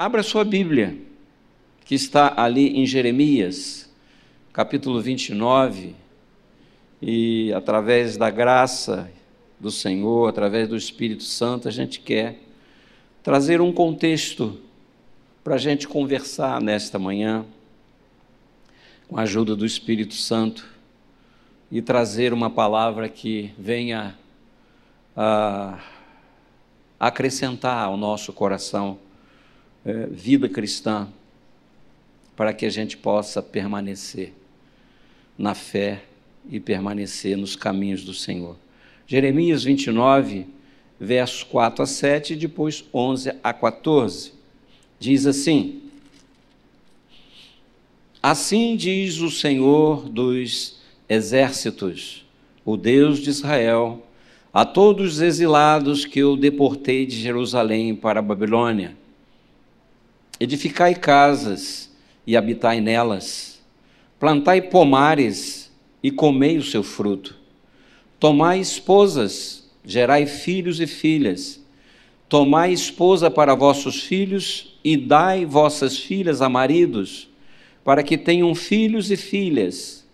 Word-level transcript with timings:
Abra 0.00 0.22
sua 0.22 0.44
Bíblia, 0.44 0.96
que 1.84 1.92
está 1.96 2.32
ali 2.40 2.78
em 2.78 2.86
Jeremias, 2.86 3.92
capítulo 4.52 5.00
29, 5.00 5.92
e 7.02 7.52
através 7.52 8.16
da 8.16 8.30
graça 8.30 9.10
do 9.58 9.72
Senhor, 9.72 10.28
através 10.28 10.68
do 10.68 10.76
Espírito 10.76 11.24
Santo, 11.24 11.66
a 11.66 11.72
gente 11.72 11.98
quer 11.98 12.38
trazer 13.24 13.60
um 13.60 13.72
contexto 13.72 14.60
para 15.42 15.56
a 15.56 15.58
gente 15.58 15.88
conversar 15.88 16.60
nesta 16.60 16.96
manhã, 16.96 17.44
com 19.08 19.18
a 19.18 19.22
ajuda 19.22 19.56
do 19.56 19.66
Espírito 19.66 20.14
Santo, 20.14 20.64
e 21.72 21.82
trazer 21.82 22.32
uma 22.32 22.48
palavra 22.48 23.08
que 23.08 23.52
venha 23.58 24.16
a 25.16 25.80
acrescentar 27.00 27.86
ao 27.86 27.96
nosso 27.96 28.32
coração 28.32 28.96
é, 29.84 30.06
vida 30.06 30.48
cristã, 30.48 31.08
para 32.36 32.52
que 32.52 32.64
a 32.64 32.70
gente 32.70 32.96
possa 32.96 33.42
permanecer 33.42 34.32
na 35.36 35.54
fé 35.54 36.04
e 36.48 36.60
permanecer 36.60 37.36
nos 37.36 37.56
caminhos 37.56 38.04
do 38.04 38.14
Senhor. 38.14 38.56
Jeremias 39.06 39.64
29, 39.64 40.46
versos 41.00 41.42
4 41.42 41.82
a 41.82 41.86
7 41.86 42.32
e 42.32 42.36
depois 42.36 42.84
11 42.92 43.32
a 43.42 43.52
14. 43.52 44.32
Diz 45.00 45.26
assim: 45.26 45.82
Assim 48.22 48.76
diz 48.76 49.18
o 49.18 49.30
Senhor 49.30 50.08
dos 50.08 50.80
exércitos, 51.08 52.26
o 52.64 52.76
Deus 52.76 53.20
de 53.20 53.30
Israel, 53.30 54.06
a 54.52 54.64
todos 54.64 55.14
os 55.14 55.20
exilados 55.20 56.04
que 56.04 56.20
eu 56.20 56.36
deportei 56.36 57.06
de 57.06 57.16
Jerusalém 57.16 57.94
para 57.94 58.20
a 58.20 58.22
Babilônia 58.22 58.96
Edificai 60.40 60.94
casas 60.94 61.90
e 62.24 62.36
habitai 62.36 62.80
nelas, 62.80 63.60
plantai 64.20 64.62
pomares 64.62 65.68
e 66.00 66.12
comei 66.12 66.56
o 66.58 66.62
seu 66.62 66.84
fruto. 66.84 67.34
Tomai 68.20 68.60
esposas, 68.60 69.68
gerai 69.84 70.26
filhos 70.26 70.80
e 70.80 70.86
filhas. 70.86 71.60
Tomai 72.28 72.72
esposa 72.72 73.28
para 73.28 73.56
vossos 73.56 74.02
filhos 74.02 74.78
e 74.84 74.96
dai 74.96 75.44
vossas 75.44 75.98
filhas 75.98 76.40
a 76.40 76.48
maridos, 76.48 77.28
para 77.82 78.04
que 78.04 78.16
tenham 78.16 78.54
filhos 78.54 79.10
e 79.10 79.16
filhas. 79.16 80.06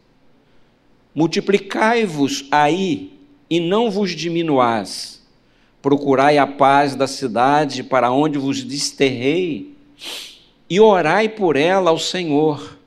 Multiplicai-vos 1.14 2.47
aí 2.50 3.19
e 3.50 3.61
não 3.61 3.91
vos 3.91 4.12
diminuais. 4.12 5.22
Procurai 5.83 6.38
a 6.38 6.47
paz 6.47 6.94
da 6.94 7.06
cidade 7.06 7.83
para 7.83 8.11
onde 8.11 8.38
vos 8.38 8.64
desterrei 8.64 9.73
e 10.69 10.81
orai 10.81 11.28
por 11.28 11.56
ela 11.56 11.91
ao 11.91 11.98
Senhor, 11.98 12.78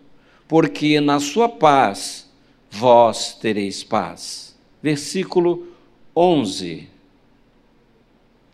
porque 0.47 0.99
na 0.99 1.19
sua 1.19 1.47
paz 1.47 2.29
vós 2.69 3.33
tereis 3.33 3.83
paz. 3.83 4.57
Versículo 4.81 5.67
11. 6.15 6.87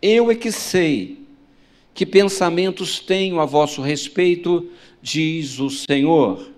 Eu 0.02 0.30
é 0.30 0.36
que 0.36 0.52
sei 0.52 1.20
que 1.94 2.06
pensamentos 2.06 3.00
tenho 3.00 3.40
a 3.40 3.46
vosso 3.46 3.82
respeito, 3.82 4.70
diz 5.02 5.60
o 5.60 5.70
Senhor, 5.70 6.52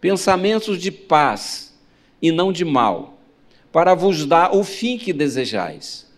pensamentos 0.00 0.80
de 0.80 0.90
paz 0.90 1.78
e 2.20 2.32
não 2.32 2.52
de 2.52 2.64
mal, 2.64 3.18
para 3.70 3.94
vos 3.94 4.26
dar 4.26 4.54
o 4.54 4.64
fim 4.64 4.96
que 4.96 5.12
desejais. 5.12 6.10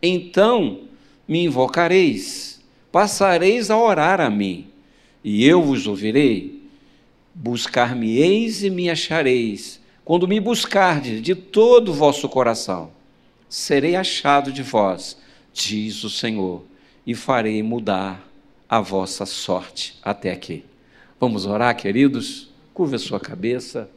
Então 0.00 0.82
me 1.26 1.44
invocareis 1.44 2.53
passareis 2.94 3.72
a 3.72 3.76
orar 3.76 4.20
a 4.20 4.30
mim, 4.30 4.68
e 5.24 5.44
eu 5.44 5.60
vos 5.60 5.88
ouvirei. 5.88 6.62
Buscar-me-eis 7.34 8.62
e 8.62 8.70
me 8.70 8.88
achareis, 8.88 9.80
quando 10.04 10.28
me 10.28 10.38
buscardes 10.38 11.20
de 11.20 11.34
todo 11.34 11.88
o 11.88 11.92
vosso 11.92 12.28
coração. 12.28 12.92
Serei 13.48 13.96
achado 13.96 14.52
de 14.52 14.62
vós, 14.62 15.18
diz 15.52 16.04
o 16.04 16.08
Senhor, 16.08 16.62
e 17.04 17.16
farei 17.16 17.64
mudar 17.64 18.24
a 18.68 18.80
vossa 18.80 19.26
sorte 19.26 19.98
até 20.00 20.30
aqui. 20.30 20.64
Vamos 21.18 21.46
orar, 21.46 21.76
queridos? 21.76 22.48
Curva 22.72 22.94
a 22.94 23.00
sua 23.00 23.18
cabeça, 23.18 23.90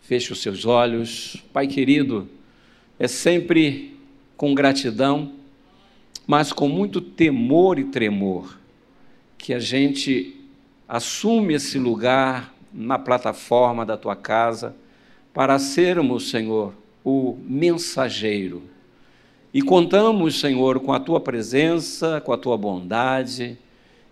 feche 0.00 0.32
os 0.32 0.40
seus 0.40 0.64
olhos. 0.64 1.44
Pai 1.52 1.66
querido, 1.66 2.26
é 2.98 3.06
sempre 3.06 3.98
com 4.34 4.54
gratidão 4.54 5.43
mas 6.26 6.52
com 6.52 6.68
muito 6.68 7.00
temor 7.00 7.78
e 7.78 7.84
tremor, 7.84 8.58
que 9.36 9.52
a 9.52 9.58
gente 9.58 10.40
assume 10.88 11.54
esse 11.54 11.78
lugar 11.78 12.54
na 12.72 12.98
plataforma 12.98 13.84
da 13.84 13.96
tua 13.96 14.16
casa 14.16 14.74
para 15.32 15.58
sermos, 15.58 16.30
Senhor, 16.30 16.72
o 17.04 17.36
mensageiro. 17.46 18.62
E 19.52 19.60
contamos, 19.60 20.40
Senhor, 20.40 20.80
com 20.80 20.92
a 20.92 21.00
tua 21.00 21.20
presença, 21.20 22.20
com 22.20 22.32
a 22.32 22.38
tua 22.38 22.56
bondade, 22.56 23.58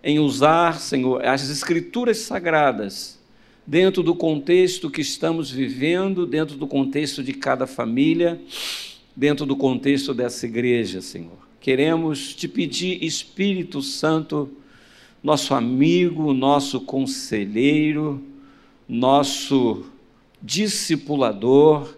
em 0.03 0.19
usar, 0.19 0.79
Senhor, 0.79 1.25
as 1.25 1.49
escrituras 1.49 2.19
sagradas 2.19 3.19
dentro 3.65 4.03
do 4.03 4.13
contexto 4.13 4.89
que 4.89 5.01
estamos 5.01 5.49
vivendo, 5.49 6.25
dentro 6.25 6.57
do 6.57 6.67
contexto 6.67 7.23
de 7.23 7.33
cada 7.33 7.65
família, 7.65 8.39
dentro 9.15 9.45
do 9.45 9.55
contexto 9.55 10.13
dessa 10.13 10.45
igreja, 10.45 11.01
Senhor 11.01 11.42
queremos 11.63 12.35
te 12.35 12.45
pedir, 12.45 13.01
Espírito 13.01 13.81
Santo, 13.81 14.51
nosso 15.23 15.53
amigo, 15.53 16.33
nosso 16.33 16.81
conselheiro, 16.81 18.21
nosso 18.85 19.85
discipulador, 20.41 21.95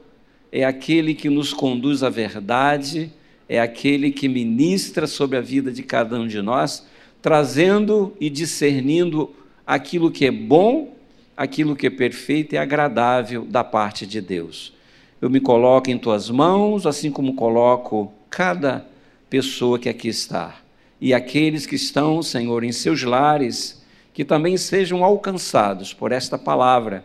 é 0.52 0.64
aquele 0.64 1.16
que 1.16 1.32
nos 1.32 1.52
conduz 1.52 2.04
à 2.04 2.12
verdade, 2.12 3.12
é 3.50 3.60
aquele 3.60 4.12
que 4.12 4.30
ministra 4.30 5.08
sobre 5.08 5.36
a 5.36 5.42
vida 5.42 5.72
de 5.72 5.82
cada 5.82 6.20
um 6.20 6.28
de 6.28 6.44
nós, 6.44 6.86
trazendo 7.20 8.16
e 8.22 8.30
discernindo 8.30 9.34
aquilo 9.66 10.12
que 10.12 10.28
é 10.28 10.32
bom, 10.32 10.94
aquilo 11.36 11.76
que 11.76 11.88
é 11.88 11.90
perfeito 11.90 12.54
e 12.54 12.58
agradável 12.60 13.44
da 13.44 13.64
parte 13.64 14.06
de 14.06 14.22
Deus. 14.22 14.76
Eu 15.20 15.28
me 15.28 15.40
coloco 15.40 15.90
em 15.90 15.98
tuas 15.98 16.30
mãos, 16.30 16.86
assim 16.86 17.10
como 17.10 17.34
coloco 17.34 18.14
cada 18.30 18.94
pessoa 19.36 19.78
que 19.78 19.90
aqui 19.90 20.08
está. 20.08 20.56
E 21.02 21.14
aqueles 21.14 21.66
que 21.66 21.76
estão, 21.76 22.24
Senhor, 22.24 22.64
em 22.64 22.72
seus 22.72 23.04
lares, 23.04 23.84
que 24.14 24.24
também 24.24 24.56
sejam 24.56 25.04
alcançados 25.04 25.94
por 25.94 26.14
esta 26.14 26.38
palavra, 26.38 27.04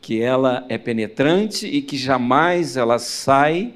que 0.00 0.22
ela 0.22 0.64
é 0.70 0.78
penetrante 0.78 1.66
e 1.66 1.82
que 1.82 1.98
jamais 1.98 2.78
ela 2.78 2.98
sai 2.98 3.74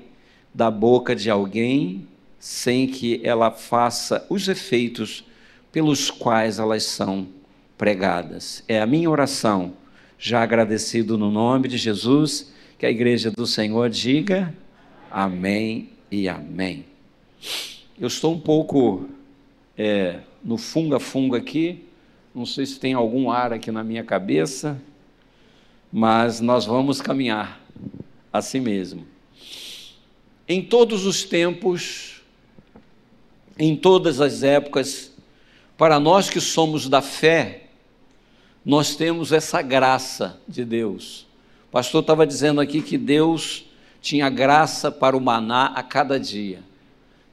da 0.54 0.70
boca 0.70 1.14
de 1.14 1.28
alguém 1.28 2.08
sem 2.38 2.86
que 2.86 3.20
ela 3.22 3.50
faça 3.50 4.24
os 4.30 4.48
efeitos 4.48 5.26
pelos 5.70 6.10
quais 6.10 6.58
elas 6.58 6.84
são 6.84 7.28
pregadas. 7.76 8.64
É 8.66 8.80
a 8.80 8.86
minha 8.86 9.10
oração, 9.10 9.74
já 10.18 10.42
agradecido 10.42 11.18
no 11.18 11.30
nome 11.30 11.68
de 11.68 11.76
Jesus, 11.76 12.50
que 12.78 12.86
a 12.86 12.90
igreja 12.90 13.30
do 13.30 13.46
Senhor 13.46 13.90
diga 13.90 14.54
amém 15.10 15.90
e 16.10 16.30
amém. 16.30 16.97
Eu 17.98 18.06
estou 18.06 18.32
um 18.32 18.40
pouco 18.40 19.08
é, 19.76 20.20
no 20.44 20.56
funga-funga 20.56 21.38
aqui, 21.38 21.84
não 22.34 22.46
sei 22.46 22.66
se 22.66 22.78
tem 22.78 22.94
algum 22.94 23.30
ar 23.30 23.52
aqui 23.52 23.70
na 23.70 23.82
minha 23.82 24.04
cabeça, 24.04 24.80
mas 25.92 26.40
nós 26.40 26.64
vamos 26.64 27.00
caminhar 27.00 27.60
assim 28.32 28.60
mesmo. 28.60 29.06
Em 30.48 30.62
todos 30.62 31.06
os 31.06 31.24
tempos, 31.24 32.22
em 33.58 33.74
todas 33.74 34.20
as 34.20 34.42
épocas, 34.42 35.12
para 35.76 35.98
nós 35.98 36.30
que 36.30 36.40
somos 36.40 36.88
da 36.88 37.02
fé, 37.02 37.64
nós 38.64 38.96
temos 38.96 39.32
essa 39.32 39.62
graça 39.62 40.40
de 40.46 40.64
Deus. 40.64 41.26
O 41.68 41.72
pastor 41.72 42.02
estava 42.02 42.26
dizendo 42.26 42.60
aqui 42.60 42.82
que 42.82 42.96
Deus 42.96 43.64
tinha 44.00 44.28
graça 44.30 44.90
para 44.90 45.16
o 45.16 45.20
maná 45.20 45.66
a 45.74 45.82
cada 45.82 46.18
dia. 46.18 46.62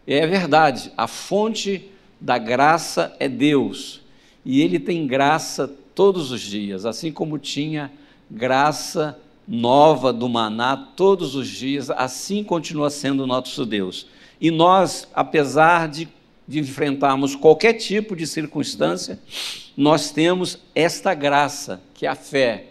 É 0.07 0.25
verdade, 0.27 0.91
a 0.95 1.07
fonte 1.07 1.89
da 2.19 2.37
graça 2.37 3.15
é 3.19 3.27
Deus, 3.27 4.01
e 4.43 4.61
Ele 4.61 4.79
tem 4.79 5.07
graça 5.07 5.67
todos 5.95 6.31
os 6.31 6.41
dias, 6.41 6.85
assim 6.85 7.11
como 7.11 7.39
tinha 7.39 7.91
graça 8.29 9.17
nova 9.47 10.11
do 10.11 10.27
maná 10.27 10.75
todos 10.75 11.35
os 11.35 11.47
dias, 11.47 11.89
assim 11.89 12.43
continua 12.43 12.89
sendo 12.89 13.23
o 13.23 13.27
nosso 13.27 13.65
Deus. 13.65 14.07
E 14.39 14.51
nós, 14.51 15.07
apesar 15.13 15.87
de, 15.87 16.07
de 16.47 16.59
enfrentarmos 16.59 17.35
qualquer 17.35 17.73
tipo 17.73 18.15
de 18.15 18.27
circunstância, 18.27 19.19
nós 19.77 20.11
temos 20.11 20.59
esta 20.73 21.13
graça, 21.13 21.81
que 21.93 22.05
é 22.05 22.09
a 22.09 22.15
fé. 22.15 22.67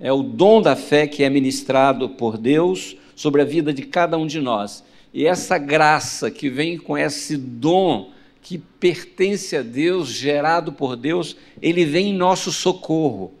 É 0.00 0.12
o 0.12 0.22
dom 0.22 0.62
da 0.62 0.76
fé 0.76 1.06
que 1.06 1.24
é 1.24 1.30
ministrado 1.30 2.08
por 2.10 2.38
Deus 2.38 2.96
sobre 3.16 3.42
a 3.42 3.44
vida 3.44 3.72
de 3.72 3.82
cada 3.82 4.16
um 4.16 4.26
de 4.26 4.40
nós. 4.40 4.84
E 5.12 5.26
essa 5.26 5.58
graça 5.58 6.30
que 6.30 6.50
vem 6.50 6.76
com 6.78 6.96
esse 6.96 7.36
dom 7.36 8.12
que 8.42 8.58
pertence 8.58 9.56
a 9.56 9.62
Deus, 9.62 10.08
gerado 10.08 10.72
por 10.72 10.96
Deus, 10.96 11.36
ele 11.60 11.84
vem 11.84 12.10
em 12.10 12.16
nosso 12.16 12.50
socorro. 12.50 13.32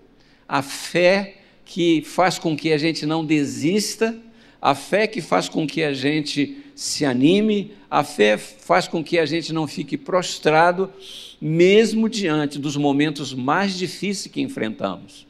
A 0.46 0.62
fé 0.62 1.38
que 1.64 2.02
faz 2.02 2.38
com 2.38 2.56
que 2.56 2.72
a 2.72 2.78
gente 2.78 3.06
não 3.06 3.24
desista, 3.24 4.16
a 4.60 4.74
fé 4.74 5.06
que 5.06 5.20
faz 5.20 5.48
com 5.48 5.66
que 5.66 5.82
a 5.82 5.92
gente 5.92 6.58
se 6.74 7.04
anime, 7.04 7.72
a 7.90 8.04
fé 8.04 8.36
faz 8.36 8.86
com 8.86 9.02
que 9.02 9.18
a 9.18 9.26
gente 9.26 9.52
não 9.52 9.66
fique 9.66 9.96
prostrado, 9.96 10.92
mesmo 11.40 12.08
diante 12.08 12.58
dos 12.58 12.76
momentos 12.76 13.32
mais 13.32 13.76
difíceis 13.76 14.32
que 14.32 14.40
enfrentamos. 14.40 15.26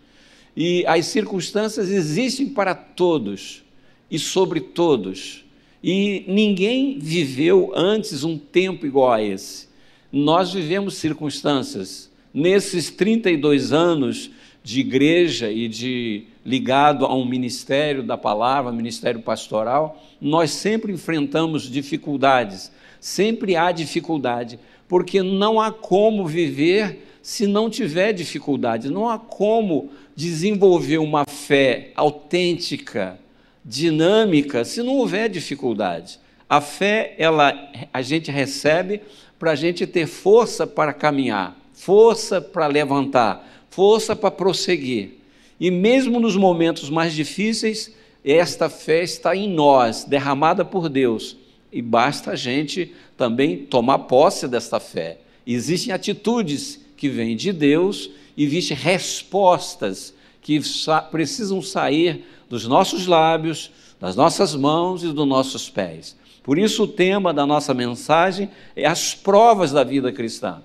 E 0.56 0.84
as 0.86 1.06
circunstâncias 1.06 1.88
existem 1.88 2.48
para 2.48 2.74
todos 2.74 3.62
e 4.10 4.18
sobre 4.18 4.60
todos. 4.60 5.44
E 5.82 6.24
ninguém 6.26 6.98
viveu 6.98 7.72
antes 7.74 8.24
um 8.24 8.36
tempo 8.36 8.86
igual 8.86 9.12
a 9.12 9.22
esse. 9.22 9.68
Nós 10.12 10.52
vivemos 10.52 10.94
circunstâncias. 10.94 12.10
Nesses 12.32 12.90
32 12.90 13.72
anos 13.72 14.30
de 14.62 14.80
igreja 14.80 15.50
e 15.50 15.68
de 15.68 16.24
ligado 16.44 17.04
a 17.04 17.14
um 17.14 17.24
ministério 17.24 18.02
da 18.02 18.16
palavra, 18.16 18.72
ministério 18.72 19.20
pastoral, 19.20 20.02
nós 20.20 20.50
sempre 20.50 20.92
enfrentamos 20.92 21.70
dificuldades. 21.70 22.72
Sempre 23.00 23.54
há 23.54 23.70
dificuldade, 23.70 24.58
porque 24.88 25.22
não 25.22 25.60
há 25.60 25.70
como 25.70 26.26
viver 26.26 27.06
se 27.22 27.46
não 27.46 27.68
tiver 27.68 28.12
dificuldade, 28.12 28.90
não 28.90 29.08
há 29.08 29.18
como 29.18 29.90
desenvolver 30.16 30.98
uma 30.98 31.24
fé 31.26 31.92
autêntica, 31.94 33.18
dinâmica, 33.68 34.64
se 34.64 34.82
não 34.82 34.94
houver 34.96 35.28
dificuldade. 35.28 36.18
A 36.48 36.60
fé, 36.60 37.14
ela, 37.18 37.52
a 37.92 38.00
gente 38.00 38.30
recebe 38.30 39.02
para 39.38 39.50
a 39.50 39.54
gente 39.54 39.86
ter 39.86 40.06
força 40.06 40.66
para 40.66 40.94
caminhar, 40.94 41.54
força 41.74 42.40
para 42.40 42.66
levantar, 42.66 43.46
força 43.68 44.16
para 44.16 44.30
prosseguir. 44.30 45.18
E 45.60 45.70
mesmo 45.70 46.18
nos 46.18 46.34
momentos 46.34 46.88
mais 46.88 47.12
difíceis, 47.12 47.94
esta 48.24 48.70
fé 48.70 49.02
está 49.02 49.36
em 49.36 49.48
nós, 49.48 50.04
derramada 50.04 50.64
por 50.64 50.88
Deus. 50.88 51.36
E 51.70 51.82
basta 51.82 52.30
a 52.30 52.36
gente 52.36 52.94
também 53.18 53.58
tomar 53.58 54.00
posse 54.00 54.48
desta 54.48 54.80
fé. 54.80 55.18
Existem 55.46 55.92
atitudes 55.92 56.80
que 56.96 57.08
vêm 57.10 57.36
de 57.36 57.52
Deus, 57.52 58.10
existem 58.36 58.76
respostas 58.76 60.14
que 60.40 60.62
sa 60.62 61.02
precisam 61.02 61.60
sair 61.60 62.24
dos 62.48 62.66
nossos 62.66 63.06
lábios, 63.06 63.70
das 64.00 64.16
nossas 64.16 64.54
mãos 64.54 65.02
e 65.02 65.08
dos 65.08 65.26
nossos 65.26 65.68
pés. 65.68 66.16
Por 66.42 66.58
isso, 66.58 66.84
o 66.84 66.88
tema 66.88 67.32
da 67.34 67.46
nossa 67.46 67.74
mensagem 67.74 68.48
é 68.74 68.86
as 68.86 69.14
provas 69.14 69.72
da 69.72 69.84
vida 69.84 70.10
cristã. 70.12 70.62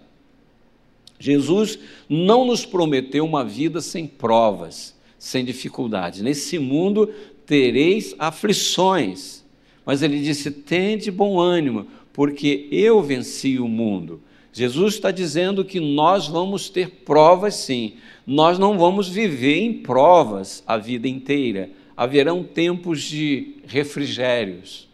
Jesus 1.19 1.80
não 2.09 2.45
nos 2.45 2.65
prometeu 2.65 3.25
uma 3.25 3.44
vida 3.44 3.81
sem 3.81 4.06
provas, 4.06 4.95
sem 5.18 5.44
dificuldades. 5.44 6.21
Nesse 6.21 6.59
mundo 6.59 7.07
tereis 7.45 8.15
aflições, 8.19 9.44
mas 9.86 10.01
ele 10.01 10.21
disse: 10.21 10.51
tende 10.51 11.09
bom 11.12 11.39
ânimo, 11.39 11.88
porque 12.12 12.68
eu 12.71 13.01
venci 13.01 13.59
o 13.59 13.68
mundo. 13.68 14.21
Jesus 14.53 14.94
está 14.94 15.09
dizendo 15.09 15.65
que 15.65 15.79
nós 15.79 16.27
vamos 16.27 16.69
ter 16.69 16.89
provas 17.03 17.55
sim, 17.55 17.94
nós 18.25 18.59
não 18.59 18.77
vamos 18.77 19.09
viver 19.09 19.57
em 19.57 19.73
provas 19.73 20.63
a 20.67 20.77
vida 20.77 21.07
inteira. 21.07 21.71
Haverão 21.97 22.44
tempos 22.44 23.01
de 23.01 23.55
refrigérios. 23.65 24.88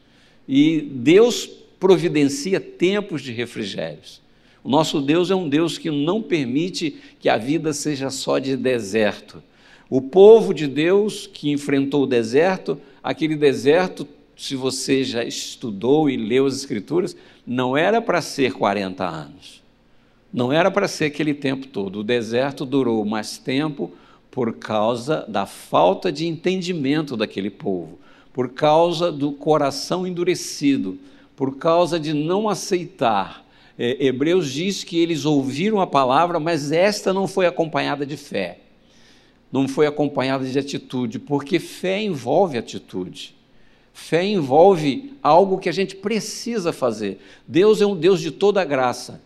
E 0.48 0.82
Deus 0.82 1.46
providencia 1.80 2.60
tempos 2.60 3.22
de 3.22 3.32
refrigérios. 3.32 4.22
O 4.64 4.70
nosso 4.70 5.00
Deus 5.02 5.30
é 5.30 5.36
um 5.36 5.48
Deus 5.48 5.78
que 5.78 5.92
não 5.92 6.22
permite 6.22 6.96
que 7.20 7.30
a 7.30 7.38
vida 7.38 7.72
seja 7.74 8.10
só 8.10 8.40
de 8.40 8.58
deserto. 8.58 9.44
O 9.90 10.02
povo 10.02 10.54
de 10.54 10.68
Deus 10.68 11.28
que 11.28 11.52
enfrentou 11.52 12.04
o 12.04 12.08
deserto, 12.08 12.80
aquele 13.02 13.36
deserto, 13.36 14.08
se 14.40 14.56
você 14.56 15.04
já 15.04 15.22
estudou 15.22 16.10
e 16.10 16.16
leu 16.16 16.46
as 16.46 16.56
Escrituras, 16.56 17.14
não 17.46 17.76
era 17.76 18.02
para 18.02 18.22
ser 18.22 18.54
40 18.54 19.06
anos. 19.06 19.62
Não 20.32 20.50
era 20.54 20.72
para 20.72 20.88
ser 20.88 21.06
aquele 21.06 21.34
tempo 21.34 21.68
todo. 21.68 22.00
O 22.00 22.04
deserto 22.06 22.66
durou 22.66 23.04
mais 23.04 23.38
tempo 23.38 23.92
por 24.32 24.54
causa 24.54 25.26
da 25.28 25.46
falta 25.46 26.10
de 26.10 26.26
entendimento 26.26 27.18
daquele 27.18 27.50
povo, 27.50 28.00
por 28.32 28.54
causa 28.54 29.12
do 29.12 29.34
coração 29.34 30.08
endurecido, 30.08 30.98
por 31.36 31.58
causa 31.58 32.00
de 32.00 32.14
não 32.14 32.48
aceitar. 32.48 33.46
É, 33.78 34.06
Hebreus 34.06 34.50
diz 34.50 34.86
que 34.86 35.02
eles 35.02 35.26
ouviram 35.26 35.82
a 35.82 35.88
palavra, 35.88 36.40
mas 36.40 36.72
esta 36.72 37.12
não 37.12 37.28
foi 37.28 37.46
acompanhada 37.46 38.06
de 38.06 38.16
fé, 38.16 38.60
não 39.52 39.68
foi 39.68 39.86
acompanhada 39.86 40.46
de 40.46 40.58
atitude, 40.58 41.20
porque 41.20 41.60
fé 41.60 42.02
envolve 42.02 42.58
atitude. 42.58 43.38
Fé 43.94 44.26
envolve 44.26 45.14
algo 45.22 45.58
que 45.58 45.70
a 45.70 45.74
gente 45.74 45.96
precisa 45.96 46.72
fazer. 46.72 47.20
Deus 47.48 47.82
é 47.82 47.86
um 47.86 47.96
Deus 47.96 48.22
de 48.22 48.32
toda 48.32 48.64
graça. 48.64 49.22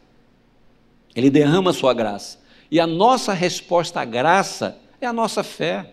Ele 1.16 1.30
derrama 1.30 1.72
a 1.72 1.74
sua 1.74 1.94
graça. 1.94 2.40
E 2.72 2.80
a 2.80 2.88
nossa 2.88 3.34
resposta 3.34 4.02
à 4.02 4.06
graça 4.06 4.78
é 5.00 5.06
a 5.06 5.14
nossa 5.14 5.44
fé. 5.44 5.92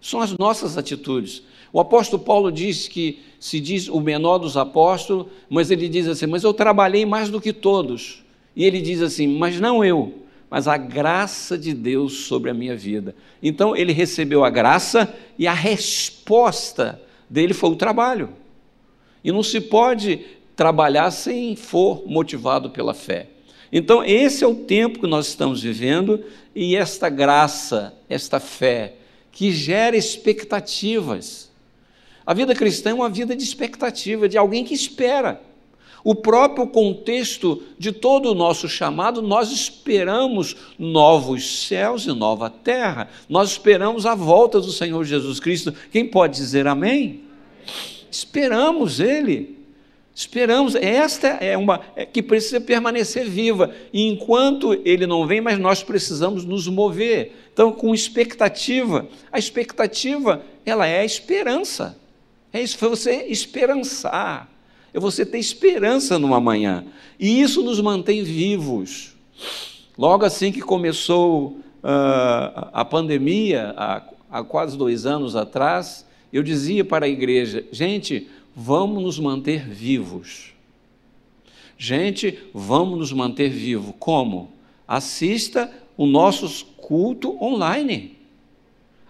São 0.00 0.20
as 0.20 0.36
nossas 0.38 0.78
atitudes. 0.78 1.42
O 1.72 1.80
apóstolo 1.80 2.22
Paulo 2.22 2.52
diz 2.52 2.88
que 2.88 3.20
se 3.38 3.60
diz 3.60 3.88
o 3.88 4.00
menor 4.00 4.38
dos 4.38 4.56
apóstolos, 4.56 5.26
mas 5.50 5.70
ele 5.70 5.88
diz 5.88 6.06
assim: 6.06 6.26
Mas 6.26 6.44
eu 6.44 6.54
trabalhei 6.54 7.04
mais 7.04 7.28
do 7.28 7.40
que 7.40 7.52
todos. 7.52 8.22
E 8.54 8.64
ele 8.64 8.80
diz 8.80 9.02
assim: 9.02 9.26
Mas 9.26 9.60
não 9.60 9.84
eu, 9.84 10.14
mas 10.48 10.66
a 10.66 10.76
graça 10.76 11.58
de 11.58 11.74
Deus 11.74 12.26
sobre 12.26 12.50
a 12.50 12.54
minha 12.54 12.76
vida. 12.76 13.14
Então 13.42 13.76
ele 13.76 13.92
recebeu 13.92 14.44
a 14.44 14.50
graça 14.50 15.12
e 15.38 15.46
a 15.46 15.52
resposta 15.52 17.00
dele 17.28 17.54
foi 17.54 17.70
o 17.70 17.76
trabalho. 17.76 18.30
E 19.22 19.32
não 19.32 19.42
se 19.42 19.60
pode 19.60 20.24
trabalhar 20.56 21.10
sem 21.10 21.54
for 21.56 22.04
motivado 22.06 22.70
pela 22.70 22.94
fé. 22.94 23.28
Então, 23.70 24.02
esse 24.02 24.42
é 24.42 24.46
o 24.46 24.54
tempo 24.54 25.00
que 25.00 25.06
nós 25.06 25.28
estamos 25.28 25.62
vivendo 25.62 26.24
e 26.54 26.74
esta 26.74 27.08
graça, 27.08 27.94
esta 28.08 28.40
fé, 28.40 28.94
que 29.30 29.52
gera 29.52 29.96
expectativas. 29.96 31.50
A 32.24 32.34
vida 32.34 32.54
cristã 32.54 32.90
é 32.90 32.94
uma 32.94 33.08
vida 33.08 33.36
de 33.36 33.44
expectativa, 33.44 34.28
de 34.28 34.36
alguém 34.36 34.64
que 34.64 34.74
espera. 34.74 35.40
O 36.04 36.14
próprio 36.14 36.66
contexto 36.66 37.62
de 37.78 37.92
todo 37.92 38.30
o 38.30 38.34
nosso 38.34 38.68
chamado, 38.68 39.20
nós 39.20 39.50
esperamos 39.50 40.56
novos 40.78 41.66
céus 41.66 42.06
e 42.06 42.12
nova 42.12 42.48
terra, 42.48 43.08
nós 43.28 43.50
esperamos 43.50 44.06
a 44.06 44.14
volta 44.14 44.60
do 44.60 44.70
Senhor 44.70 45.04
Jesus 45.04 45.40
Cristo. 45.40 45.74
Quem 45.90 46.06
pode 46.06 46.36
dizer 46.36 46.66
amém? 46.66 47.22
Esperamos 48.10 49.00
Ele. 49.00 49.58
Esperamos, 50.18 50.74
esta 50.74 51.28
é 51.28 51.56
uma 51.56 51.80
é, 51.94 52.04
que 52.04 52.20
precisa 52.20 52.60
permanecer 52.60 53.28
viva. 53.28 53.72
E 53.92 54.02
enquanto 54.08 54.72
ele 54.84 55.06
não 55.06 55.24
vem, 55.24 55.40
mas 55.40 55.60
nós 55.60 55.84
precisamos 55.84 56.44
nos 56.44 56.66
mover. 56.66 57.36
Então, 57.52 57.70
com 57.70 57.94
expectativa, 57.94 59.06
a 59.30 59.38
expectativa, 59.38 60.42
ela 60.66 60.88
é 60.88 60.98
a 60.98 61.04
esperança. 61.04 61.96
É 62.52 62.60
isso, 62.60 62.76
foi 62.76 62.88
você 62.88 63.26
esperançar. 63.28 64.50
É 64.92 65.00
você 65.00 65.24
ter 65.24 65.38
esperança 65.38 66.18
numa 66.18 66.40
manhã. 66.40 66.84
E 67.18 67.40
isso 67.40 67.62
nos 67.62 67.80
mantém 67.80 68.22
vivos. 68.22 69.14
Logo 69.96 70.24
assim 70.24 70.52
que 70.52 70.60
começou 70.60 71.58
uh, 71.82 72.68
a 72.72 72.84
pandemia, 72.84 73.74
há, 73.76 74.02
há 74.30 74.44
quase 74.44 74.76
dois 74.76 75.06
anos 75.06 75.34
atrás, 75.34 76.06
eu 76.32 76.42
dizia 76.42 76.84
para 76.84 77.06
a 77.06 77.08
igreja, 77.08 77.64
gente, 77.72 78.28
vamos 78.54 79.02
nos 79.02 79.18
manter 79.18 79.66
vivos. 79.68 80.52
Gente, 81.76 82.38
vamos 82.52 82.98
nos 82.98 83.12
manter 83.12 83.50
vivos. 83.50 83.94
Como? 83.98 84.50
Assista 84.86 85.70
o 85.96 86.06
nosso 86.06 86.66
culto 86.76 87.42
online. 87.42 88.17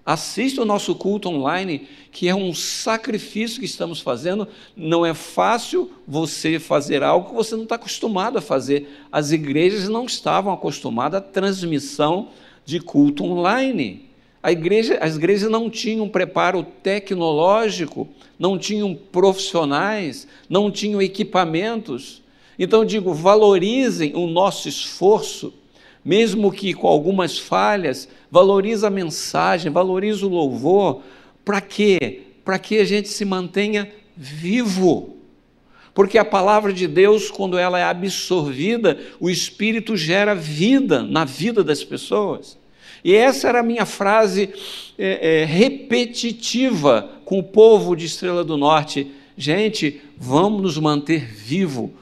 Assista 0.08 0.62
o 0.62 0.64
nosso 0.64 0.94
culto 0.94 1.28
online, 1.28 1.86
que 2.10 2.28
é 2.28 2.34
um 2.34 2.54
sacrifício 2.54 3.60
que 3.60 3.66
estamos 3.66 4.00
fazendo. 4.00 4.48
Não 4.74 5.04
é 5.04 5.12
fácil 5.12 5.90
você 6.06 6.58
fazer 6.58 7.02
algo 7.02 7.28
que 7.28 7.34
você 7.34 7.54
não 7.54 7.64
está 7.64 7.74
acostumado 7.74 8.38
a 8.38 8.40
fazer. 8.40 8.88
As 9.12 9.32
igrejas 9.32 9.86
não 9.86 10.06
estavam 10.06 10.50
acostumadas 10.50 11.18
à 11.18 11.20
transmissão 11.20 12.30
de 12.64 12.80
culto 12.80 13.22
online. 13.22 14.06
Igreja, 14.42 14.96
as 14.98 15.16
igrejas 15.16 15.50
não 15.50 15.68
tinham 15.68 16.08
preparo 16.08 16.66
tecnológico, 16.82 18.08
não 18.38 18.58
tinham 18.58 18.94
profissionais, 18.94 20.26
não 20.48 20.70
tinham 20.70 21.02
equipamentos. 21.02 22.22
Então, 22.58 22.82
digo, 22.82 23.12
valorizem 23.12 24.16
o 24.16 24.26
nosso 24.26 24.70
esforço, 24.70 25.52
mesmo 26.04 26.50
que 26.52 26.72
com 26.74 26.86
algumas 26.86 27.38
falhas, 27.38 28.08
valorize 28.30 28.84
a 28.84 28.90
mensagem, 28.90 29.70
valorize 29.70 30.24
o 30.24 30.28
louvor. 30.28 31.02
Para 31.44 31.60
quê? 31.60 32.22
Para 32.44 32.58
que 32.58 32.78
a 32.78 32.84
gente 32.84 33.08
se 33.08 33.24
mantenha 33.24 33.90
vivo 34.16 35.16
Porque 35.94 36.18
a 36.18 36.24
palavra 36.24 36.72
de 36.72 36.86
Deus, 36.86 37.30
quando 37.30 37.58
ela 37.58 37.78
é 37.78 37.84
absorvida, 37.84 38.98
o 39.20 39.28
Espírito 39.28 39.96
gera 39.96 40.34
vida 40.34 41.02
na 41.02 41.24
vida 41.24 41.62
das 41.64 41.82
pessoas. 41.82 42.58
E 43.04 43.14
essa 43.14 43.48
era 43.48 43.60
a 43.60 43.62
minha 43.62 43.86
frase 43.86 44.50
é, 44.98 45.42
é, 45.42 45.44
repetitiva 45.44 47.10
com 47.24 47.38
o 47.38 47.42
povo 47.42 47.94
de 47.94 48.06
Estrela 48.06 48.44
do 48.44 48.56
Norte. 48.56 49.10
Gente, 49.36 50.00
vamos 50.16 50.62
nos 50.62 50.78
manter 50.78 51.32
vivo. 51.32 51.92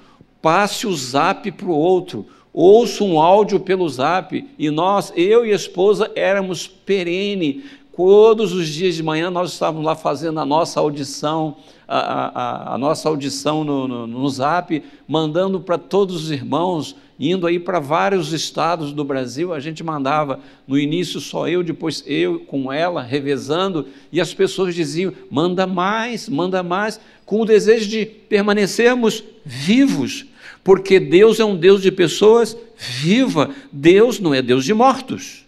Passe 0.41 0.87
o 0.87 0.95
zap 0.95 1.51
para 1.53 1.67
o 1.67 1.71
outro 1.71 2.27
ouço 2.57 3.05
um 3.05 3.21
áudio 3.21 3.61
pelo 3.61 3.87
zap, 3.87 4.43
e 4.59 4.71
nós, 4.71 5.13
eu 5.15 5.45
e 5.45 5.53
a 5.53 5.57
esposa, 5.57 6.11
éramos 6.17 6.67
perene. 6.67 7.65
Todos 7.95 8.55
os 8.55 8.67
dias 8.69 8.95
de 8.95 9.03
manhã 9.03 9.31
nós 9.31 9.53
estávamos 9.53 9.85
lá 9.85 9.95
fazendo 9.95 10.41
a 10.41 10.47
nossa 10.47 10.81
audição, 10.81 11.59
a, 11.87 11.99
a, 11.99 12.75
a 12.75 12.79
nossa 12.79 13.11
audição 13.11 13.63
no, 13.63 13.87
no, 13.87 14.07
no 14.07 14.29
zap, 14.31 14.83
mandando 15.07 15.61
para 15.61 15.77
todos 15.77 16.17
os 16.17 16.31
irmãos, 16.31 16.97
indo 17.21 17.47
aí 17.47 17.59
para 17.59 17.79
vários 17.79 18.33
estados 18.33 18.91
do 18.91 19.05
Brasil, 19.05 19.53
a 19.53 19.61
gente 19.61 19.85
mandava, 19.85 20.41
no 20.67 20.79
início 20.79 21.21
só 21.21 21.47
eu, 21.47 21.63
depois 21.63 22.03
eu 22.07 22.41
com 22.41 22.73
ela, 22.73 23.03
revezando, 23.03 23.87
e 24.11 24.19
as 24.19 24.33
pessoas 24.33 24.75
diziam: 24.75 25.13
manda 25.31 25.67
mais, 25.67 26.27
manda 26.27 26.63
mais, 26.63 26.99
com 27.27 27.43
o 27.43 27.47
desejo 27.47 27.87
de 27.87 28.07
permanecermos 28.07 29.23
vivos, 29.45 30.25
porque 30.67 30.99
Deus 30.99 31.39
é 31.39 31.45
um 31.45 31.55
Deus 31.55 31.81
de 31.81 31.93
pessoas 31.93 32.57
vivas, 32.77 33.55
Deus 33.71 34.19
não 34.19 34.35
é 34.35 34.43
Deus 34.43 34.65
de 34.65 34.75
mortos. 34.75 35.47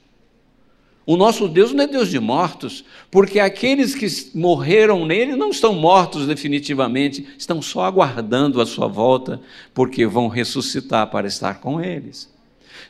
O 1.05 1.17
nosso 1.17 1.49
Deus 1.49 1.73
não 1.73 1.83
é 1.83 1.89
Deus 1.89 2.09
de 2.09 2.21
mortos, 2.21 2.85
porque 3.11 3.41
aqueles 3.41 3.97
que 3.97 4.07
morreram 4.33 5.05
nele 5.05 5.35
não 5.35 5.51
estão 5.51 5.75
mortos 5.75 6.25
definitivamente, 6.25 7.27
estão 7.37 7.61
só 7.61 7.85
aguardando 7.85 8.61
a 8.61 8.67
sua 8.67 8.87
volta, 8.87 9.41
porque 9.75 10.07
vão 10.07 10.29
ressuscitar 10.29 11.09
para 11.09 11.27
estar 11.27 11.55
com 11.55 11.81
eles. 11.81 12.33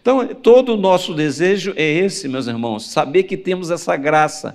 Então, 0.03 0.29
todo 0.35 0.75
o 0.75 0.77
nosso 0.77 1.15
desejo 1.15 1.73
é 1.77 1.91
esse, 1.91 2.29
meus 2.29 2.47
irmãos, 2.47 2.91
saber 2.91 3.23
que 3.23 3.39
temos 3.39 3.71
essa 3.71 3.97
graça, 3.97 4.55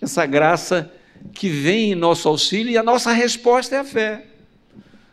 essa 0.00 0.24
graça 0.26 0.92
que 1.32 1.48
vem 1.48 1.90
em 1.90 1.96
nosso 1.96 2.28
auxílio 2.28 2.70
e 2.70 2.78
a 2.78 2.84
nossa 2.84 3.10
resposta 3.10 3.74
é 3.74 3.80
a 3.80 3.84
fé. 3.84 4.26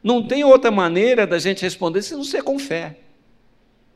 Não 0.03 0.25
tem 0.25 0.43
outra 0.43 0.71
maneira 0.71 1.27
da 1.27 1.37
gente 1.37 1.61
responder 1.61 2.01
se 2.01 2.15
não 2.15 2.23
ser 2.23 2.43
com 2.43 2.57
fé. 2.57 2.97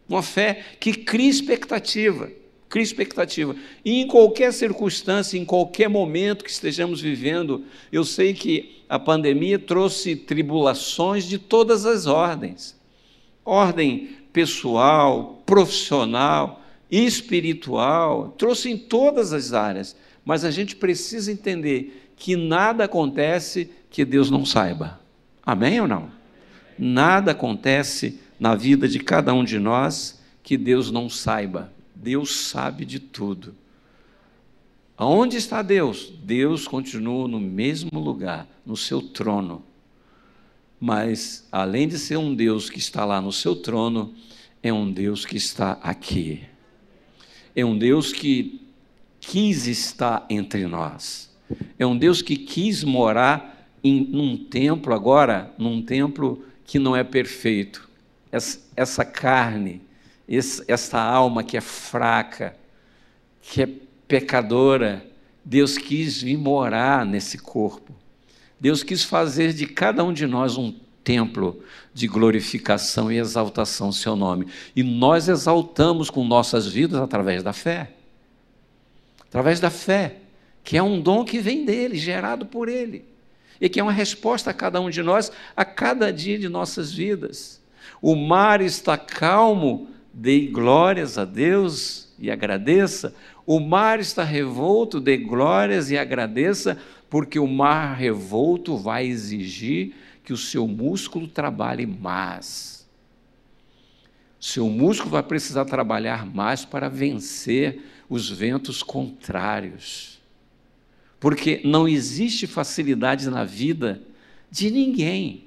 Uma 0.08 0.22
fé 0.22 0.64
que 0.80 0.94
cria 0.94 1.30
expectativa, 1.30 2.30
cria 2.70 2.84
expectativa. 2.84 3.56
E 3.84 4.02
em 4.02 4.08
qualquer 4.08 4.54
circunstância, 4.54 5.38
em 5.38 5.46
qualquer 5.46 5.90
momento 5.90 6.44
que 6.44 6.52
estejamos 6.52 7.02
vivendo, 7.02 7.64
eu 7.92 8.04
sei 8.04 8.34
que 8.34 8.84
a 8.88 9.00
pandemia 9.00 9.58
trouxe 9.58 10.16
tribulações 10.16 11.26
de 11.26 11.40
todas 11.40 11.86
as 11.88 12.06
ordens. 12.06 12.80
Ordem 13.44 14.10
pessoal, 14.32 15.42
profissional, 15.46 16.62
espiritual, 16.92 18.36
trouxe 18.38 18.70
em 18.70 18.78
todas 18.78 19.34
as 19.34 19.54
áreas. 19.54 19.96
Mas 20.24 20.44
a 20.44 20.52
gente 20.52 20.76
precisa 20.76 21.32
entender 21.32 22.12
que 22.16 22.36
nada 22.36 22.84
acontece 22.84 23.70
que 23.90 24.06
Deus 24.06 24.30
não 24.30 24.46
saiba. 24.46 25.05
Amém 25.46 25.80
ou 25.80 25.88
não? 25.88 26.10
Nada 26.78 27.32
acontece 27.32 28.20
na 28.40 28.56
vida 28.56 28.88
de 28.88 29.00
cada 29.00 29.34
um 29.34 29.44
de 29.44 29.60
nós 29.60 30.22
que 30.42 30.58
Deus 30.58 30.92
não 30.92 31.10
saiba. 31.10 31.72
Deus 31.94 32.36
sabe 32.36 32.84
de 32.84 33.00
tudo. 33.00 33.56
Aonde 34.98 35.38
está 35.38 35.62
Deus? 35.62 36.12
Deus 36.24 36.68
continua 36.68 37.28
no 37.28 37.40
mesmo 37.40 38.00
lugar, 38.00 38.48
no 38.66 38.76
seu 38.76 39.02
trono. 39.02 39.64
Mas, 40.80 41.48
além 41.52 41.88
de 41.88 41.98
ser 41.98 42.18
um 42.18 42.34
Deus 42.34 42.70
que 42.70 42.80
está 42.80 43.06
lá 43.06 43.22
no 43.22 43.32
seu 43.32 43.56
trono, 43.56 44.14
é 44.62 44.72
um 44.72 44.92
Deus 44.92 45.26
que 45.26 45.38
está 45.38 45.74
aqui. 45.82 46.44
É 47.56 47.64
um 47.64 47.78
Deus 47.78 48.12
que 48.12 48.62
quis 49.20 49.68
estar 49.68 50.26
entre 50.30 50.68
nós. 50.68 51.34
É 51.78 51.86
um 51.86 51.98
Deus 51.98 52.22
que 52.22 52.36
quis 52.36 52.84
morar 52.84 53.55
em 53.86 54.04
num 54.04 54.36
templo 54.36 54.96
agora, 54.96 55.54
num 55.60 55.80
templo 55.80 56.44
que 56.66 56.80
não 56.80 56.96
é 56.96 57.04
perfeito. 57.04 57.88
Essa, 58.32 58.60
essa 58.76 59.06
carne, 59.06 59.80
esse, 60.28 60.64
essa 60.68 61.00
alma 61.00 61.44
que 61.44 61.56
é 61.56 61.62
fraca, 61.62 62.58
que 63.44 63.62
é 63.62 63.70
pecadora, 64.08 65.06
Deus 65.44 65.78
quis 65.78 66.24
vir 66.24 66.36
morar 66.36 67.06
nesse 67.06 67.38
corpo. 67.38 67.94
Deus 68.60 68.82
quis 68.82 69.04
fazer 69.04 69.54
de 69.54 69.68
cada 69.68 70.04
um 70.04 70.12
de 70.12 70.26
nós 70.26 70.58
um 70.58 70.74
templo 71.04 71.64
de 71.94 72.08
glorificação 72.08 73.12
e 73.12 73.20
exaltação 73.20 73.92
seu 73.92 74.16
nome. 74.16 74.48
E 74.76 74.82
nós 74.82 75.30
exaltamos 75.30 76.10
com 76.10 76.24
nossas 76.26 76.66
vidas 76.66 77.00
através 77.00 77.44
da 77.44 77.54
fé. 77.54 77.92
Através 79.28 79.60
da 79.60 79.70
fé, 79.70 80.16
que 80.64 80.76
é 80.76 80.82
um 80.82 81.00
dom 81.00 81.24
que 81.24 81.38
vem 81.38 81.64
dele, 81.64 81.96
gerado 81.96 82.48
por 82.48 82.68
ele 82.68 83.14
e 83.60 83.70
que 83.70 83.80
é 83.80 83.84
uma 83.84 83.92
resposta 83.92 84.50
a 84.52 84.54
cada 84.54 84.80
um 84.82 84.90
de 84.90 85.02
nós 85.02 85.32
a 85.56 85.64
cada 85.64 86.12
dia 86.12 86.38
de 86.38 86.50
nossas 86.50 86.92
vidas. 86.92 87.62
O 88.02 88.16
mar 88.16 88.62
está 88.62 88.98
calmo, 88.98 89.90
dê 90.14 90.48
glórias 90.48 91.18
a 91.18 91.26
Deus 91.26 92.14
e 92.20 92.30
agradeça. 92.30 93.16
O 93.46 93.60
mar 93.60 94.00
está 94.00 94.24
revolto, 94.24 95.00
dê 95.00 95.18
glórias 95.18 95.92
e 95.92 95.98
agradeça, 95.98 96.78
porque 97.10 97.40
o 97.40 97.48
mar 97.48 97.96
revolto 97.96 98.78
vai 98.78 99.06
exigir 99.06 99.96
que 100.24 100.34
o 100.34 100.38
seu 100.38 100.68
músculo 100.68 101.28
trabalhe 101.28 101.86
mais. 101.86 102.86
Seu 104.40 104.70
músculo 104.70 105.12
vai 105.12 105.24
precisar 105.24 105.66
trabalhar 105.66 106.26
mais 106.26 106.66
para 106.66 106.90
vencer 106.90 107.84
os 108.10 108.30
ventos 108.30 108.84
contrários 108.84 110.15
porque 111.20 111.62
não 111.64 111.88
existe 111.88 112.48
facilidade 112.48 113.30
na 113.30 113.44
vida 113.44 114.02
de 114.52 114.70
ninguém. 114.70 115.46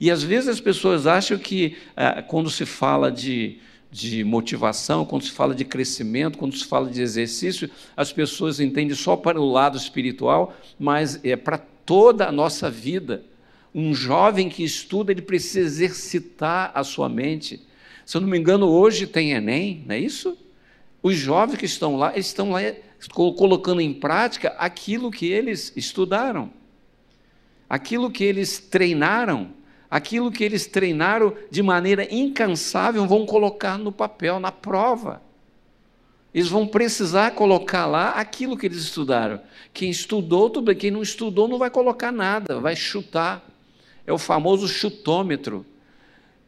E 0.00 0.10
às 0.10 0.22
vezes 0.22 0.48
as 0.48 0.60
pessoas 0.60 1.06
acham 1.06 1.38
que 1.38 1.76
ah, 1.96 2.22
quando 2.22 2.50
se 2.50 2.66
fala 2.66 3.10
de, 3.10 3.58
de 3.90 4.24
motivação, 4.24 5.04
quando 5.04 5.22
se 5.22 5.30
fala 5.30 5.54
de 5.54 5.64
crescimento, 5.64 6.38
quando 6.38 6.56
se 6.56 6.64
fala 6.64 6.90
de 6.90 7.00
exercício, 7.00 7.70
as 7.96 8.12
pessoas 8.12 8.60
entendem 8.60 8.94
só 8.94 9.16
para 9.16 9.40
o 9.40 9.50
lado 9.50 9.76
espiritual, 9.76 10.54
mas 10.78 11.18
é 11.24 11.36
para 11.36 11.58
toda 11.58 12.26
a 12.26 12.32
nossa 12.32 12.70
vida. 12.70 13.24
Um 13.74 13.94
jovem 13.94 14.48
que 14.48 14.64
estuda, 14.64 15.12
ele 15.12 15.22
precisa 15.22 15.60
exercitar 15.60 16.72
a 16.74 16.82
sua 16.82 17.08
mente. 17.08 17.60
Se 18.04 18.16
eu 18.16 18.20
não 18.20 18.28
me 18.28 18.38
engano, 18.38 18.66
hoje 18.66 19.06
tem 19.06 19.32
Enem, 19.32 19.82
não 19.86 19.94
é 19.94 19.98
isso? 19.98 20.36
Os 21.02 21.14
jovens 21.14 21.58
que 21.58 21.66
estão 21.66 21.96
lá, 21.96 22.12
eles 22.12 22.26
estão 22.26 22.50
lá 22.50 22.60
colocando 23.12 23.80
em 23.80 23.92
prática 23.92 24.54
aquilo 24.58 25.10
que 25.10 25.26
eles 25.26 25.72
estudaram, 25.76 26.50
aquilo 27.68 28.10
que 28.10 28.24
eles 28.24 28.58
treinaram, 28.58 29.50
aquilo 29.90 30.30
que 30.30 30.44
eles 30.44 30.66
treinaram 30.66 31.34
de 31.50 31.62
maneira 31.62 32.06
incansável, 32.12 33.06
vão 33.06 33.26
colocar 33.26 33.78
no 33.78 33.92
papel, 33.92 34.40
na 34.40 34.52
prova. 34.52 35.22
Eles 36.34 36.48
vão 36.48 36.66
precisar 36.66 37.30
colocar 37.30 37.86
lá 37.86 38.10
aquilo 38.10 38.58
que 38.58 38.66
eles 38.66 38.78
estudaram. 38.78 39.40
Quem 39.72 39.90
estudou, 39.90 40.50
tudo 40.50 40.66
bem. 40.66 40.76
Quem 40.76 40.90
não 40.90 41.02
estudou, 41.02 41.48
não 41.48 41.56
vai 41.56 41.70
colocar 41.70 42.12
nada, 42.12 42.60
vai 42.60 42.76
chutar. 42.76 43.42
É 44.06 44.12
o 44.12 44.18
famoso 44.18 44.68
chutômetro. 44.68 45.64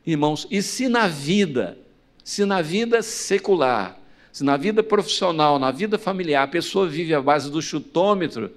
Irmãos, 0.07 0.47
e 0.51 0.61
se 0.61 0.89
na 0.89 1.09
vida, 1.09 1.79
se 2.23 2.45
na 2.45 2.61
vida 2.61 3.01
secular, 3.03 3.99
se 4.39 4.45
na 4.45 4.57
vida 4.57 4.85
profissional, 4.85 5.59
na 5.59 5.73
vida 5.73 5.99
familiar, 5.99 6.45
a 6.45 6.47
pessoa 6.47 6.87
vive 6.87 7.13
à 7.13 7.21
base 7.21 7.51
do 7.51 7.61
chutômetro, 7.61 8.53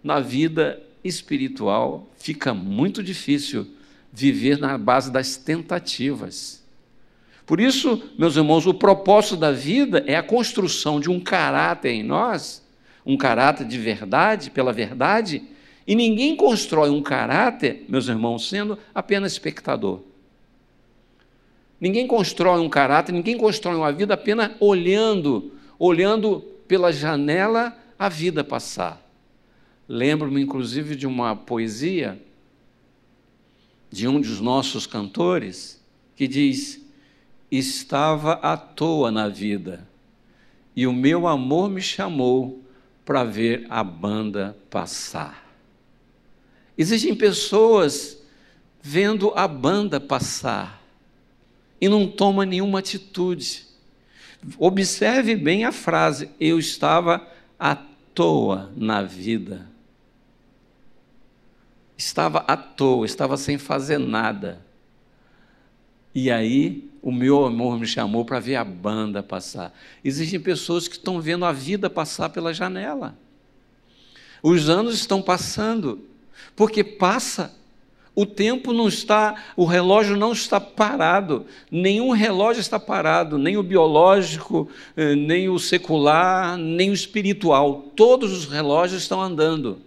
na 0.00 0.20
vida 0.20 0.80
espiritual 1.02 2.08
fica 2.16 2.54
muito 2.54 3.02
difícil 3.02 3.66
viver 4.12 4.58
na 4.58 4.78
base 4.78 5.10
das 5.10 5.36
tentativas. 5.36 6.62
Por 7.44 7.58
isso, 7.58 8.00
meus 8.16 8.36
irmãos, 8.36 8.64
o 8.64 8.72
propósito 8.72 9.36
da 9.36 9.50
vida 9.50 10.04
é 10.06 10.14
a 10.14 10.22
construção 10.22 11.00
de 11.00 11.10
um 11.10 11.18
caráter 11.18 11.90
em 11.90 12.04
nós, 12.04 12.64
um 13.04 13.16
caráter 13.16 13.66
de 13.66 13.76
verdade, 13.76 14.52
pela 14.52 14.72
verdade, 14.72 15.42
e 15.84 15.96
ninguém 15.96 16.36
constrói 16.36 16.90
um 16.90 17.02
caráter, 17.02 17.84
meus 17.88 18.06
irmãos, 18.06 18.48
sendo 18.48 18.78
apenas 18.94 19.32
espectador. 19.32 20.00
Ninguém 21.84 22.06
constrói 22.06 22.62
um 22.62 22.68
caráter, 22.70 23.12
ninguém 23.12 23.36
constrói 23.36 23.76
uma 23.76 23.92
vida 23.92 24.14
apenas 24.14 24.52
olhando, 24.58 25.52
olhando 25.78 26.40
pela 26.66 26.90
janela 26.90 27.76
a 27.98 28.08
vida 28.08 28.42
passar. 28.42 29.06
Lembro-me, 29.86 30.40
inclusive, 30.40 30.96
de 30.96 31.06
uma 31.06 31.36
poesia 31.36 32.18
de 33.90 34.08
um 34.08 34.18
dos 34.18 34.40
nossos 34.40 34.86
cantores 34.86 35.78
que 36.16 36.26
diz: 36.26 36.82
Estava 37.50 38.32
à 38.32 38.56
toa 38.56 39.10
na 39.10 39.28
vida 39.28 39.86
e 40.74 40.86
o 40.86 40.92
meu 40.92 41.28
amor 41.28 41.68
me 41.68 41.82
chamou 41.82 42.62
para 43.04 43.24
ver 43.24 43.66
a 43.68 43.84
banda 43.84 44.56
passar. 44.70 45.54
Existem 46.78 47.14
pessoas 47.14 48.22
vendo 48.80 49.34
a 49.36 49.46
banda 49.46 50.00
passar 50.00 50.82
e 51.84 51.88
não 51.88 52.08
toma 52.08 52.46
nenhuma 52.46 52.78
atitude. 52.78 53.66
Observe 54.58 55.36
bem 55.36 55.66
a 55.66 55.70
frase: 55.70 56.30
eu 56.40 56.58
estava 56.58 57.28
à 57.60 57.76
toa 58.14 58.72
na 58.74 59.02
vida. 59.02 59.68
Estava 61.94 62.38
à 62.48 62.56
toa, 62.56 63.04
estava 63.04 63.36
sem 63.36 63.58
fazer 63.58 63.98
nada. 63.98 64.64
E 66.14 66.30
aí 66.30 66.90
o 67.02 67.12
meu 67.12 67.44
amor 67.44 67.78
me 67.78 67.86
chamou 67.86 68.24
para 68.24 68.40
ver 68.40 68.56
a 68.56 68.64
banda 68.64 69.22
passar. 69.22 69.70
Existem 70.02 70.40
pessoas 70.40 70.88
que 70.88 70.96
estão 70.96 71.20
vendo 71.20 71.44
a 71.44 71.52
vida 71.52 71.90
passar 71.90 72.30
pela 72.30 72.54
janela. 72.54 73.14
Os 74.42 74.70
anos 74.70 74.94
estão 74.94 75.20
passando, 75.20 76.02
porque 76.56 76.82
passa. 76.82 77.54
O 78.16 78.24
tempo 78.24 78.72
não 78.72 78.86
está, 78.86 79.42
o 79.56 79.64
relógio 79.64 80.16
não 80.16 80.32
está 80.32 80.60
parado, 80.60 81.46
nenhum 81.68 82.12
relógio 82.12 82.60
está 82.60 82.78
parado, 82.78 83.36
nem 83.38 83.56
o 83.56 83.62
biológico, 83.62 84.68
eh, 84.96 85.16
nem 85.16 85.48
o 85.48 85.58
secular, 85.58 86.56
nem 86.56 86.90
o 86.90 86.94
espiritual. 86.94 87.90
Todos 87.96 88.32
os 88.32 88.44
relógios 88.46 89.02
estão 89.02 89.20
andando. 89.20 89.78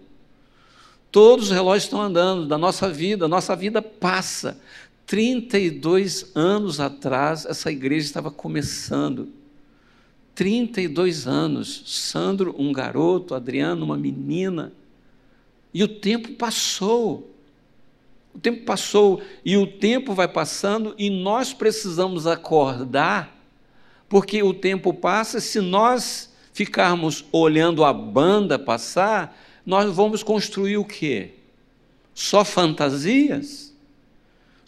Todos 1.10 1.46
os 1.46 1.50
relógios 1.50 1.84
estão 1.84 2.02
andando 2.02 2.46
da 2.46 2.58
nossa 2.58 2.88
vida, 2.90 3.24
a 3.24 3.28
nossa 3.28 3.56
vida 3.56 3.80
passa. 3.80 4.60
32 5.06 6.32
anos 6.34 6.80
atrás, 6.80 7.46
essa 7.46 7.72
igreja 7.72 8.04
estava 8.04 8.30
começando. 8.30 9.28
32 10.34 11.26
anos. 11.26 11.82
Sandro, 11.86 12.54
um 12.58 12.74
garoto, 12.74 13.34
Adriano, 13.34 13.86
uma 13.86 13.96
menina. 13.96 14.70
E 15.72 15.82
o 15.82 15.88
tempo 15.88 16.32
passou. 16.32 17.34
O 18.34 18.38
tempo 18.38 18.64
passou 18.64 19.22
e 19.44 19.56
o 19.56 19.66
tempo 19.66 20.14
vai 20.14 20.28
passando 20.28 20.94
e 20.98 21.10
nós 21.10 21.52
precisamos 21.52 22.26
acordar, 22.26 23.36
porque 24.08 24.42
o 24.42 24.54
tempo 24.54 24.94
passa. 24.94 25.40
Se 25.40 25.60
nós 25.60 26.32
ficarmos 26.52 27.24
olhando 27.32 27.84
a 27.84 27.92
banda 27.92 28.58
passar, 28.58 29.36
nós 29.64 29.94
vamos 29.94 30.22
construir 30.22 30.76
o 30.76 30.84
quê? 30.84 31.32
Só 32.14 32.44
fantasias? 32.44 33.68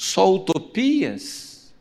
só 0.00 0.32
utopias. 0.32 1.74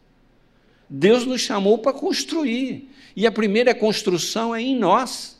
Deus 0.90 1.26
nos 1.26 1.40
chamou 1.40 1.78
para 1.78 1.94
construir. 1.94 2.90
E 3.16 3.26
a 3.26 3.32
primeira 3.32 3.74
construção 3.74 4.54
é 4.54 4.62
em 4.62 4.78
nós. 4.78 5.40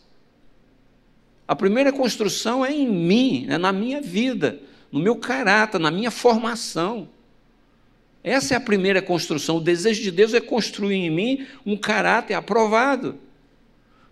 A 1.46 1.54
primeira 1.54 1.92
construção 1.92 2.66
é 2.66 2.72
em 2.72 2.88
mim, 2.88 3.48
é 3.50 3.58
na 3.58 3.74
minha 3.74 4.02
vida, 4.02 4.62
no 4.92 5.00
meu 5.00 5.16
caráter, 5.16 5.80
na 5.80 5.92
minha 5.92 6.12
formação. 6.12 7.10
Essa 8.24 8.54
é 8.54 8.58
a 8.58 8.62
primeira 8.62 9.02
construção. 9.02 9.58
O 9.58 9.62
desejo 9.62 10.02
de 10.02 10.12
Deus 10.12 10.34
é 10.34 10.42
construir 10.42 10.96
em 10.96 11.10
mim 11.10 11.48
um 11.66 11.78
caráter 11.78 12.34
aprovado. 12.34 13.18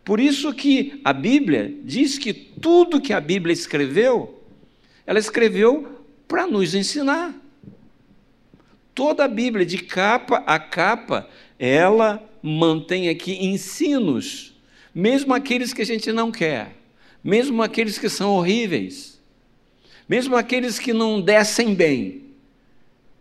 Por 0.04 0.20
isso 0.20 0.54
que 0.54 1.02
a 1.04 1.12
Bíblia 1.12 1.74
diz 1.84 2.18
que 2.18 2.34
tudo 2.34 3.02
que 3.02 3.12
a 3.12 3.20
Bíblia 3.20 3.52
escreveu, 3.52 4.42
ela 5.06 5.20
escreveu 5.20 6.04
para 6.28 6.48
nos 6.48 6.74
ensinar 6.74 7.36
toda 8.98 9.26
a 9.26 9.28
Bíblia, 9.28 9.64
de 9.64 9.78
capa 9.78 10.38
a 10.48 10.58
capa, 10.58 11.30
ela 11.60 12.28
mantém 12.42 13.10
aqui 13.10 13.46
ensinos, 13.46 14.56
mesmo 14.94 15.36
aqueles 15.36 15.72
que 15.72 15.84
a 15.84 15.86
gente 15.86 16.12
não 16.12 16.32
quer, 16.32 16.76
mesmo 17.24 17.62
aqueles 17.62 18.00
que 18.00 18.10
são 18.10 18.32
horríveis, 18.32 19.17
mesmo 20.08 20.36
aqueles 20.36 20.80
que 20.80 20.94
não 20.94 21.22
descem 21.22 21.74
bem 21.74 22.24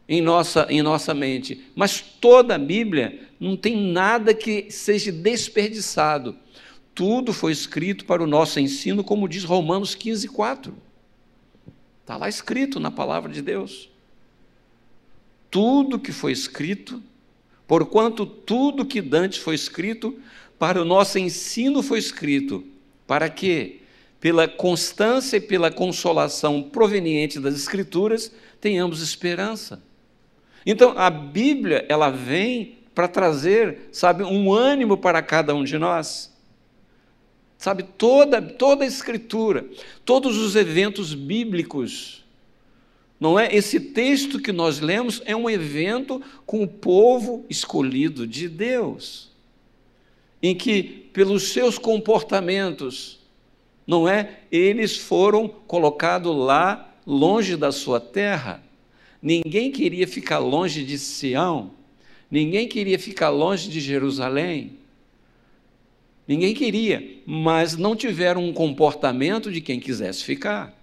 em 0.08 0.20
nossa, 0.20 0.66
em 0.70 0.82
nossa 0.82 1.12
mente. 1.12 1.64
Mas 1.74 2.00
toda 2.00 2.54
a 2.54 2.58
Bíblia 2.58 3.28
não 3.40 3.56
tem 3.56 3.76
nada 3.76 4.32
que 4.32 4.70
seja 4.70 5.10
desperdiçado. 5.10 6.36
Tudo 6.94 7.32
foi 7.32 7.52
escrito 7.52 8.04
para 8.04 8.22
o 8.22 8.26
nosso 8.26 8.60
ensino, 8.60 9.04
como 9.04 9.28
diz 9.28 9.44
Romanos 9.44 9.94
15, 9.94 10.28
4. 10.28 10.74
Está 12.00 12.16
lá 12.16 12.28
escrito 12.28 12.78
na 12.78 12.90
palavra 12.90 13.32
de 13.32 13.42
Deus 13.42 13.90
tudo 15.56 15.98
que 15.98 16.12
foi 16.12 16.32
escrito, 16.32 17.02
porquanto 17.66 18.26
tudo 18.26 18.84
que 18.84 19.00
Dante 19.00 19.40
foi 19.40 19.54
escrito, 19.54 20.18
para 20.58 20.80
o 20.80 20.84
nosso 20.84 21.18
ensino 21.18 21.82
foi 21.82 21.98
escrito, 21.98 22.62
para 23.06 23.30
que, 23.30 23.80
pela 24.20 24.48
constância 24.48 25.36
e 25.36 25.40
pela 25.40 25.70
consolação 25.70 26.62
proveniente 26.62 27.38
das 27.38 27.54
Escrituras, 27.54 28.32
tenhamos 28.60 29.02
esperança. 29.02 29.82
Então, 30.64 30.94
a 30.96 31.10
Bíblia, 31.10 31.84
ela 31.88 32.10
vem 32.10 32.78
para 32.94 33.06
trazer, 33.06 33.88
sabe, 33.92 34.24
um 34.24 34.52
ânimo 34.52 34.96
para 34.96 35.22
cada 35.22 35.54
um 35.54 35.62
de 35.62 35.78
nós. 35.78 36.34
Sabe, 37.58 37.82
toda, 37.82 38.40
toda 38.42 38.84
a 38.84 38.86
Escritura, 38.86 39.66
todos 40.04 40.36
os 40.38 40.56
eventos 40.56 41.14
bíblicos, 41.14 42.24
não 43.18 43.38
é? 43.38 43.54
Esse 43.54 43.80
texto 43.80 44.40
que 44.40 44.52
nós 44.52 44.80
lemos 44.80 45.22
é 45.24 45.34
um 45.34 45.48
evento 45.48 46.20
com 46.44 46.62
o 46.62 46.68
povo 46.68 47.46
escolhido 47.48 48.26
de 48.26 48.48
Deus, 48.48 49.30
em 50.42 50.54
que, 50.54 50.82
pelos 51.12 51.48
seus 51.48 51.78
comportamentos, 51.78 53.20
não 53.86 54.08
é? 54.08 54.40
Eles 54.50 54.96
foram 54.96 55.48
colocados 55.48 56.34
lá, 56.34 56.94
longe 57.06 57.56
da 57.56 57.70
sua 57.70 58.00
terra. 58.00 58.62
Ninguém 59.22 59.70
queria 59.70 60.06
ficar 60.06 60.38
longe 60.38 60.84
de 60.84 60.98
Sião, 60.98 61.70
ninguém 62.30 62.68
queria 62.68 62.98
ficar 62.98 63.30
longe 63.30 63.68
de 63.68 63.80
Jerusalém. 63.80 64.72
Ninguém 66.28 66.54
queria, 66.54 67.20
mas 67.24 67.76
não 67.76 67.94
tiveram 67.94 68.44
um 68.44 68.52
comportamento 68.52 69.52
de 69.52 69.60
quem 69.60 69.78
quisesse 69.78 70.24
ficar 70.24 70.76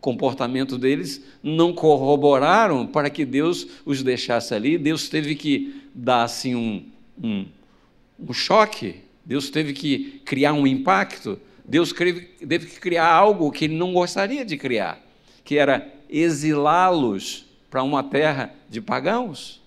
comportamento 0.00 0.78
deles 0.78 1.22
não 1.42 1.72
corroboraram 1.72 2.86
para 2.86 3.10
que 3.10 3.24
Deus 3.24 3.66
os 3.84 4.02
deixasse 4.02 4.54
ali. 4.54 4.78
Deus 4.78 5.08
teve 5.08 5.34
que 5.34 5.82
dar 5.94 6.24
assim 6.24 6.54
um, 6.54 6.84
um, 7.22 7.46
um 8.18 8.32
choque, 8.32 8.96
Deus 9.24 9.50
teve 9.50 9.72
que 9.72 10.20
criar 10.24 10.52
um 10.52 10.66
impacto, 10.66 11.38
Deus 11.64 11.92
teve 11.92 12.66
que 12.66 12.80
criar 12.80 13.06
algo 13.06 13.50
que 13.52 13.66
ele 13.66 13.76
não 13.76 13.92
gostaria 13.92 14.44
de 14.44 14.56
criar, 14.56 15.00
que 15.44 15.56
era 15.56 15.92
exilá-los 16.08 17.46
para 17.70 17.82
uma 17.82 18.02
terra 18.02 18.52
de 18.68 18.80
pagãos. 18.80 19.60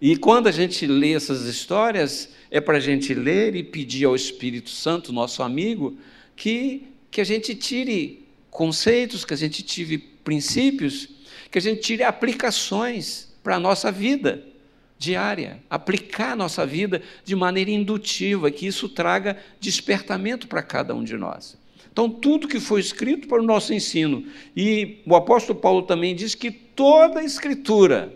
E 0.00 0.16
quando 0.16 0.46
a 0.46 0.52
gente 0.52 0.86
lê 0.86 1.12
essas 1.12 1.42
histórias, 1.42 2.30
é 2.50 2.60
para 2.60 2.78
a 2.78 2.80
gente 2.80 3.14
ler 3.14 3.54
e 3.54 3.62
pedir 3.62 4.04
ao 4.06 4.16
Espírito 4.16 4.70
Santo, 4.70 5.12
nosso 5.12 5.42
amigo, 5.42 5.96
que, 6.34 6.88
que 7.10 7.20
a 7.20 7.24
gente 7.24 7.54
tire 7.54 8.26
conceitos, 8.50 9.24
que 9.24 9.34
a 9.34 9.36
gente 9.36 9.62
tive 9.62 9.98
princípios, 9.98 11.08
que 11.50 11.58
a 11.58 11.60
gente 11.62 11.80
tire 11.80 12.02
aplicações 12.02 13.32
para 13.42 13.56
a 13.56 13.60
nossa 13.60 13.90
vida 13.90 14.49
diária, 15.00 15.62
aplicar 15.70 16.32
a 16.32 16.36
nossa 16.36 16.66
vida 16.66 17.00
de 17.24 17.34
maneira 17.34 17.70
indutiva, 17.70 18.50
que 18.50 18.66
isso 18.66 18.86
traga 18.86 19.38
despertamento 19.58 20.46
para 20.46 20.62
cada 20.62 20.94
um 20.94 21.02
de 21.02 21.16
nós. 21.16 21.58
Então, 21.90 22.10
tudo 22.10 22.46
que 22.46 22.60
foi 22.60 22.80
escrito 22.80 23.26
para 23.26 23.40
o 23.40 23.46
nosso 23.46 23.72
ensino, 23.72 24.22
e 24.54 24.98
o 25.06 25.16
apóstolo 25.16 25.58
Paulo 25.58 25.82
também 25.82 26.14
diz 26.14 26.34
que 26.34 26.50
toda 26.50 27.20
a 27.20 27.24
escritura, 27.24 28.14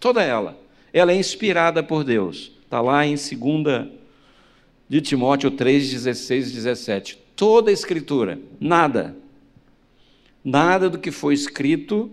toda 0.00 0.22
ela, 0.22 0.56
ela 0.92 1.10
é 1.10 1.16
inspirada 1.16 1.82
por 1.82 2.04
Deus. 2.04 2.52
Está 2.62 2.80
lá 2.80 3.04
em 3.04 3.16
2 3.16 3.88
de 4.88 5.00
Timóteo 5.00 5.50
3, 5.50 5.90
16 5.90 6.50
e 6.50 6.54
17. 6.54 7.18
Toda 7.34 7.70
a 7.70 7.74
escritura, 7.74 8.38
nada 8.60 9.16
Nada 10.44 10.88
do 10.88 10.98
que 10.98 11.10
foi 11.10 11.34
escrito 11.34 12.10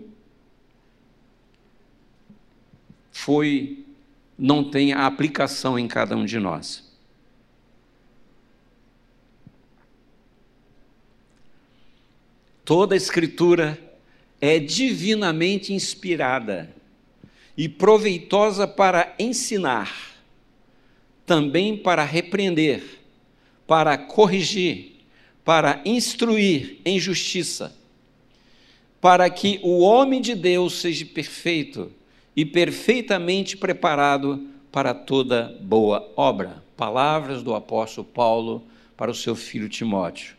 foi 3.16 3.84
não 4.38 4.62
tem 4.62 4.92
a 4.92 5.06
aplicação 5.06 5.78
em 5.78 5.88
cada 5.88 6.14
um 6.14 6.26
de 6.26 6.38
nós. 6.38 6.84
Toda 12.62 12.94
a 12.94 12.96
escritura 12.96 13.80
é 14.38 14.58
divinamente 14.58 15.72
inspirada 15.72 16.70
e 17.56 17.68
proveitosa 17.68 18.68
para 18.68 19.14
ensinar, 19.18 20.14
também 21.24 21.74
para 21.74 22.04
repreender, 22.04 23.00
para 23.66 23.96
corrigir, 23.96 24.96
para 25.42 25.80
instruir 25.86 26.80
em 26.84 27.00
justiça 27.00 27.74
para 29.00 29.30
que 29.30 29.60
o 29.62 29.78
homem 29.80 30.20
de 30.20 30.34
Deus 30.34 30.80
seja 30.80 31.04
perfeito 31.06 31.92
e 32.36 32.44
perfeitamente 32.44 33.56
preparado 33.56 34.46
para 34.70 34.92
toda 34.92 35.56
boa 35.62 36.12
obra. 36.14 36.62
Palavras 36.76 37.42
do 37.42 37.54
apóstolo 37.54 38.06
Paulo 38.06 38.62
para 38.96 39.10
o 39.10 39.14
seu 39.14 39.34
filho 39.34 39.68
Timóteo. 39.68 40.36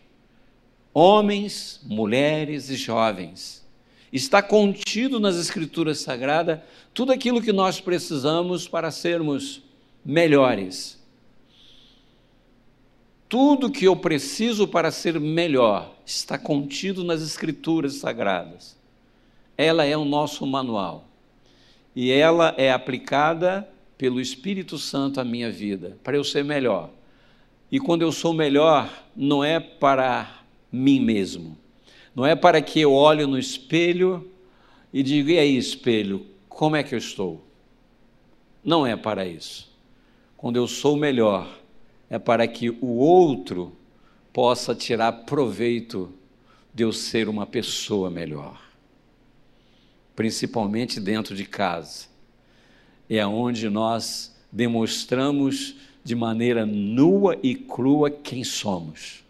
Homens, 0.93 1.81
mulheres 1.83 2.69
e 2.69 2.75
jovens 2.75 3.67
Está 4.11 4.41
contido 4.41 5.19
nas 5.19 5.35
Escrituras 5.35 5.99
Sagradas 5.99 6.59
tudo 6.93 7.11
aquilo 7.11 7.41
que 7.41 7.51
nós 7.51 7.81
precisamos 7.81 8.67
para 8.67 8.89
sermos 8.89 9.61
melhores. 10.03 10.97
Tudo 13.27 13.69
que 13.69 13.85
eu 13.85 13.95
preciso 13.95 14.67
para 14.67 14.89
ser 14.89 15.19
melhor 15.19 15.93
está 16.05 16.37
contido 16.37 17.03
nas 17.03 17.21
Escrituras 17.21 17.95
Sagradas. 17.95 18.77
Ela 19.57 19.83
é 19.83 19.97
o 19.97 20.05
nosso 20.05 20.45
manual 20.47 21.05
e 21.99 22.11
ela 22.11 22.53
é 22.59 22.71
aplicada 22.71 23.67
pelo 23.97 24.21
Espírito 24.21 24.77
Santo 24.77 25.19
à 25.19 25.25
minha 25.25 25.49
vida, 25.49 25.97
para 26.03 26.15
eu 26.15 26.23
ser 26.23 26.43
melhor. 26.43 26.91
E 27.71 27.79
quando 27.79 28.03
eu 28.03 28.11
sou 28.11 28.35
melhor, 28.35 28.87
não 29.15 29.43
é 29.43 29.59
para 29.59 30.43
mim 30.71 30.99
mesmo, 30.99 31.57
não 32.15 32.23
é 32.23 32.35
para 32.35 32.61
que 32.61 32.79
eu 32.79 32.93
olhe 32.93 33.25
no 33.25 33.35
espelho 33.35 34.29
e 34.93 35.01
diga: 35.01 35.31
e 35.31 35.39
aí, 35.39 35.57
espelho, 35.57 36.23
como 36.47 36.75
é 36.75 36.83
que 36.83 36.93
eu 36.93 36.99
estou? 36.99 37.43
Não 38.63 38.85
é 38.85 38.95
para 38.95 39.25
isso. 39.25 39.67
Quando 40.37 40.57
eu 40.57 40.67
sou 40.67 40.95
melhor, 40.95 41.49
é 42.11 42.19
para 42.19 42.47
que 42.47 42.69
o 42.79 42.97
outro 42.99 43.75
possa 44.31 44.75
tirar 44.75 45.11
proveito 45.23 46.13
de 46.71 46.83
eu 46.83 46.93
ser 46.93 47.27
uma 47.27 47.47
pessoa 47.47 48.07
melhor 48.11 48.66
principalmente 50.17 50.99
dentro 50.99 51.35
de 51.35 51.45
casa. 51.45 52.07
É 53.07 53.23
onde 53.23 53.69
nós 53.69 54.35
demonstramos 54.51 55.75
de 56.03 56.15
maneira 56.15 56.65
nua 56.65 57.37
e 57.43 57.53
crua 57.53 58.09
quem 58.09 58.43
somos. 58.43 59.23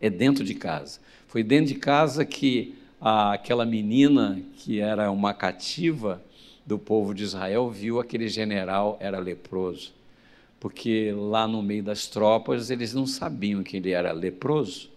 É 0.00 0.10
dentro 0.10 0.44
de 0.44 0.52
casa. 0.56 0.98
Foi 1.28 1.44
dentro 1.44 1.72
de 1.72 1.76
casa 1.76 2.24
que 2.24 2.74
aquela 3.00 3.64
menina 3.64 4.42
que 4.56 4.80
era 4.80 5.08
uma 5.12 5.32
cativa 5.32 6.20
do 6.66 6.80
povo 6.80 7.14
de 7.14 7.22
Israel 7.22 7.70
viu 7.70 8.00
aquele 8.00 8.26
general 8.28 8.98
era 9.00 9.20
leproso. 9.20 9.92
Porque 10.58 11.14
lá 11.16 11.46
no 11.46 11.62
meio 11.62 11.84
das 11.84 12.08
tropas 12.08 12.70
eles 12.70 12.92
não 12.92 13.06
sabiam 13.06 13.62
que 13.62 13.76
ele 13.76 13.92
era 13.92 14.10
leproso. 14.10 14.90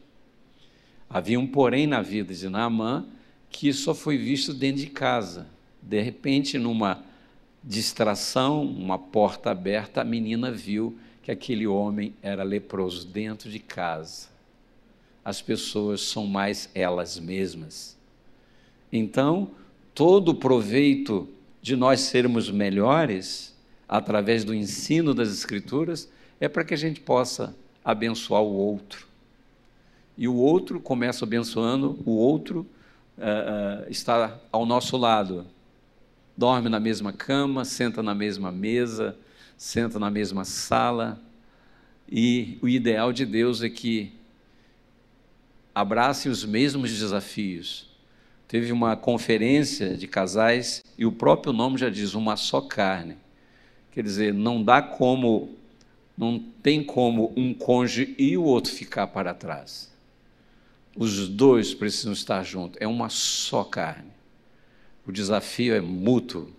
Havia 1.07 1.39
um 1.39 1.45
porém 1.45 1.85
na 1.85 2.01
vida 2.01 2.33
de 2.33 2.49
Naamã 2.49 3.05
que 3.49 3.71
só 3.73 3.93
foi 3.93 4.17
visto 4.17 4.53
dentro 4.53 4.81
de 4.81 4.87
casa. 4.87 5.47
De 5.81 6.01
repente, 6.01 6.57
numa 6.57 7.03
distração, 7.63 8.63
uma 8.63 8.97
porta 8.97 9.51
aberta, 9.51 10.01
a 10.01 10.05
menina 10.05 10.51
viu 10.51 10.97
que 11.23 11.31
aquele 11.31 11.67
homem 11.67 12.13
era 12.21 12.43
leproso 12.43 13.05
dentro 13.05 13.49
de 13.49 13.59
casa. 13.59 14.27
As 15.23 15.41
pessoas 15.41 16.01
são 16.01 16.25
mais 16.25 16.69
elas 16.73 17.19
mesmas. 17.19 17.97
Então, 18.91 19.51
todo 19.93 20.29
o 20.29 20.35
proveito 20.35 21.27
de 21.61 21.75
nós 21.75 21.99
sermos 21.99 22.49
melhores, 22.49 23.53
através 23.89 24.45
do 24.45 24.53
ensino 24.53 25.13
das 25.13 25.29
Escrituras, 25.29 26.09
é 26.39 26.47
para 26.47 26.63
que 26.63 26.73
a 26.73 26.77
gente 26.77 27.01
possa 27.01 27.53
abençoar 27.83 28.41
o 28.41 28.53
outro. 28.53 29.05
E 30.17 30.27
o 30.27 30.35
outro 30.35 30.79
começa 30.79 31.25
abençoando 31.25 31.99
o 32.05 32.11
outro 32.11 32.65
uh, 33.17 33.89
está 33.89 34.39
ao 34.51 34.65
nosso 34.65 34.97
lado. 34.97 35.45
Dorme 36.35 36.69
na 36.69 36.79
mesma 36.79 37.11
cama, 37.11 37.65
senta 37.65 38.03
na 38.03 38.13
mesma 38.13 38.51
mesa, 38.51 39.17
senta 39.57 39.99
na 39.99 40.09
mesma 40.09 40.45
sala. 40.45 41.19
E 42.09 42.57
o 42.61 42.69
ideal 42.69 43.11
de 43.11 43.25
Deus 43.25 43.61
é 43.63 43.69
que 43.69 44.13
abracem 45.73 46.31
os 46.31 46.45
mesmos 46.45 46.97
desafios. 46.97 47.87
Teve 48.47 48.71
uma 48.71 48.95
conferência 48.95 49.97
de 49.97 50.07
casais 50.07 50.83
e 50.97 51.05
o 51.05 51.11
próprio 51.11 51.51
nome 51.51 51.77
já 51.77 51.89
diz 51.89 52.13
uma 52.13 52.37
só 52.37 52.61
carne. 52.61 53.17
Quer 53.91 54.03
dizer, 54.03 54.33
não 54.33 54.63
dá 54.63 54.81
como, 54.81 55.55
não 56.17 56.39
tem 56.61 56.83
como 56.83 57.33
um 57.35 57.53
cônjuge 57.53 58.15
e 58.17 58.37
o 58.37 58.43
outro 58.43 58.71
ficar 58.71 59.07
para 59.07 59.33
trás. 59.33 59.91
Os 60.97 61.29
dois 61.29 61.75
precisam 61.75 62.11
estar 62.11 62.43
juntos, 62.43 62.77
é 62.81 62.87
uma 62.87 63.07
só 63.07 63.63
carne. 63.63 64.11
O 65.05 65.11
desafio 65.11 65.75
é 65.75 65.79
mútuo, 65.79 66.49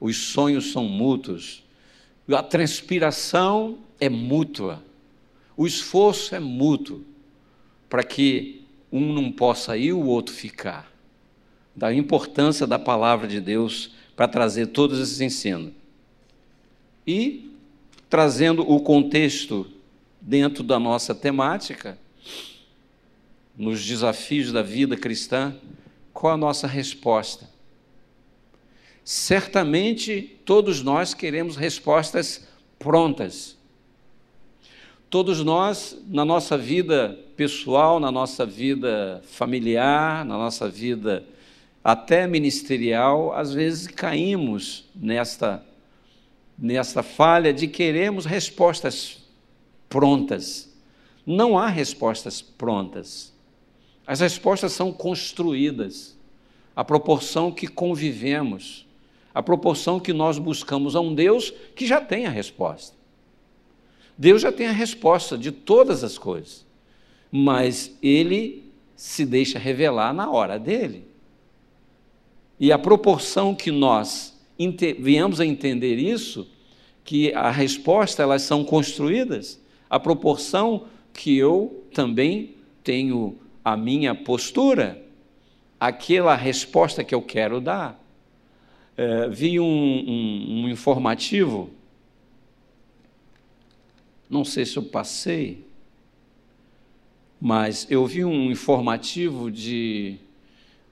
os 0.00 0.16
sonhos 0.16 0.70
são 0.70 0.84
mútuos, 0.84 1.64
a 2.28 2.42
transpiração 2.42 3.78
é 3.98 4.08
mútua, 4.08 4.82
o 5.56 5.66
esforço 5.66 6.36
é 6.36 6.40
mútuo, 6.40 7.04
para 7.88 8.04
que 8.04 8.64
um 8.92 9.12
não 9.12 9.32
possa 9.32 9.76
ir 9.76 9.86
e 9.86 9.92
o 9.92 10.06
outro 10.06 10.32
ficar. 10.32 10.92
Da 11.74 11.92
importância 11.92 12.68
da 12.68 12.78
palavra 12.78 13.26
de 13.26 13.40
Deus 13.40 13.90
para 14.14 14.28
trazer 14.28 14.68
todos 14.68 15.00
esses 15.00 15.20
ensinos. 15.20 15.72
E 17.04 17.50
trazendo 18.08 18.62
o 18.70 18.80
contexto 18.80 19.66
dentro 20.20 20.62
da 20.62 20.78
nossa 20.78 21.12
temática, 21.12 21.98
nos 23.56 23.84
desafios 23.84 24.52
da 24.52 24.62
vida 24.62 24.96
cristã, 24.96 25.54
qual 26.12 26.34
a 26.34 26.36
nossa 26.36 26.66
resposta? 26.66 27.48
Certamente 29.04 30.40
todos 30.44 30.82
nós 30.82 31.12
queremos 31.12 31.56
respostas 31.56 32.48
prontas. 32.78 33.56
Todos 35.10 35.44
nós, 35.44 35.96
na 36.08 36.24
nossa 36.24 36.56
vida 36.56 37.18
pessoal, 37.36 38.00
na 38.00 38.10
nossa 38.10 38.46
vida 38.46 39.22
familiar, 39.26 40.24
na 40.24 40.38
nossa 40.38 40.68
vida 40.68 41.24
até 41.84 42.26
ministerial, 42.26 43.34
às 43.34 43.52
vezes 43.52 43.86
caímos 43.86 44.86
nesta, 44.94 45.62
nesta 46.58 47.02
falha 47.02 47.52
de 47.52 47.68
queremos 47.68 48.24
respostas 48.24 49.18
prontas. 49.88 50.74
Não 51.26 51.58
há 51.58 51.68
respostas 51.68 52.40
prontas. 52.40 53.33
As 54.06 54.20
respostas 54.20 54.72
são 54.72 54.92
construídas, 54.92 56.16
à 56.76 56.84
proporção 56.84 57.50
que 57.50 57.66
convivemos, 57.66 58.86
à 59.32 59.42
proporção 59.42 59.98
que 59.98 60.12
nós 60.12 60.38
buscamos 60.38 60.94
a 60.94 61.00
um 61.00 61.14
Deus 61.14 61.52
que 61.74 61.86
já 61.86 62.00
tem 62.00 62.26
a 62.26 62.30
resposta. 62.30 62.96
Deus 64.16 64.42
já 64.42 64.52
tem 64.52 64.66
a 64.66 64.72
resposta 64.72 65.36
de 65.36 65.50
todas 65.50 66.04
as 66.04 66.18
coisas, 66.18 66.64
mas 67.32 67.96
Ele 68.02 68.64
se 68.94 69.24
deixa 69.24 69.58
revelar 69.58 70.12
na 70.12 70.30
hora 70.30 70.58
dele. 70.58 71.06
E 72.60 72.70
a 72.70 72.78
proporção 72.78 73.54
que 73.54 73.72
nós 73.72 74.38
viemos 74.98 75.40
a 75.40 75.46
entender 75.46 75.96
isso, 75.96 76.48
que 77.02 77.32
a 77.32 77.50
resposta 77.50 78.22
elas 78.22 78.42
são 78.42 78.64
construídas, 78.64 79.60
a 79.90 79.98
proporção 79.98 80.86
que 81.12 81.36
eu 81.36 81.84
também 81.92 82.54
tenho 82.82 83.36
a 83.64 83.76
minha 83.76 84.14
postura, 84.14 85.02
aquela 85.80 86.34
resposta 86.34 87.02
que 87.02 87.14
eu 87.14 87.22
quero 87.22 87.60
dar. 87.60 87.98
É, 88.96 89.28
vi 89.28 89.58
um, 89.58 89.64
um, 89.64 90.62
um 90.64 90.68
informativo, 90.68 91.70
não 94.28 94.44
sei 94.44 94.64
se 94.64 94.76
eu 94.76 94.82
passei, 94.82 95.64
mas 97.40 97.86
eu 97.90 98.06
vi 98.06 98.24
um 98.24 98.50
informativo 98.50 99.50
de, 99.50 100.16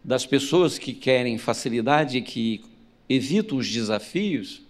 das 0.03 0.27
pessoas 0.27 0.79
que 0.79 0.93
querem 0.93 1.39
facilidade 1.39 2.21
que 2.23 2.65
evitam 3.09 3.59
os 3.59 3.71
desafios, 3.71 4.63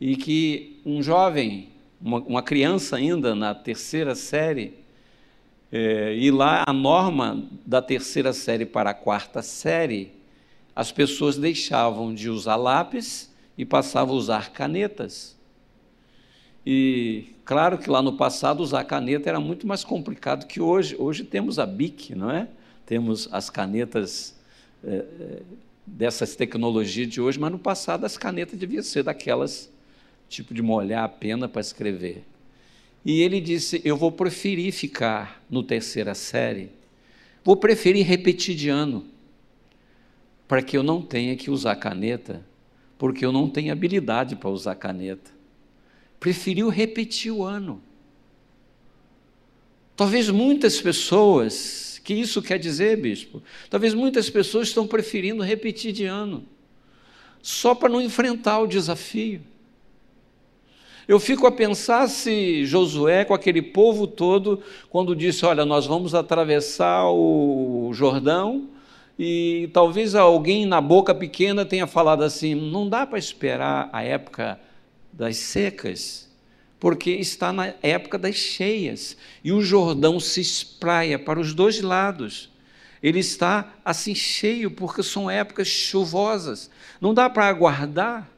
e 0.00 0.16
que 0.16 0.80
um 0.84 1.02
jovem, 1.02 1.68
uma, 2.00 2.18
uma 2.20 2.42
criança 2.42 2.96
ainda 2.96 3.34
na 3.34 3.54
terceira 3.54 4.14
série, 4.14 4.74
é, 5.70 6.16
e 6.16 6.30
lá 6.30 6.64
a 6.66 6.72
norma 6.72 7.46
da 7.66 7.82
terceira 7.82 8.32
série 8.32 8.64
para 8.64 8.90
a 8.90 8.94
quarta 8.94 9.42
série, 9.42 10.12
as 10.74 10.90
pessoas 10.90 11.36
deixavam 11.36 12.14
de 12.14 12.30
usar 12.30 12.56
lápis 12.56 13.30
e 13.56 13.64
passavam 13.64 14.14
a 14.14 14.18
usar 14.18 14.50
canetas. 14.52 15.36
E 16.64 17.34
claro 17.44 17.78
que 17.78 17.90
lá 17.90 18.00
no 18.00 18.16
passado 18.16 18.60
usar 18.60 18.84
caneta 18.84 19.28
era 19.28 19.40
muito 19.40 19.66
mais 19.66 19.84
complicado 19.84 20.46
que 20.46 20.60
hoje. 20.60 20.96
Hoje 20.98 21.24
temos 21.24 21.58
a 21.58 21.66
BIC, 21.66 22.14
não 22.14 22.30
é? 22.30 22.48
Temos 22.86 23.28
as 23.32 23.50
canetas 23.50 24.38
é, 24.84 24.96
é 24.96 25.42
dessas 25.86 26.36
tecnologias 26.36 27.08
de 27.08 27.20
hoje, 27.20 27.38
mas 27.40 27.50
no 27.50 27.58
passado 27.58 28.04
as 28.04 28.16
canetas 28.16 28.58
deviam 28.58 28.82
ser 28.82 29.02
daquelas 29.02 29.70
tipo 30.28 30.52
de 30.52 30.62
molhar 30.62 31.04
a 31.04 31.08
pena 31.08 31.48
para 31.48 31.60
escrever. 31.60 32.22
E 33.04 33.20
ele 33.22 33.40
disse: 33.40 33.80
Eu 33.84 33.96
vou 33.96 34.12
preferir 34.12 34.72
ficar 34.72 35.44
no 35.48 35.62
terceira 35.62 36.14
série, 36.14 36.70
vou 37.44 37.56
preferir 37.56 38.06
repetir 38.06 38.54
de 38.54 38.68
ano, 38.68 39.06
para 40.46 40.62
que 40.62 40.76
eu 40.76 40.82
não 40.82 41.02
tenha 41.02 41.36
que 41.36 41.50
usar 41.50 41.76
caneta, 41.76 42.44
porque 42.96 43.24
eu 43.24 43.32
não 43.32 43.48
tenho 43.48 43.72
habilidade 43.72 44.36
para 44.36 44.50
usar 44.50 44.74
caneta. 44.74 45.30
Preferiu 46.18 46.68
repetir 46.68 47.32
o 47.32 47.44
ano. 47.44 47.80
Talvez 49.96 50.30
muitas 50.30 50.80
pessoas 50.80 52.00
que 52.04 52.14
isso 52.14 52.40
quer 52.40 52.58
dizer, 52.58 52.96
bispo? 52.96 53.42
Talvez 53.68 53.92
muitas 53.92 54.30
pessoas 54.30 54.68
estão 54.68 54.86
preferindo 54.86 55.42
repetir 55.42 55.92
de 55.92 56.06
ano, 56.06 56.46
só 57.42 57.74
para 57.74 57.88
não 57.90 58.00
enfrentar 58.00 58.60
o 58.60 58.66
desafio. 58.66 59.42
Eu 61.08 61.18
fico 61.18 61.46
a 61.46 61.50
pensar 61.50 62.06
se 62.06 62.66
Josué, 62.66 63.24
com 63.24 63.32
aquele 63.32 63.62
povo 63.62 64.06
todo, 64.06 64.62
quando 64.90 65.16
disse: 65.16 65.46
Olha, 65.46 65.64
nós 65.64 65.86
vamos 65.86 66.14
atravessar 66.14 67.10
o 67.10 67.90
Jordão, 67.94 68.68
e 69.18 69.70
talvez 69.72 70.14
alguém 70.14 70.66
na 70.66 70.82
boca 70.82 71.14
pequena 71.14 71.64
tenha 71.64 71.86
falado 71.86 72.22
assim: 72.22 72.54
não 72.54 72.86
dá 72.86 73.06
para 73.06 73.18
esperar 73.18 73.88
a 73.90 74.02
época 74.02 74.60
das 75.10 75.38
secas, 75.38 76.30
porque 76.78 77.12
está 77.12 77.54
na 77.54 77.72
época 77.82 78.18
das 78.18 78.34
cheias, 78.34 79.16
e 79.42 79.50
o 79.50 79.62
Jordão 79.62 80.20
se 80.20 80.42
espraia 80.42 81.18
para 81.18 81.40
os 81.40 81.54
dois 81.54 81.80
lados. 81.80 82.50
Ele 83.02 83.20
está 83.20 83.72
assim 83.82 84.14
cheio, 84.14 84.70
porque 84.70 85.02
são 85.02 85.30
épocas 85.30 85.68
chuvosas. 85.68 86.70
Não 87.00 87.14
dá 87.14 87.30
para 87.30 87.46
aguardar 87.48 88.28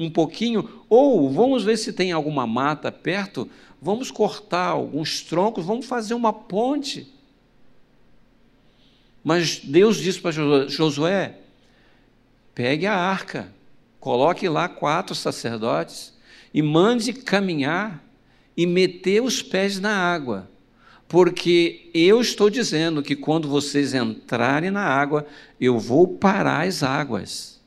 um 0.00 0.10
pouquinho, 0.10 0.68
ou 0.88 1.30
vamos 1.30 1.62
ver 1.62 1.76
se 1.76 1.92
tem 1.92 2.10
alguma 2.10 2.46
mata 2.46 2.90
perto, 2.90 3.48
vamos 3.80 4.10
cortar 4.10 4.68
alguns 4.68 5.20
troncos, 5.20 5.64
vamos 5.64 5.84
fazer 5.84 6.14
uma 6.14 6.32
ponte. 6.32 7.12
Mas 9.22 9.60
Deus 9.62 9.98
disse 9.98 10.18
para 10.18 10.32
Josué: 10.68 11.36
pegue 12.54 12.86
a 12.86 12.96
arca, 12.96 13.52
coloque 14.00 14.48
lá 14.48 14.68
quatro 14.68 15.14
sacerdotes 15.14 16.14
e 16.52 16.62
mande 16.62 17.12
caminhar 17.12 18.02
e 18.56 18.64
meter 18.64 19.22
os 19.22 19.42
pés 19.42 19.78
na 19.78 19.94
água, 19.94 20.50
porque 21.06 21.90
eu 21.92 22.22
estou 22.22 22.48
dizendo 22.48 23.02
que 23.02 23.14
quando 23.14 23.48
vocês 23.48 23.92
entrarem 23.92 24.70
na 24.70 24.84
água, 24.84 25.26
eu 25.60 25.78
vou 25.78 26.08
parar 26.08 26.66
as 26.66 26.82
águas. 26.82 27.59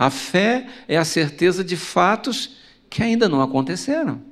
A 0.00 0.08
fé 0.08 0.66
é 0.88 0.96
a 0.96 1.04
certeza 1.04 1.62
de 1.62 1.76
fatos 1.76 2.56
que 2.88 3.02
ainda 3.02 3.28
não 3.28 3.42
aconteceram. 3.42 4.22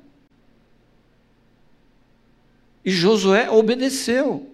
E 2.83 2.89
Josué 2.89 3.51
obedeceu. 3.51 4.49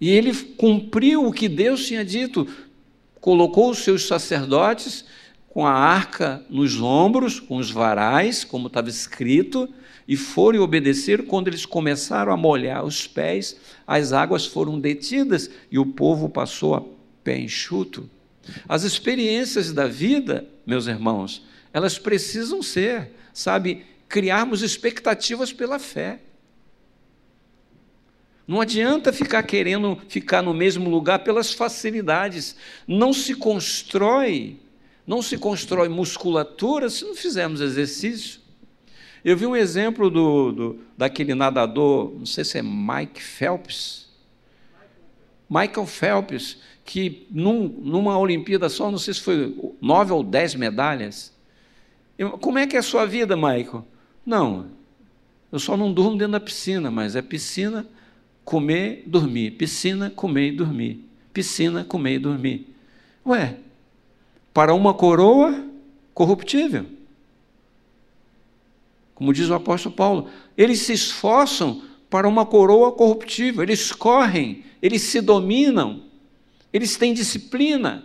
E 0.00 0.08
ele 0.08 0.34
cumpriu 0.34 1.26
o 1.26 1.32
que 1.32 1.46
Deus 1.46 1.86
tinha 1.86 2.02
dito, 2.02 2.48
colocou 3.20 3.68
os 3.68 3.80
seus 3.80 4.06
sacerdotes 4.06 5.04
com 5.50 5.66
a 5.66 5.72
arca 5.72 6.42
nos 6.48 6.80
ombros, 6.80 7.38
com 7.38 7.58
os 7.58 7.70
varais, 7.70 8.44
como 8.44 8.68
estava 8.68 8.88
escrito, 8.88 9.68
e 10.08 10.16
foram 10.16 10.62
obedecer. 10.62 11.26
Quando 11.26 11.48
eles 11.48 11.66
começaram 11.66 12.32
a 12.32 12.36
molhar 12.36 12.82
os 12.82 13.06
pés, 13.06 13.60
as 13.86 14.14
águas 14.14 14.46
foram 14.46 14.80
detidas 14.80 15.50
e 15.70 15.78
o 15.78 15.84
povo 15.84 16.30
passou 16.30 16.74
a 16.74 16.82
pé 17.22 17.38
enxuto. 17.38 18.08
As 18.68 18.82
experiências 18.82 19.72
da 19.72 19.86
vida, 19.86 20.46
meus 20.66 20.86
irmãos, 20.86 21.44
elas 21.72 21.98
precisam 21.98 22.62
ser, 22.62 23.10
sabe, 23.32 23.84
criarmos 24.08 24.62
expectativas 24.62 25.52
pela 25.52 25.78
fé. 25.78 26.20
Não 28.46 28.60
adianta 28.60 29.12
ficar 29.12 29.42
querendo 29.42 29.98
ficar 30.08 30.40
no 30.40 30.54
mesmo 30.54 30.88
lugar 30.88 31.20
pelas 31.20 31.52
facilidades. 31.52 32.56
Não 32.86 33.12
se 33.12 33.34
constrói, 33.34 34.60
não 35.06 35.20
se 35.20 35.36
constrói 35.36 35.88
musculatura 35.88 36.88
se 36.88 37.04
não 37.04 37.14
fizermos 37.14 37.60
exercício. 37.60 38.40
Eu 39.24 39.36
vi 39.36 39.44
um 39.44 39.56
exemplo 39.56 40.08
do, 40.08 40.52
do, 40.52 40.80
daquele 40.96 41.34
nadador, 41.34 42.14
não 42.16 42.26
sei 42.26 42.44
se 42.44 42.58
é 42.58 42.62
Mike 42.62 43.20
Phelps. 43.20 44.06
Michael 45.50 45.86
Phelps, 45.86 46.58
que 46.86 47.26
num, 47.30 47.68
numa 47.68 48.16
Olimpíada 48.16 48.68
só, 48.68 48.90
não 48.90 48.98
sei 48.98 49.12
se 49.12 49.20
foi 49.20 49.74
nove 49.80 50.12
ou 50.12 50.22
dez 50.22 50.54
medalhas. 50.54 51.34
Eu, 52.16 52.38
como 52.38 52.58
é 52.58 52.66
que 52.66 52.76
é 52.76 52.78
a 52.78 52.82
sua 52.82 53.04
vida, 53.04 53.36
Michael? 53.36 53.84
Não, 54.24 54.68
eu 55.50 55.58
só 55.58 55.76
não 55.76 55.92
durmo 55.92 56.16
dentro 56.16 56.32
da 56.32 56.40
piscina, 56.40 56.90
mas 56.90 57.16
é 57.16 57.22
piscina, 57.22 57.86
comer, 58.44 59.02
dormir. 59.06 59.50
Piscina, 59.52 60.10
comer 60.10 60.52
e 60.52 60.52
dormir. 60.52 61.04
Piscina, 61.32 61.84
comer 61.84 62.14
e 62.14 62.18
dormir. 62.18 62.74
Ué, 63.26 63.56
para 64.54 64.72
uma 64.72 64.94
coroa 64.94 65.64
corruptível. 66.14 66.86
Como 69.14 69.32
diz 69.32 69.48
o 69.48 69.54
apóstolo 69.54 69.94
Paulo, 69.94 70.28
eles 70.56 70.80
se 70.80 70.92
esforçam 70.92 71.82
para 72.08 72.28
uma 72.28 72.46
coroa 72.46 72.92
corruptível, 72.92 73.62
eles 73.62 73.90
correm, 73.90 74.62
eles 74.80 75.02
se 75.02 75.20
dominam, 75.20 76.02
eles 76.72 76.96
têm 76.96 77.14
disciplina, 77.14 78.04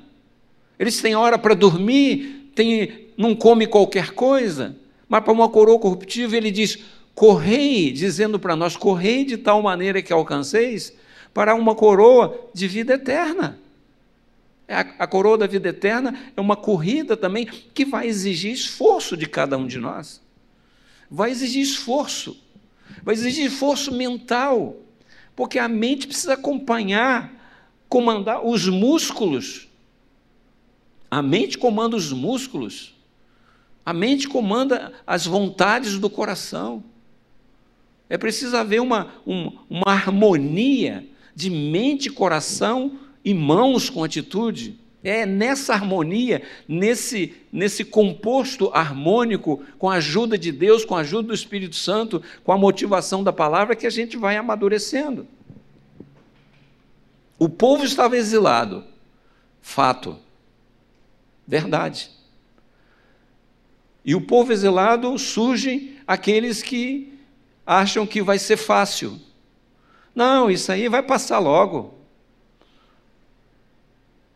eles 0.79 1.01
têm 1.01 1.15
hora 1.15 1.37
para 1.37 1.53
dormir, 1.53 2.51
tem, 2.55 3.07
não 3.17 3.35
come 3.35 3.67
qualquer 3.67 4.11
coisa, 4.11 4.75
mas 5.07 5.23
para 5.23 5.33
uma 5.33 5.49
coroa 5.49 5.79
corruptível 5.79 6.37
ele 6.37 6.51
diz: 6.51 6.79
correi, 7.13 7.91
dizendo 7.91 8.39
para 8.39 8.55
nós: 8.55 8.75
correi 8.75 9.25
de 9.25 9.37
tal 9.37 9.61
maneira 9.61 10.01
que 10.01 10.13
alcanceis 10.13 10.93
para 11.33 11.55
uma 11.55 11.75
coroa 11.75 12.49
de 12.53 12.67
vida 12.67 12.93
eterna. 12.93 13.59
É 14.67 14.75
a, 14.75 14.79
a 14.99 15.07
coroa 15.07 15.37
da 15.37 15.47
vida 15.47 15.69
eterna 15.69 16.17
é 16.35 16.39
uma 16.39 16.55
corrida 16.55 17.17
também 17.17 17.45
que 17.45 17.83
vai 17.83 18.07
exigir 18.07 18.53
esforço 18.53 19.17
de 19.17 19.27
cada 19.27 19.57
um 19.57 19.67
de 19.67 19.77
nós. 19.77 20.21
Vai 21.09 21.29
exigir 21.29 21.61
esforço, 21.61 22.41
vai 23.03 23.13
exigir 23.13 23.47
esforço 23.47 23.93
mental, 23.93 24.77
porque 25.35 25.59
a 25.59 25.67
mente 25.67 26.07
precisa 26.07 26.33
acompanhar 26.33 27.40
comandar 27.91 28.47
os 28.47 28.69
músculos. 28.69 29.67
A 31.11 31.21
mente 31.21 31.57
comanda 31.57 31.97
os 31.97 32.13
músculos. 32.13 32.95
A 33.85 33.91
mente 33.91 34.29
comanda 34.29 34.93
as 35.05 35.25
vontades 35.25 35.99
do 35.99 36.09
coração. 36.09 36.81
É 38.09 38.17
preciso 38.17 38.55
haver 38.55 38.79
uma, 38.79 39.11
um, 39.27 39.51
uma 39.69 39.91
harmonia 39.91 41.05
de 41.35 41.49
mente, 41.49 42.09
coração 42.09 42.97
e 43.25 43.33
mãos 43.33 43.89
com 43.89 44.05
atitude. 44.05 44.79
É 45.03 45.25
nessa 45.25 45.73
harmonia, 45.73 46.43
nesse, 46.69 47.33
nesse 47.51 47.83
composto 47.83 48.71
harmônico, 48.73 49.65
com 49.77 49.89
a 49.89 49.95
ajuda 49.95 50.37
de 50.37 50.53
Deus, 50.53 50.85
com 50.85 50.95
a 50.95 51.01
ajuda 51.01 51.27
do 51.27 51.33
Espírito 51.33 51.75
Santo, 51.75 52.23
com 52.41 52.53
a 52.53 52.57
motivação 52.57 53.21
da 53.21 53.33
palavra, 53.33 53.75
que 53.75 53.85
a 53.85 53.89
gente 53.89 54.15
vai 54.15 54.37
amadurecendo. 54.37 55.27
O 57.41 57.49
povo 57.49 57.83
estava 57.83 58.15
exilado. 58.15 58.83
Fato. 59.63 60.15
Verdade. 61.47 62.11
E 64.05 64.13
o 64.13 64.21
povo 64.21 64.53
exilado 64.53 65.17
surgem 65.17 65.97
aqueles 66.05 66.61
que 66.61 67.17
acham 67.65 68.05
que 68.05 68.21
vai 68.21 68.37
ser 68.37 68.57
fácil. 68.57 69.19
Não, 70.13 70.51
isso 70.51 70.71
aí 70.71 70.87
vai 70.87 71.01
passar 71.01 71.39
logo. 71.39 71.95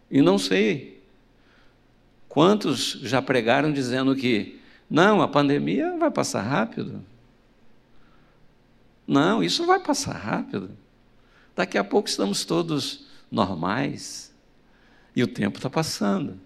E 0.09 0.19
não 0.19 0.39
sei 0.39 0.99
quantos 2.27 2.93
já 3.03 3.21
pregaram 3.21 3.71
dizendo 3.71 4.15
que 4.15 4.59
não, 4.89 5.21
a 5.21 5.27
pandemia 5.27 5.95
vai 5.95 6.09
passar 6.09 6.41
rápido. 6.41 7.03
Não, 9.05 9.43
isso 9.43 9.63
vai 9.67 9.79
passar 9.79 10.13
rápido. 10.13 10.85
Daqui 11.55 11.77
a 11.77 11.83
pouco 11.83 12.09
estamos 12.09 12.43
todos 12.43 13.05
normais 13.31 14.33
e 15.15 15.23
o 15.23 15.27
tempo 15.27 15.57
está 15.57 15.69
passando. 15.69 16.39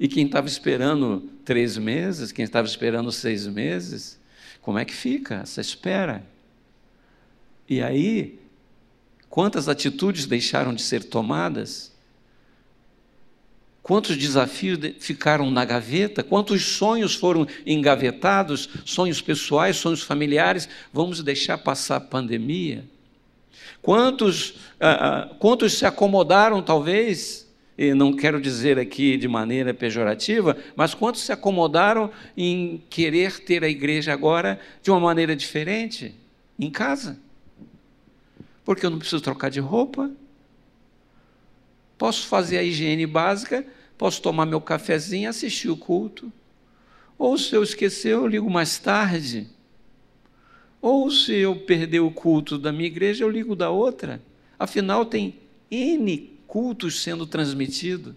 E 0.00 0.08
quem 0.08 0.26
estava 0.26 0.46
esperando 0.46 1.20
três 1.44 1.76
meses, 1.76 2.32
quem 2.32 2.44
estava 2.44 2.66
esperando 2.66 3.10
seis 3.12 3.46
meses, 3.46 4.18
como 4.62 4.78
é 4.78 4.84
que 4.84 4.94
fica 4.94 5.36
essa 5.36 5.60
espera? 5.60 6.26
E 7.68 7.82
aí, 7.82 8.38
quantas 9.28 9.68
atitudes 9.68 10.26
deixaram 10.26 10.74
de 10.74 10.82
ser 10.82 11.04
tomadas? 11.04 11.94
Quantos 13.82 14.16
desafios 14.16 14.78
ficaram 14.98 15.50
na 15.50 15.64
gaveta? 15.64 16.22
Quantos 16.22 16.62
sonhos 16.64 17.14
foram 17.14 17.46
engavetados? 17.64 18.68
Sonhos 18.84 19.20
pessoais, 19.20 19.76
sonhos 19.76 20.02
familiares? 20.02 20.68
Vamos 20.92 21.22
deixar 21.22 21.58
passar 21.58 21.96
a 21.96 22.00
pandemia? 22.00 22.84
Quantos, 23.82 24.54
ah, 24.80 25.28
ah, 25.30 25.34
quantos 25.38 25.74
se 25.74 25.86
acomodaram, 25.86 26.62
talvez, 26.62 27.46
e 27.78 27.92
não 27.92 28.12
quero 28.12 28.40
dizer 28.40 28.78
aqui 28.78 29.16
de 29.16 29.28
maneira 29.28 29.74
pejorativa, 29.74 30.56
mas 30.74 30.94
quantos 30.94 31.22
se 31.22 31.32
acomodaram 31.32 32.10
em 32.36 32.82
querer 32.88 33.40
ter 33.40 33.62
a 33.62 33.68
igreja 33.68 34.12
agora 34.12 34.58
de 34.82 34.90
uma 34.90 35.00
maneira 35.00 35.36
diferente, 35.36 36.14
em 36.58 36.70
casa? 36.70 37.18
Porque 38.64 38.84
eu 38.84 38.90
não 38.90 38.98
preciso 38.98 39.22
trocar 39.22 39.50
de 39.50 39.60
roupa, 39.60 40.10
posso 41.98 42.26
fazer 42.26 42.58
a 42.58 42.62
higiene 42.62 43.06
básica, 43.06 43.64
posso 43.96 44.22
tomar 44.22 44.46
meu 44.46 44.60
cafezinho, 44.60 45.28
assistir 45.28 45.68
o 45.68 45.76
culto. 45.76 46.32
Ou 47.18 47.38
se 47.38 47.54
eu 47.54 47.62
esquecer, 47.62 48.12
eu 48.12 48.26
ligo 48.26 48.50
mais 48.50 48.78
tarde. 48.78 49.48
Ou 50.86 51.10
se 51.10 51.32
eu 51.32 51.56
perder 51.56 51.98
o 51.98 52.12
culto 52.12 52.56
da 52.56 52.70
minha 52.70 52.86
igreja, 52.86 53.24
eu 53.24 53.28
ligo 53.28 53.56
da 53.56 53.68
outra. 53.70 54.22
Afinal, 54.56 55.04
tem 55.04 55.34
N 55.68 56.30
cultos 56.46 57.02
sendo 57.02 57.26
transmitidos. 57.26 58.14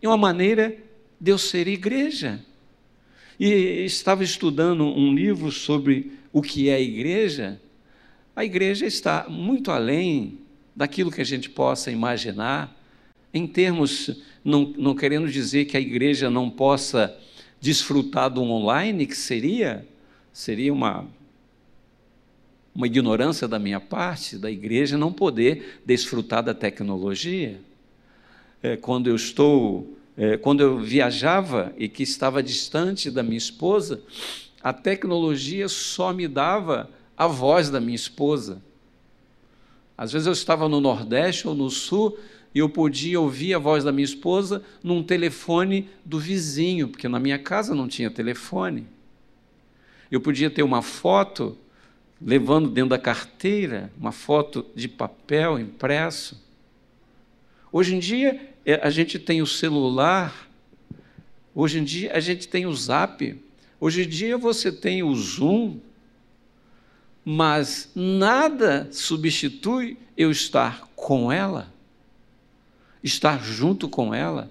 E 0.00 0.06
uma 0.06 0.16
maneira 0.16 0.76
de 1.20 1.32
eu 1.32 1.36
ser 1.36 1.66
igreja. 1.66 2.40
E 3.40 3.48
estava 3.84 4.22
estudando 4.22 4.84
um 4.84 5.12
livro 5.12 5.50
sobre 5.50 6.12
o 6.32 6.40
que 6.42 6.68
é 6.68 6.76
a 6.76 6.80
igreja. 6.80 7.60
A 8.36 8.44
igreja 8.44 8.86
está 8.86 9.26
muito 9.28 9.72
além 9.72 10.38
daquilo 10.76 11.10
que 11.10 11.22
a 11.22 11.26
gente 11.26 11.50
possa 11.50 11.90
imaginar, 11.90 12.72
em 13.34 13.48
termos, 13.48 14.22
não, 14.44 14.72
não 14.78 14.94
querendo 14.94 15.28
dizer 15.28 15.64
que 15.64 15.76
a 15.76 15.80
igreja 15.80 16.30
não 16.30 16.48
possa 16.48 17.18
desfrutar 17.60 18.30
do 18.30 18.42
online, 18.44 19.08
que 19.08 19.16
seria, 19.16 19.84
seria 20.32 20.72
uma, 20.72 21.17
uma 22.78 22.86
ignorância 22.86 23.48
da 23.48 23.58
minha 23.58 23.80
parte, 23.80 24.38
da 24.38 24.48
igreja 24.48 24.96
não 24.96 25.12
poder 25.12 25.80
desfrutar 25.84 26.44
da 26.44 26.54
tecnologia. 26.54 27.60
É, 28.62 28.76
quando 28.76 29.08
eu 29.08 29.16
estou 29.16 29.98
é, 30.16 30.36
quando 30.36 30.60
eu 30.60 30.78
viajava 30.78 31.72
e 31.76 31.88
que 31.88 32.04
estava 32.04 32.40
distante 32.40 33.10
da 33.10 33.20
minha 33.20 33.36
esposa, 33.36 34.00
a 34.62 34.72
tecnologia 34.72 35.68
só 35.68 36.12
me 36.12 36.28
dava 36.28 36.88
a 37.16 37.26
voz 37.26 37.68
da 37.68 37.80
minha 37.80 37.96
esposa. 37.96 38.62
Às 39.96 40.12
vezes 40.12 40.28
eu 40.28 40.32
estava 40.32 40.68
no 40.68 40.80
Nordeste 40.80 41.48
ou 41.48 41.56
no 41.56 41.70
Sul 41.70 42.16
e 42.54 42.60
eu 42.60 42.68
podia 42.68 43.20
ouvir 43.20 43.54
a 43.54 43.58
voz 43.58 43.82
da 43.82 43.90
minha 43.90 44.04
esposa 44.04 44.62
num 44.84 45.02
telefone 45.02 45.90
do 46.04 46.20
vizinho, 46.20 46.86
porque 46.86 47.08
na 47.08 47.18
minha 47.18 47.40
casa 47.40 47.74
não 47.74 47.88
tinha 47.88 48.08
telefone. 48.08 48.86
Eu 50.12 50.20
podia 50.20 50.48
ter 50.48 50.62
uma 50.62 50.80
foto 50.80 51.58
levando 52.20 52.68
dentro 52.68 52.90
da 52.90 52.98
carteira, 52.98 53.92
uma 53.98 54.12
foto 54.12 54.66
de 54.74 54.88
papel 54.88 55.58
impresso. 55.58 56.42
Hoje 57.70 57.94
em 57.94 57.98
dia 57.98 58.54
é, 58.64 58.74
a 58.74 58.90
gente 58.90 59.18
tem 59.18 59.40
o 59.40 59.46
celular, 59.46 60.48
hoje 61.54 61.78
em 61.78 61.84
dia 61.84 62.12
a 62.12 62.20
gente 62.20 62.48
tem 62.48 62.66
o 62.66 62.74
zap, 62.74 63.40
hoje 63.80 64.02
em 64.02 64.08
dia 64.08 64.36
você 64.36 64.72
tem 64.72 65.02
o 65.02 65.14
Zoom, 65.14 65.78
mas 67.24 67.90
nada 67.94 68.88
substitui 68.90 69.98
eu 70.16 70.30
estar 70.30 70.88
com 70.96 71.30
ela, 71.30 71.72
estar 73.02 73.44
junto 73.44 73.88
com 73.88 74.14
ela. 74.14 74.50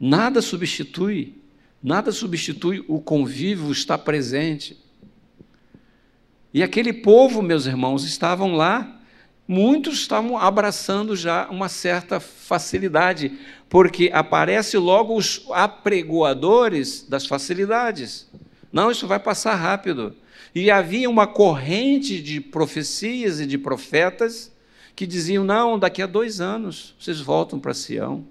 Nada 0.00 0.40
substitui, 0.40 1.34
nada 1.82 2.12
substitui 2.12 2.84
o 2.86 3.00
convívio, 3.00 3.70
estar 3.72 3.98
presente. 3.98 4.76
E 6.52 6.62
aquele 6.62 6.92
povo, 6.92 7.42
meus 7.42 7.66
irmãos, 7.66 8.04
estavam 8.04 8.54
lá 8.54 8.98
muitos 9.48 9.94
estavam 9.94 10.36
abraçando 10.36 11.16
já 11.16 11.48
uma 11.48 11.70
certa 11.70 12.20
facilidade, 12.20 13.32
porque 13.70 14.10
aparece 14.12 14.76
logo 14.76 15.16
os 15.16 15.46
apregoadores 15.50 17.06
das 17.08 17.24
facilidades. 17.24 18.28
Não, 18.70 18.90
isso 18.90 19.06
vai 19.06 19.18
passar 19.18 19.54
rápido. 19.54 20.14
E 20.54 20.70
havia 20.70 21.08
uma 21.08 21.26
corrente 21.26 22.20
de 22.20 22.40
profecias 22.40 23.40
e 23.40 23.46
de 23.46 23.56
profetas 23.56 24.52
que 24.94 25.06
diziam: 25.06 25.44
não, 25.44 25.78
daqui 25.78 26.02
a 26.02 26.06
dois 26.06 26.40
anos 26.40 26.94
vocês 27.00 27.18
voltam 27.18 27.58
para 27.58 27.72
Sião. 27.72 28.24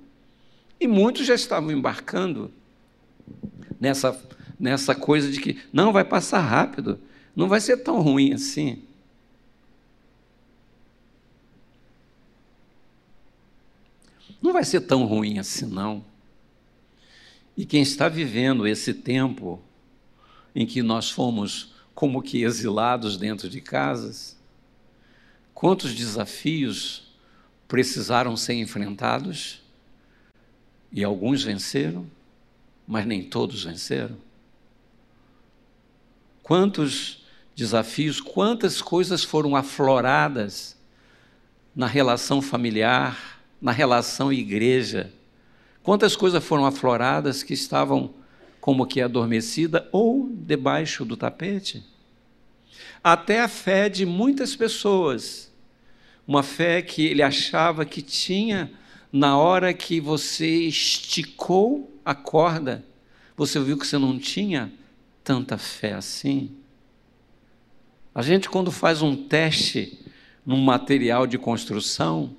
E 0.79 0.87
muitos 0.87 1.25
já 1.25 1.33
estavam 1.33 1.71
embarcando 1.71 2.51
nessa, 3.79 4.19
nessa 4.59 4.93
coisa 4.93 5.31
de 5.31 5.39
que 5.39 5.59
não 5.73 5.91
vai 5.91 6.03
passar 6.03 6.41
rápido, 6.41 6.99
não 7.37 7.47
vai 7.47 7.61
ser 7.61 7.77
tão 7.77 8.01
ruim 8.01 8.33
assim. 8.33 8.83
não 14.41 14.53
vai 14.53 14.63
ser 14.63 14.81
tão 14.81 15.05
ruim 15.05 15.39
assim, 15.39 15.65
não. 15.65 16.03
E 17.55 17.65
quem 17.65 17.81
está 17.81 18.07
vivendo 18.07 18.67
esse 18.67 18.93
tempo 18.93 19.59
em 20.55 20.65
que 20.65 20.81
nós 20.81 21.09
fomos 21.09 21.73
como 21.93 22.21
que 22.21 22.43
exilados 22.43 23.17
dentro 23.17 23.49
de 23.49 23.59
casas, 23.59 24.37
quantos 25.53 25.93
desafios 25.93 27.11
precisaram 27.67 28.37
ser 28.37 28.53
enfrentados? 28.53 29.61
E 30.91 31.03
alguns 31.03 31.43
venceram, 31.43 32.09
mas 32.87 33.05
nem 33.05 33.23
todos 33.23 33.63
venceram. 33.63 34.17
Quantos 36.41 37.26
desafios, 37.57 38.21
quantas 38.21 38.83
coisas 38.83 39.23
foram 39.23 39.55
afloradas 39.55 40.77
na 41.75 41.87
relação 41.87 42.39
familiar, 42.39 43.41
na 43.59 43.71
relação 43.71 44.31
igreja. 44.31 45.11
Quantas 45.81 46.15
coisas 46.15 46.43
foram 46.43 46.67
afloradas 46.67 47.41
que 47.41 47.55
estavam 47.55 48.13
como 48.61 48.85
que 48.85 49.01
adormecida 49.01 49.89
ou 49.91 50.29
debaixo 50.31 51.03
do 51.03 51.17
tapete? 51.17 51.83
Até 53.03 53.41
a 53.41 53.47
fé 53.47 53.89
de 53.89 54.05
muitas 54.05 54.55
pessoas, 54.55 55.51
uma 56.27 56.43
fé 56.43 56.83
que 56.83 57.07
ele 57.07 57.23
achava 57.23 57.85
que 57.85 58.03
tinha 58.03 58.71
na 59.11 59.35
hora 59.35 59.73
que 59.73 59.99
você 59.99 60.59
esticou 60.67 61.91
a 62.05 62.13
corda, 62.13 62.85
você 63.35 63.59
viu 63.59 63.79
que 63.79 63.87
você 63.87 63.97
não 63.97 64.19
tinha 64.19 64.71
tanta 65.23 65.57
fé 65.57 65.93
assim. 65.93 66.55
A 68.17 68.23
gente, 68.23 68.49
quando 68.49 68.71
faz 68.71 69.03
um 69.03 69.15
teste 69.15 70.03
num 70.43 70.59
material 70.59 71.27
de 71.27 71.37
construção, 71.37 72.35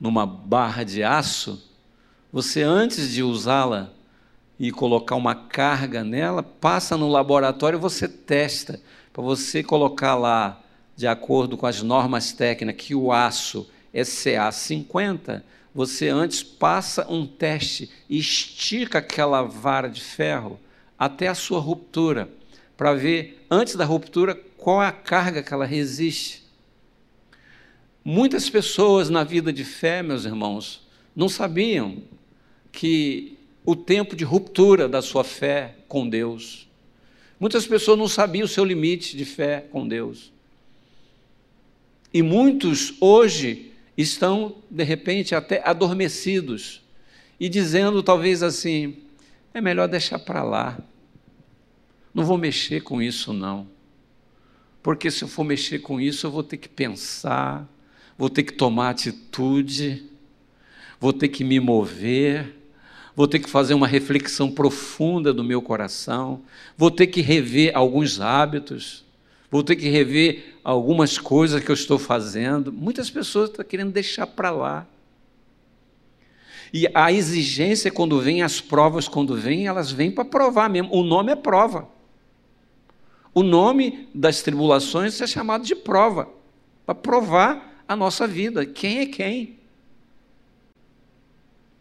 numa 0.00 0.24
barra 0.24 0.82
de 0.82 1.04
aço, 1.04 1.62
você 2.32 2.62
antes 2.62 3.12
de 3.12 3.22
usá-la 3.22 3.92
e 4.58 4.72
colocar 4.72 5.14
uma 5.14 5.34
carga 5.34 6.02
nela, 6.02 6.42
passa 6.42 6.96
no 6.96 7.06
laboratório 7.06 7.76
e 7.76 7.78
você 7.78 8.08
testa. 8.08 8.80
Para 9.12 9.22
você 9.22 9.62
colocar 9.62 10.14
lá 10.14 10.58
de 10.96 11.06
acordo 11.06 11.58
com 11.58 11.66
as 11.66 11.82
normas 11.82 12.32
técnicas 12.32 12.86
que 12.86 12.94
o 12.94 13.12
aço 13.12 13.68
é 13.92 14.00
CA50, 14.00 15.42
você 15.74 16.08
antes 16.08 16.42
passa 16.42 17.06
um 17.12 17.26
teste 17.26 17.90
estica 18.08 19.00
aquela 19.00 19.42
vara 19.42 19.90
de 19.90 20.00
ferro 20.00 20.58
até 20.98 21.28
a 21.28 21.34
sua 21.34 21.60
ruptura, 21.60 22.30
para 22.74 22.94
ver 22.94 23.44
antes 23.50 23.76
da 23.76 23.84
ruptura 23.84 24.47
qual 24.58 24.82
é 24.82 24.86
a 24.86 24.92
carga 24.92 25.42
que 25.42 25.54
ela 25.54 25.64
resiste. 25.64 26.42
Muitas 28.04 28.50
pessoas 28.50 29.08
na 29.08 29.24
vida 29.24 29.52
de 29.52 29.64
fé, 29.64 30.02
meus 30.02 30.24
irmãos, 30.24 30.86
não 31.14 31.28
sabiam 31.28 32.02
que 32.72 33.38
o 33.64 33.76
tempo 33.76 34.16
de 34.16 34.24
ruptura 34.24 34.88
da 34.88 35.00
sua 35.00 35.24
fé 35.24 35.76
com 35.86 36.08
Deus. 36.08 36.68
Muitas 37.38 37.66
pessoas 37.66 37.98
não 37.98 38.08
sabiam 38.08 38.44
o 38.44 38.48
seu 38.48 38.64
limite 38.64 39.16
de 39.16 39.24
fé 39.24 39.64
com 39.70 39.86
Deus. 39.86 40.32
E 42.12 42.20
muitos 42.22 42.94
hoje 43.00 43.72
estão, 43.96 44.56
de 44.70 44.82
repente, 44.82 45.34
até 45.34 45.62
adormecidos 45.64 46.82
e 47.38 47.48
dizendo 47.48 48.02
talvez 48.02 48.42
assim: 48.42 48.96
é 49.54 49.60
melhor 49.60 49.86
deixar 49.86 50.18
para 50.18 50.42
lá. 50.42 50.78
Não 52.12 52.24
vou 52.24 52.38
mexer 52.38 52.80
com 52.80 53.00
isso, 53.00 53.32
não. 53.32 53.77
Porque 54.82 55.10
se 55.10 55.22
eu 55.22 55.28
for 55.28 55.44
mexer 55.44 55.80
com 55.80 56.00
isso, 56.00 56.26
eu 56.26 56.30
vou 56.30 56.42
ter 56.42 56.56
que 56.56 56.68
pensar, 56.68 57.68
vou 58.16 58.30
ter 58.30 58.42
que 58.42 58.52
tomar 58.52 58.90
atitude, 58.90 60.04
vou 61.00 61.12
ter 61.12 61.28
que 61.28 61.44
me 61.44 61.60
mover, 61.60 62.54
vou 63.14 63.26
ter 63.26 63.38
que 63.40 63.50
fazer 63.50 63.74
uma 63.74 63.86
reflexão 63.86 64.50
profunda 64.50 65.32
do 65.32 65.42
meu 65.42 65.60
coração, 65.60 66.42
vou 66.76 66.90
ter 66.90 67.08
que 67.08 67.20
rever 67.20 67.72
alguns 67.74 68.20
hábitos, 68.20 69.04
vou 69.50 69.62
ter 69.62 69.76
que 69.76 69.88
rever 69.88 70.56
algumas 70.62 71.18
coisas 71.18 71.62
que 71.62 71.70
eu 71.70 71.74
estou 71.74 71.98
fazendo. 71.98 72.72
Muitas 72.72 73.10
pessoas 73.10 73.50
estão 73.50 73.64
querendo 73.64 73.92
deixar 73.92 74.26
para 74.26 74.50
lá. 74.50 74.86
E 76.72 76.86
a 76.94 77.10
exigência, 77.10 77.90
quando 77.90 78.20
vem, 78.20 78.42
as 78.42 78.60
provas, 78.60 79.08
quando 79.08 79.34
vêm, 79.34 79.66
elas 79.66 79.90
vêm 79.90 80.10
para 80.10 80.24
provar 80.24 80.68
mesmo. 80.68 80.94
O 80.94 81.02
nome 81.02 81.32
é 81.32 81.36
prova. 81.36 81.88
O 83.38 83.42
nome 83.44 84.08
das 84.12 84.42
tribulações 84.42 85.20
é 85.20 85.26
chamado 85.28 85.64
de 85.64 85.76
prova 85.76 86.28
para 86.84 86.92
provar 86.92 87.84
a 87.86 87.94
nossa 87.94 88.26
vida. 88.26 88.66
Quem 88.66 88.98
é 88.98 89.06
quem? 89.06 89.60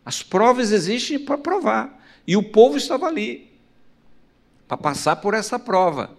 As 0.05 0.22
provas 0.22 0.72
existem 0.72 1.18
para 1.18 1.36
provar. 1.36 1.99
E 2.28 2.38
o 2.38 2.43
povo 2.43 2.78
estava 2.78 3.08
ali 3.08 3.49
para 4.68 4.78
passar 4.78 5.16
por 5.16 5.34
essa 5.34 5.58
prova, 5.58 6.16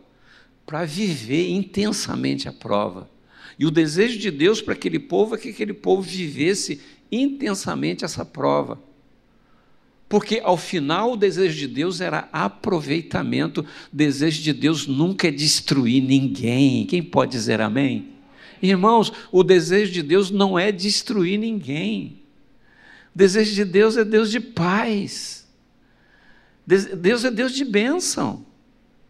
para 0.66 0.84
viver 0.84 1.50
intensamente 1.50 2.48
a 2.48 2.52
prova. 2.52 3.08
E 3.56 3.64
o 3.64 3.70
desejo 3.70 4.18
de 4.18 4.32
Deus 4.32 4.60
para 4.60 4.74
aquele 4.74 4.98
povo 4.98 5.36
é 5.36 5.38
que 5.38 5.50
aquele 5.50 5.72
povo 5.72 6.02
vivesse 6.02 6.82
intensamente 7.12 8.04
essa 8.04 8.24
prova. 8.24 8.82
Porque 10.08 10.40
ao 10.42 10.56
final 10.56 11.12
o 11.12 11.16
desejo 11.16 11.58
de 11.58 11.66
Deus 11.66 12.00
era 12.00 12.28
aproveitamento, 12.32 13.60
o 13.60 13.96
desejo 13.96 14.42
de 14.42 14.52
Deus 14.54 14.86
nunca 14.86 15.28
é 15.28 15.30
destruir 15.30 16.02
ninguém. 16.02 16.86
Quem 16.86 17.02
pode 17.02 17.32
dizer 17.32 17.60
amém? 17.60 18.08
Irmãos, 18.62 19.12
o 19.30 19.44
desejo 19.44 19.92
de 19.92 20.02
Deus 20.02 20.30
não 20.30 20.58
é 20.58 20.72
destruir 20.72 21.38
ninguém. 21.38 22.20
O 23.14 23.18
desejo 23.18 23.54
de 23.54 23.64
Deus 23.64 23.96
é 23.96 24.04
Deus 24.04 24.30
de 24.30 24.40
paz. 24.40 25.46
Deus 26.66 27.24
é 27.24 27.30
Deus 27.30 27.52
de 27.52 27.64
bênção. 27.64 28.46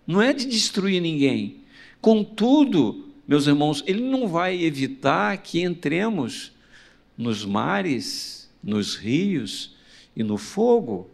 Não 0.07 0.21
é 0.21 0.33
de 0.33 0.47
destruir 0.47 1.01
ninguém. 1.01 1.59
Contudo, 2.01 3.09
meus 3.27 3.47
irmãos, 3.47 3.85
Ele 3.87 4.03
não 4.03 4.27
vai 4.27 4.61
evitar 4.63 5.37
que 5.39 5.63
entremos 5.63 6.53
nos 7.17 7.45
mares, 7.45 8.51
nos 8.63 8.97
rios, 8.97 9.77
e 10.19 10.23
no 10.25 10.37
fogo, 10.37 11.09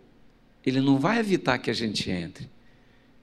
ele 0.65 0.81
não 0.81 0.99
vai 0.99 1.19
evitar 1.19 1.59
que 1.59 1.71
a 1.71 1.75
gente 1.75 2.11
entre, 2.11 2.51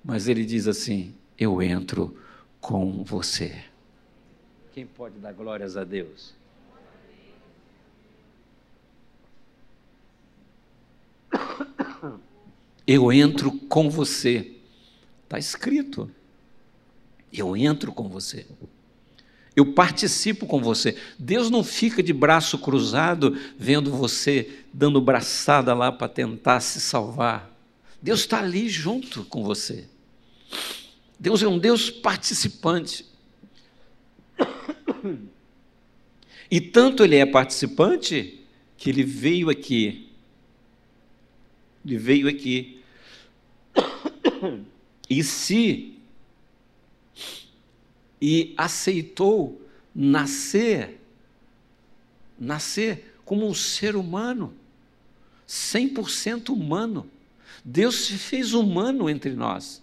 mas 0.04 0.28
ele 0.28 0.46
diz 0.46 0.68
assim: 0.68 1.16
Eu 1.36 1.60
entro 1.60 2.16
com 2.60 3.04
você. 3.04 3.64
Quem 4.74 4.86
pode 4.86 5.18
dar 5.18 5.34
glórias 5.34 5.76
a 5.76 5.84
Deus? 5.84 6.36
Eu 12.86 13.12
entro 13.12 13.52
com 13.52 13.90
você. 13.90 14.56
Está 15.24 15.40
escrito. 15.40 16.12
Eu 17.34 17.58
entro 17.58 17.92
com 17.92 18.08
você. 18.08 18.46
Eu 19.56 19.74
participo 19.74 20.46
com 20.46 20.62
você. 20.62 20.96
Deus 21.20 21.50
não 21.50 21.64
fica 21.64 22.02
de 22.02 22.14
braço 22.14 22.58
cruzado 22.58 23.38
vendo 23.58 23.92
você 23.92 24.50
dando 24.74 25.02
braçada 25.02 25.74
lá 25.74 25.92
para 25.92 26.08
tentar 26.08 26.62
se 26.62 26.80
salvar. 26.80 27.52
Deus 28.02 28.22
está 28.22 28.40
ali 28.40 28.70
junto 28.70 29.26
com 29.26 29.44
você. 29.44 29.86
Deus 31.20 31.44
é 31.44 31.48
um 31.48 31.60
Deus 31.60 31.90
participante. 31.90 33.06
E 36.50 36.60
tanto 36.60 37.04
ele 37.04 37.16
é 37.18 37.26
participante 37.26 38.40
que 38.78 38.90
ele 38.90 39.04
veio 39.04 39.50
aqui. 39.50 40.10
Ele 41.86 41.98
veio 41.98 42.28
aqui. 42.28 42.82
E 45.10 45.24
se 45.24 45.98
e 48.22 48.54
aceitou 48.56 49.62
nascer, 49.94 51.02
nascer 52.40 53.16
como 53.26 53.48
um 53.48 53.54
ser 53.54 53.96
humano, 53.96 54.54
100% 55.48 56.50
humano. 56.50 57.10
Deus 57.64 58.06
se 58.06 58.14
fez 58.14 58.54
humano 58.54 59.10
entre 59.10 59.32
nós, 59.32 59.82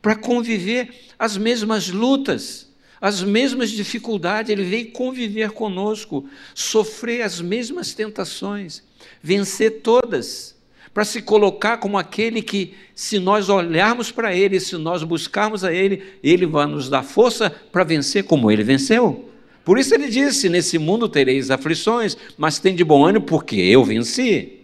para 0.00 0.14
conviver 0.14 0.94
as 1.18 1.36
mesmas 1.36 1.88
lutas, 1.88 2.72
as 3.00 3.22
mesmas 3.22 3.70
dificuldades, 3.70 4.50
ele 4.50 4.64
veio 4.64 4.92
conviver 4.92 5.50
conosco, 5.50 6.28
sofrer 6.54 7.22
as 7.22 7.40
mesmas 7.40 7.92
tentações, 7.92 8.82
vencer 9.22 9.82
todas 9.82 10.53
para 10.94 11.04
se 11.04 11.20
colocar 11.20 11.78
como 11.78 11.98
aquele 11.98 12.40
que, 12.40 12.72
se 12.94 13.18
nós 13.18 13.48
olharmos 13.48 14.12
para 14.12 14.32
Ele, 14.32 14.60
se 14.60 14.76
nós 14.76 15.02
buscarmos 15.02 15.64
a 15.64 15.72
Ele, 15.72 16.02
Ele 16.22 16.46
vai 16.46 16.66
nos 16.66 16.88
dar 16.88 17.02
força 17.02 17.50
para 17.50 17.82
vencer 17.82 18.22
como 18.22 18.48
Ele 18.48 18.62
venceu. 18.62 19.28
Por 19.64 19.76
isso 19.76 19.92
ele 19.92 20.08
disse: 20.08 20.48
Nesse 20.48 20.78
mundo 20.78 21.08
tereis 21.08 21.50
aflições, 21.50 22.16
mas 22.38 22.60
tem 22.60 22.76
de 22.76 22.84
bom 22.84 23.04
ânimo, 23.04 23.24
porque 23.24 23.56
eu 23.56 23.82
venci. 23.82 24.60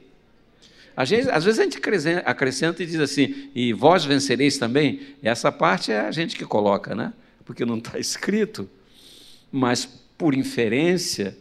Às 0.94 1.10
vezes, 1.10 1.28
às 1.28 1.44
vezes 1.44 1.58
a 1.58 1.64
gente 1.64 1.80
acrescenta 2.24 2.82
e 2.82 2.86
diz 2.86 3.00
assim: 3.00 3.48
E 3.54 3.72
vós 3.72 4.04
vencereis 4.04 4.56
também? 4.56 5.00
Essa 5.22 5.50
parte 5.50 5.90
é 5.90 6.00
a 6.00 6.12
gente 6.12 6.36
que 6.36 6.44
coloca, 6.44 6.94
né? 6.94 7.12
Porque 7.44 7.64
não 7.64 7.78
está 7.78 7.98
escrito. 7.98 8.68
Mas 9.50 9.88
por 10.16 10.34
inferência, 10.34 11.36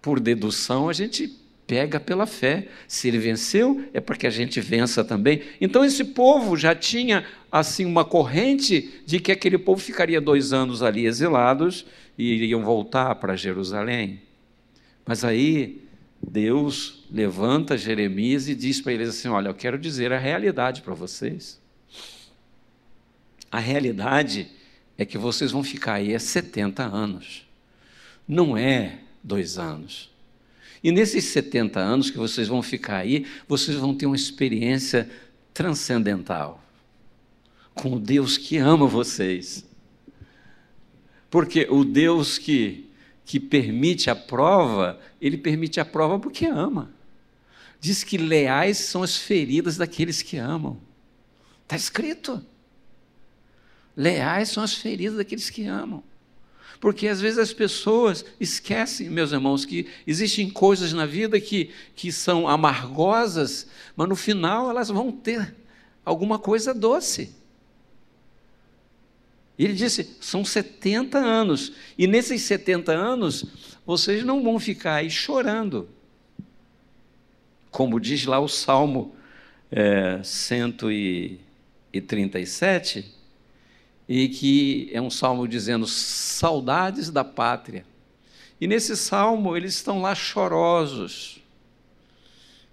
por 0.00 0.20
dedução, 0.20 0.88
a 0.88 0.92
gente 0.92 1.39
pega 1.70 2.00
pela 2.00 2.26
fé. 2.26 2.66
Se 2.88 3.06
ele 3.06 3.18
venceu, 3.18 3.88
é 3.94 4.00
para 4.00 4.16
que 4.16 4.26
a 4.26 4.30
gente 4.30 4.60
vença 4.60 5.04
também. 5.04 5.42
Então 5.60 5.84
esse 5.84 6.02
povo 6.02 6.56
já 6.56 6.74
tinha 6.74 7.24
assim 7.50 7.84
uma 7.84 8.04
corrente 8.04 9.00
de 9.06 9.20
que 9.20 9.30
aquele 9.30 9.56
povo 9.56 9.80
ficaria 9.80 10.20
dois 10.20 10.52
anos 10.52 10.82
ali 10.82 11.06
exilados 11.06 11.86
e 12.18 12.24
iriam 12.34 12.64
voltar 12.64 13.14
para 13.14 13.36
Jerusalém. 13.36 14.20
Mas 15.06 15.22
aí 15.22 15.84
Deus 16.20 17.04
levanta 17.08 17.78
Jeremias 17.78 18.48
e 18.48 18.54
diz 18.56 18.80
para 18.80 18.92
eles 18.92 19.10
assim: 19.10 19.28
Olha, 19.28 19.50
eu 19.50 19.54
quero 19.54 19.78
dizer 19.78 20.12
a 20.12 20.18
realidade 20.18 20.82
para 20.82 20.92
vocês. 20.92 21.60
A 23.48 23.60
realidade 23.60 24.50
é 24.98 25.04
que 25.04 25.16
vocês 25.16 25.52
vão 25.52 25.62
ficar 25.62 25.94
aí 25.94 26.16
há 26.16 26.18
70 26.18 26.82
anos. 26.82 27.46
Não 28.26 28.56
é 28.56 28.98
dois 29.22 29.56
anos. 29.56 30.09
E 30.82 30.90
nesses 30.90 31.24
70 31.26 31.78
anos 31.78 32.10
que 32.10 32.16
vocês 32.16 32.48
vão 32.48 32.62
ficar 32.62 32.98
aí, 32.98 33.26
vocês 33.46 33.76
vão 33.76 33.94
ter 33.94 34.06
uma 34.06 34.16
experiência 34.16 35.10
transcendental 35.52 36.62
com 37.74 37.94
o 37.94 37.98
Deus 37.98 38.36
que 38.36 38.56
ama 38.56 38.86
vocês. 38.86 39.64
Porque 41.30 41.66
o 41.70 41.84
Deus 41.84 42.38
que, 42.38 42.90
que 43.24 43.38
permite 43.38 44.10
a 44.10 44.16
prova, 44.16 45.00
ele 45.20 45.36
permite 45.36 45.80
a 45.80 45.84
prova 45.84 46.18
porque 46.18 46.46
ama. 46.46 46.90
Diz 47.80 48.04
que 48.04 48.18
leais 48.18 48.78
são 48.78 49.02
as 49.02 49.16
feridas 49.16 49.76
daqueles 49.76 50.22
que 50.22 50.36
amam. 50.36 50.78
Está 51.62 51.76
escrito. 51.76 52.44
Leais 53.96 54.48
são 54.50 54.62
as 54.62 54.74
feridas 54.74 55.16
daqueles 55.16 55.48
que 55.48 55.64
amam. 55.64 56.02
Porque 56.80 57.06
às 57.06 57.20
vezes 57.20 57.38
as 57.38 57.52
pessoas 57.52 58.24
esquecem, 58.40 59.08
meus 59.10 59.32
irmãos, 59.32 59.66
que 59.66 59.86
existem 60.06 60.48
coisas 60.48 60.94
na 60.94 61.04
vida 61.04 61.38
que, 61.38 61.68
que 61.94 62.10
são 62.10 62.48
amargosas, 62.48 63.66
mas 63.94 64.08
no 64.08 64.16
final 64.16 64.70
elas 64.70 64.88
vão 64.88 65.12
ter 65.12 65.54
alguma 66.04 66.38
coisa 66.38 66.72
doce. 66.72 67.34
Ele 69.58 69.74
disse: 69.74 70.16
são 70.22 70.42
70 70.42 71.18
anos, 71.18 71.74
e 71.98 72.06
nesses 72.06 72.40
70 72.42 72.92
anos 72.92 73.44
vocês 73.84 74.24
não 74.24 74.42
vão 74.42 74.58
ficar 74.58 74.94
aí 74.94 75.10
chorando. 75.10 75.86
Como 77.70 78.00
diz 78.00 78.24
lá 78.24 78.40
o 78.40 78.48
Salmo 78.48 79.14
é, 79.70 80.18
137, 80.24 83.19
e 84.12 84.28
que 84.28 84.90
é 84.92 85.00
um 85.00 85.08
salmo 85.08 85.46
dizendo 85.46 85.86
saudades 85.86 87.10
da 87.10 87.22
pátria. 87.22 87.86
E 88.60 88.66
nesse 88.66 88.96
salmo 88.96 89.56
eles 89.56 89.74
estão 89.74 90.02
lá 90.02 90.16
chorosos. 90.16 91.40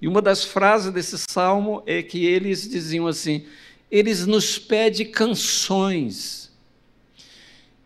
E 0.01 0.07
uma 0.07 0.19
das 0.19 0.43
frases 0.43 0.91
desse 0.91 1.15
salmo 1.29 1.83
é 1.85 2.01
que 2.01 2.25
eles 2.25 2.67
diziam 2.67 3.05
assim: 3.05 3.45
eles 3.91 4.25
nos 4.25 4.57
pedem 4.57 5.11
canções. 5.11 6.51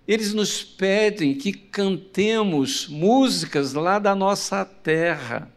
Eles 0.08 0.34
nos 0.34 0.64
pedem 0.64 1.36
que 1.36 1.52
cantemos 1.52 2.88
músicas 2.88 3.74
lá 3.74 4.00
da 4.00 4.16
nossa 4.16 4.64
terra. 4.64 5.52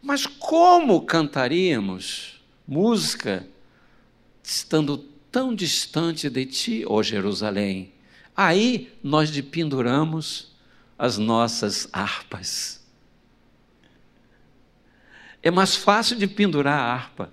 Mas 0.00 0.26
como 0.26 1.02
cantaríamos 1.02 2.42
música 2.66 3.46
estando 4.42 5.15
tão 5.36 5.54
distante 5.54 6.30
de 6.30 6.46
ti, 6.46 6.84
ó 6.86 7.02
Jerusalém. 7.02 7.92
Aí 8.34 8.90
nós 9.02 9.30
de 9.30 9.42
penduramos 9.42 10.56
as 10.98 11.18
nossas 11.18 11.86
harpas. 11.92 12.82
É 15.42 15.50
mais 15.50 15.76
fácil 15.76 16.16
de 16.16 16.26
pendurar 16.26 16.78
a 16.78 16.90
harpa. 16.90 17.30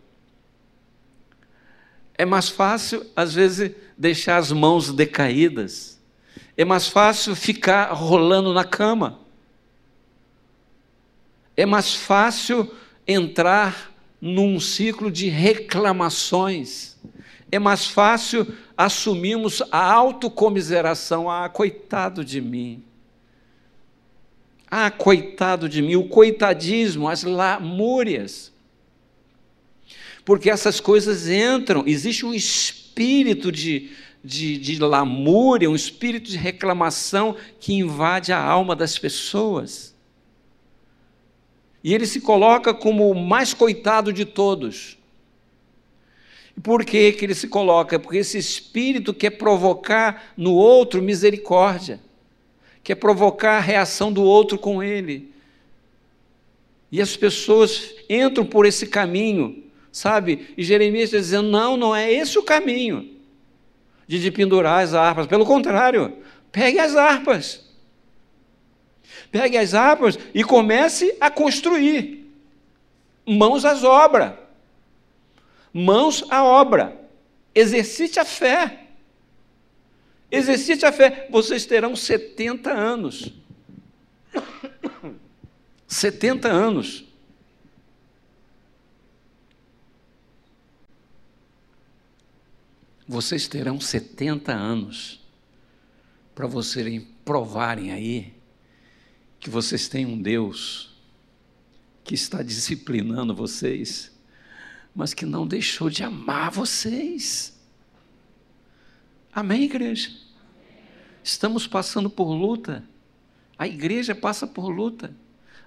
É 2.14 2.26
mais 2.26 2.50
fácil, 2.50 3.10
às 3.16 3.34
vezes, 3.34 3.74
deixar 3.98 4.36
as 4.36 4.52
mãos 4.52 4.92
decaídas. 4.92 5.98
É 6.58 6.66
mais 6.66 6.90
fácil 6.90 7.34
ficar 7.38 7.94
rolando 7.94 8.54
na 8.54 8.66
cama. 8.66 9.22
É 11.56 11.66
mais 11.66 11.96
fácil 11.96 12.70
entrar 13.08 13.94
num 14.20 14.60
ciclo 14.60 15.10
de 15.10 15.30
reclamações 15.30 16.94
é 17.54 17.60
mais 17.60 17.86
fácil 17.86 18.48
assumirmos 18.76 19.62
a 19.72 19.92
autocomiseração. 19.92 21.30
Ah, 21.30 21.48
coitado 21.48 22.26
de 22.26 22.42
mim. 22.42 22.84
Ah, 24.70 24.90
coitado 24.90 25.70
de 25.70 25.82
mim. 25.82 25.96
O 25.96 26.08
coitadismo, 26.08 27.08
as 27.08 27.24
lamúrias. 27.24 28.52
Porque 30.26 30.50
essas 30.50 30.80
coisas 30.80 31.30
entram, 31.30 31.84
existe 31.86 32.26
um 32.26 32.34
espírito 32.34 33.52
de, 33.52 33.92
de, 34.24 34.58
de 34.58 34.80
lamúria, 34.80 35.70
um 35.70 35.76
espírito 35.76 36.32
de 36.32 36.38
reclamação 36.38 37.36
que 37.60 37.74
invade 37.74 38.32
a 38.32 38.42
alma 38.42 38.76
das 38.76 38.98
pessoas. 38.98 39.94
E 41.84 41.94
ele 41.94 42.08
se 42.08 42.22
coloca 42.22 42.74
como 42.74 43.12
o 43.12 43.16
mais 43.16 43.54
coitado 43.54 44.12
de 44.12 44.26
todos. 44.26 44.98
Por 46.62 46.86
que, 46.86 47.12
que 47.14 47.26
ele 47.26 47.34
se 47.34 47.48
coloca? 47.48 47.98
Porque 47.98 48.18
esse 48.18 48.38
espírito 48.38 49.14
quer 49.14 49.32
provocar 49.32 50.34
no 50.38 50.54
outro 50.54 51.02
misericórdia, 51.02 52.00
quer 52.84 52.96
provocar 52.96 53.58
a 53.58 53.62
reação 53.62 54.14
do 54.14 54.24
outro 54.24 54.58
com 54.58 54.84
ele. 54.84 55.34
E 56.92 57.02
as 57.02 57.18
pessoas 57.18 57.96
entram 58.08 58.46
por 58.46 58.68
esse 58.68 58.86
caminho, 58.86 59.64
sabe? 59.92 60.54
E 60.56 60.64
Jeremias 60.64 61.06
está 61.06 61.18
dizendo: 61.18 61.50
não, 61.50 61.76
não 61.76 61.96
é 61.96 62.12
esse 62.12 62.38
o 62.38 62.44
caminho 62.44 63.10
de, 64.08 64.20
de 64.20 64.32
pendurar 64.32 64.84
as 64.84 64.94
harpas. 64.94 65.26
Pelo 65.26 65.46
contrário, 65.46 66.18
pegue 66.52 66.78
as 66.78 66.96
harpas. 66.96 67.64
Pegue 69.32 69.58
as 69.58 69.74
harpas 69.74 70.20
e 70.34 70.44
comece 70.44 71.18
a 71.20 71.32
construir. 71.32 72.32
Mãos 73.26 73.66
às 73.66 73.84
obras. 73.84 74.43
Mãos 75.74 76.24
à 76.30 76.44
obra. 76.44 77.10
Exercite 77.56 78.20
a 78.20 78.26
fé. 78.26 78.88
Exercite 80.30 80.86
a 80.86 80.92
fé. 80.92 81.28
Vocês 81.32 81.66
terão 81.66 81.96
70 81.96 82.72
anos. 82.72 83.34
70 85.88 86.48
anos. 86.48 87.06
Vocês 93.08 93.48
terão 93.48 93.80
70 93.80 94.54
anos 94.54 95.22
para 96.34 96.48
vocês 96.48 97.04
provarem 97.24 97.92
aí 97.92 98.34
que 99.40 99.50
vocês 99.50 99.88
têm 99.88 100.06
um 100.06 100.20
Deus 100.20 100.96
que 102.04 102.16
está 102.16 102.42
disciplinando 102.42 103.36
vocês, 103.36 104.12
mas 104.96 105.14
que 105.14 105.26
não 105.26 105.48
deixou 105.48 105.90
de 105.90 106.04
amar 106.04 106.52
vocês. 106.52 107.58
Amém, 109.34 109.64
igreja? 109.64 110.12
Estamos 111.24 111.66
passando 111.66 112.10
por 112.10 112.32
luta, 112.32 112.84
a 113.58 113.68
igreja 113.68 114.14
passa 114.14 114.46
por 114.46 114.68
luta, 114.70 115.16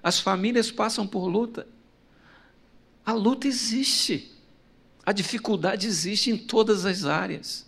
as 0.01 0.19
famílias 0.19 0.71
passam 0.71 1.07
por 1.07 1.27
luta. 1.27 1.67
A 3.05 3.13
luta 3.13 3.47
existe, 3.47 4.31
a 5.05 5.11
dificuldade 5.11 5.87
existe 5.87 6.29
em 6.29 6.37
todas 6.37 6.85
as 6.85 7.05
áreas, 7.05 7.65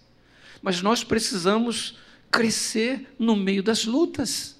mas 0.61 0.81
nós 0.81 1.03
precisamos 1.03 1.97
crescer 2.29 3.15
no 3.17 3.35
meio 3.35 3.63
das 3.63 3.85
lutas 3.85 4.59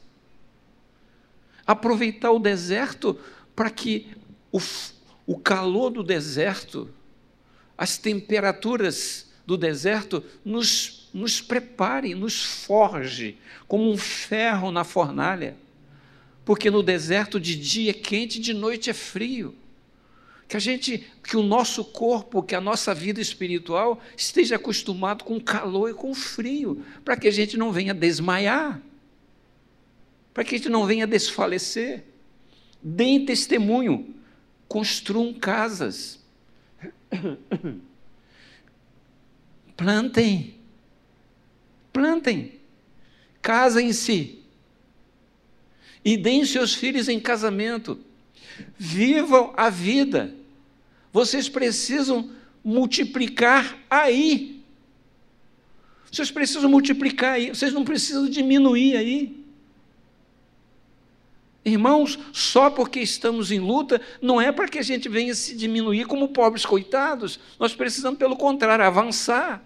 aproveitar 1.70 2.32
o 2.32 2.40
deserto 2.40 3.20
para 3.56 3.70
que 3.70 4.08
o, 4.52 4.60
o 5.30 5.38
calor 5.38 5.92
do 5.92 6.02
deserto, 6.02 6.90
as 7.78 7.98
temperaturas 7.98 9.30
do 9.46 9.56
deserto 9.56 10.24
nos, 10.44 11.10
nos 11.14 11.40
prepare, 11.40 12.16
nos 12.16 12.44
forge 12.44 13.38
como 13.68 13.92
um 13.92 13.98
ferro 13.98 14.72
na 14.72 14.84
fornalha. 14.84 15.56
Porque 16.44 16.72
no 16.72 16.82
deserto 16.82 17.40
de 17.40 17.56
dia 17.56 17.92
é 17.92 17.94
quente, 17.94 18.40
de 18.40 18.54
noite 18.54 18.90
é 18.90 18.94
frio. 18.94 19.54
Que 20.48 20.58
a 20.58 20.60
gente, 20.60 21.08
que 21.24 21.38
o 21.38 21.44
nosso 21.44 21.86
corpo, 21.86 22.42
que 22.42 22.56
a 22.56 22.62
nossa 22.62 22.96
vida 22.96 23.22
espiritual 23.22 24.02
esteja 24.18 24.56
acostumado 24.56 25.24
com 25.24 25.40
calor 25.40 25.92
e 25.92 25.94
com 25.94 26.16
frio, 26.16 26.84
para 27.06 27.16
que 27.16 27.28
a 27.28 27.32
gente 27.32 27.56
não 27.56 27.72
venha 27.72 27.94
desmaiar 27.94 28.82
para 30.34 30.46
que 30.46 30.56
a 30.56 30.58
gente 30.58 30.70
não 30.70 30.86
venha 30.86 31.06
desfalecer. 31.06 32.04
Deem 32.82 33.26
testemunho, 33.26 34.16
construam 34.70 35.34
casas, 35.34 36.20
plantem, 39.76 40.54
plantem, 41.92 42.60
casem-se 43.42 44.40
e 46.06 46.16
deem 46.16 46.46
seus 46.46 46.76
filhos 46.76 47.10
em 47.10 47.20
casamento, 47.20 48.00
vivam 48.78 49.54
a 49.58 49.70
vida. 49.72 50.36
Vocês 51.12 51.50
precisam 51.50 52.32
multiplicar 52.64 53.76
aí. 53.90 54.62
Vocês 56.12 56.30
precisam 56.30 56.70
multiplicar 56.70 57.34
aí, 57.34 57.50
vocês 57.50 57.74
não 57.74 57.84
precisam 57.84 58.30
diminuir 58.30 58.96
aí. 58.96 59.39
Irmãos, 61.64 62.18
só 62.32 62.70
porque 62.70 63.00
estamos 63.00 63.52
em 63.52 63.60
luta, 63.60 64.00
não 64.22 64.40
é 64.40 64.52
para 64.52 64.68
que 64.68 64.80
a 64.80 64.84
gente 64.84 65.10
venha 65.10 65.36
se 65.36 65.56
diminuir 65.56 66.06
como 66.06 66.30
pobres 66.30 66.66
coitados. 66.66 67.40
Nós 67.60 67.76
precisamos, 67.76 68.18
pelo 68.18 68.38
contrário, 68.38 68.86
avançar. 68.86 69.64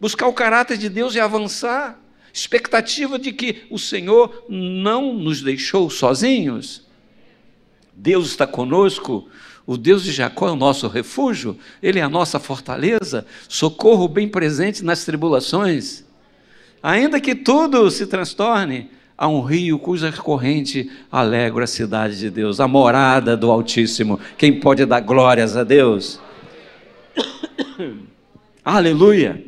Buscar 0.00 0.26
o 0.26 0.32
caráter 0.32 0.76
de 0.76 0.88
Deus 0.88 1.14
e 1.14 1.20
avançar. 1.20 2.00
Expectativa 2.32 3.16
de 3.18 3.32
que 3.32 3.62
o 3.70 3.78
Senhor 3.78 4.44
não 4.48 5.14
nos 5.14 5.40
deixou 5.40 5.88
sozinhos. 5.88 6.82
Deus 7.94 8.26
está 8.26 8.46
conosco. 8.46 9.28
O 9.66 9.76
Deus 9.76 10.02
de 10.02 10.12
Jacó 10.12 10.48
é 10.48 10.52
o 10.52 10.56
nosso 10.56 10.88
refúgio, 10.88 11.58
Ele 11.82 11.98
é 11.98 12.02
a 12.02 12.08
nossa 12.08 12.38
fortaleza, 12.38 13.26
socorro 13.48 14.06
bem 14.06 14.28
presente 14.28 14.84
nas 14.84 15.06
tribulações. 15.06 16.04
Ainda 16.82 17.18
que 17.18 17.34
tudo 17.34 17.90
se 17.90 18.06
transtorne, 18.06 18.90
Há 19.16 19.28
um 19.28 19.40
rio 19.42 19.78
cuja 19.78 20.10
corrente 20.10 20.90
alegra 21.10 21.64
a 21.64 21.68
cidade 21.68 22.18
de 22.18 22.30
Deus, 22.30 22.58
a 22.58 22.66
morada 22.66 23.36
do 23.36 23.50
Altíssimo. 23.50 24.18
Quem 24.36 24.58
pode 24.58 24.84
dar 24.84 25.00
glórias 25.00 25.56
a 25.56 25.62
Deus? 25.62 26.20
Aleluia! 28.64 29.44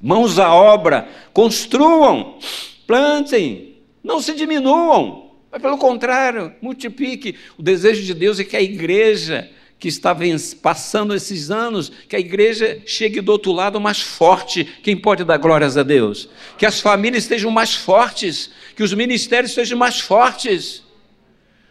Mãos 0.00 0.38
à 0.38 0.52
obra, 0.52 1.08
construam, 1.32 2.38
plantem, 2.86 3.76
não 4.04 4.20
se 4.20 4.34
diminuam, 4.34 5.30
mas 5.50 5.62
pelo 5.62 5.78
contrário, 5.78 6.52
multiplique. 6.60 7.36
O 7.56 7.62
desejo 7.62 8.04
de 8.04 8.14
Deus 8.14 8.38
é 8.38 8.44
que 8.44 8.56
a 8.56 8.62
igreja 8.62 9.50
que 9.78 9.86
está 9.86 10.16
passando 10.60 11.14
esses 11.14 11.50
anos, 11.50 11.90
que 12.08 12.16
a 12.16 12.18
igreja 12.18 12.82
chegue 12.84 13.20
do 13.20 13.30
outro 13.30 13.52
lado 13.52 13.80
mais 13.80 14.00
forte. 14.00 14.64
Quem 14.82 14.96
pode 14.96 15.22
dar 15.22 15.36
glórias 15.36 15.76
a 15.76 15.84
Deus? 15.84 16.28
Que 16.56 16.66
as 16.66 16.80
famílias 16.80 17.24
estejam 17.24 17.50
mais 17.50 17.74
fortes, 17.74 18.50
que 18.74 18.82
os 18.82 18.92
ministérios 18.92 19.54
sejam 19.54 19.78
mais 19.78 20.00
fortes. 20.00 20.82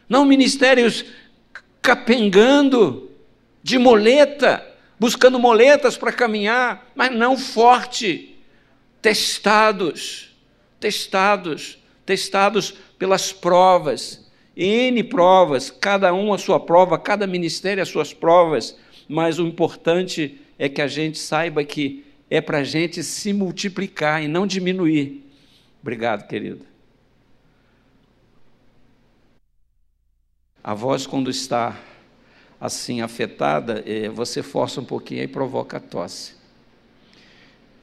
Não 0.08 0.24
ministérios 0.24 1.04
capengando, 1.82 3.12
de 3.62 3.78
moleta, 3.78 4.66
buscando 4.98 5.38
moletas 5.38 5.98
para 5.98 6.14
caminhar, 6.14 6.90
mas 6.96 7.12
não 7.14 7.38
forte. 7.38 8.38
Testados, 9.02 10.34
testados, 10.80 11.78
testados 12.06 12.74
pelas 12.98 13.34
provas 13.34 14.27
N 14.60 15.04
provas, 15.04 15.70
cada 15.70 16.12
um 16.12 16.34
a 16.34 16.38
sua 16.40 16.60
prova, 16.60 16.98
cada 16.98 17.28
ministério 17.28 17.84
as 17.84 17.90
suas 17.90 18.12
provas, 18.12 18.76
mas 19.08 19.38
o 19.38 19.46
importante 19.46 20.42
é 20.58 20.68
que 20.68 20.82
a 20.82 20.88
gente 20.88 21.20
saiba 21.20 21.64
que 21.64 22.04
é 22.28 22.42
para 22.42 22.58
a 22.58 22.64
gente 22.64 23.04
se 23.04 23.32
multiplicar 23.34 24.24
e 24.24 24.28
não 24.28 24.48
diminuir. 24.48 25.24
Obrigado, 25.80 26.28
querido. 26.28 26.66
A 30.64 30.74
voz, 30.74 31.06
quando 31.06 31.30
está 31.30 31.80
assim 32.60 33.02
afetada, 33.02 33.84
é, 33.86 34.10
você 34.10 34.42
força 34.42 34.82
um 34.82 34.86
pouquinho 34.86 35.22
e 35.22 35.28
provoca 35.28 35.80
tosse. 35.80 36.34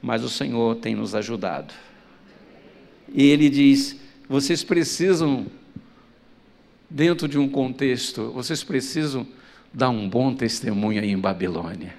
Mas 0.01 0.23
o 0.23 0.29
Senhor 0.29 0.75
tem 0.75 0.93
nos 0.93 1.15
ajudado. 1.15 1.73
E 3.11 3.23
Ele 3.23 3.49
diz: 3.49 3.95
vocês 4.27 4.61
precisam 4.63 5.47
dentro 6.95 7.27
de 7.27 7.37
um 7.37 7.49
contexto, 7.49 8.31
vocês 8.31 8.63
precisam 8.63 9.27
dar 9.73 9.89
um 9.89 10.07
bom 10.07 10.33
testemunho 10.33 11.01
aí 11.01 11.11
em 11.11 11.19
Babilônia. 11.19 11.93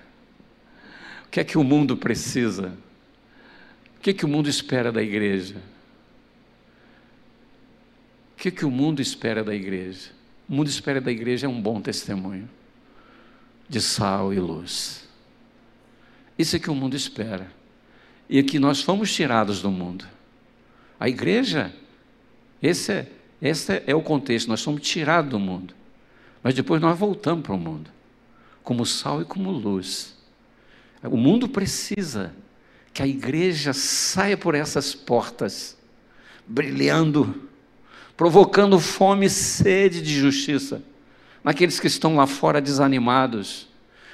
O 1.26 1.28
que 1.28 1.38
é 1.38 1.44
que 1.44 1.58
o 1.58 1.62
mundo 1.62 1.98
precisa? 1.98 2.72
O 3.98 4.00
que 4.00 4.08
é 4.08 4.12
que 4.14 4.24
o 4.24 4.28
mundo 4.28 4.48
espera 4.48 4.90
da 4.90 5.02
igreja? 5.02 5.56
O 8.32 8.40
que 8.40 8.48
é 8.48 8.50
que 8.50 8.64
o 8.64 8.70
mundo 8.70 9.02
espera 9.02 9.44
da 9.44 9.54
igreja? 9.54 10.12
O 10.48 10.54
mundo 10.54 10.68
espera 10.68 10.98
da 10.98 11.12
igreja 11.12 11.46
é 11.46 11.48
um 11.48 11.60
bom 11.60 11.78
testemunho 11.78 12.48
de 13.68 13.82
sal 13.82 14.32
e 14.32 14.40
luz. 14.40 15.06
Isso 16.38 16.56
é 16.56 16.58
que 16.58 16.70
o 16.70 16.74
mundo 16.74 16.96
espera. 16.96 17.52
E 18.30 18.42
que 18.42 18.58
nós 18.58 18.80
fomos 18.80 19.12
tirados 19.12 19.60
do 19.60 19.70
mundo. 19.70 20.06
A 20.98 21.06
igreja, 21.06 21.70
esse 22.62 22.92
é, 22.92 23.12
esse 23.40 23.82
é 23.86 23.94
o 23.94 24.02
contexto, 24.02 24.48
nós 24.48 24.60
somos 24.60 24.82
tirados 24.82 25.30
do 25.30 25.38
mundo. 25.38 25.74
Mas 26.42 26.54
depois 26.54 26.80
nós 26.80 26.98
voltamos 26.98 27.44
para 27.44 27.54
o 27.54 27.58
mundo, 27.58 27.90
como 28.62 28.86
sal 28.86 29.20
e 29.20 29.24
como 29.24 29.50
luz. 29.50 30.16
O 31.02 31.16
mundo 31.16 31.48
precisa 31.48 32.34
que 32.92 33.02
a 33.02 33.06
igreja 33.06 33.72
saia 33.72 34.36
por 34.36 34.54
essas 34.54 34.94
portas, 34.94 35.76
brilhando, 36.46 37.48
provocando 38.16 38.78
fome 38.78 39.26
e 39.26 39.30
sede 39.30 40.00
de 40.00 40.14
justiça. 40.14 40.82
naqueles 41.44 41.78
que 41.78 41.86
estão 41.86 42.16
lá 42.16 42.26
fora 42.26 42.60
desanimados, 42.60 43.68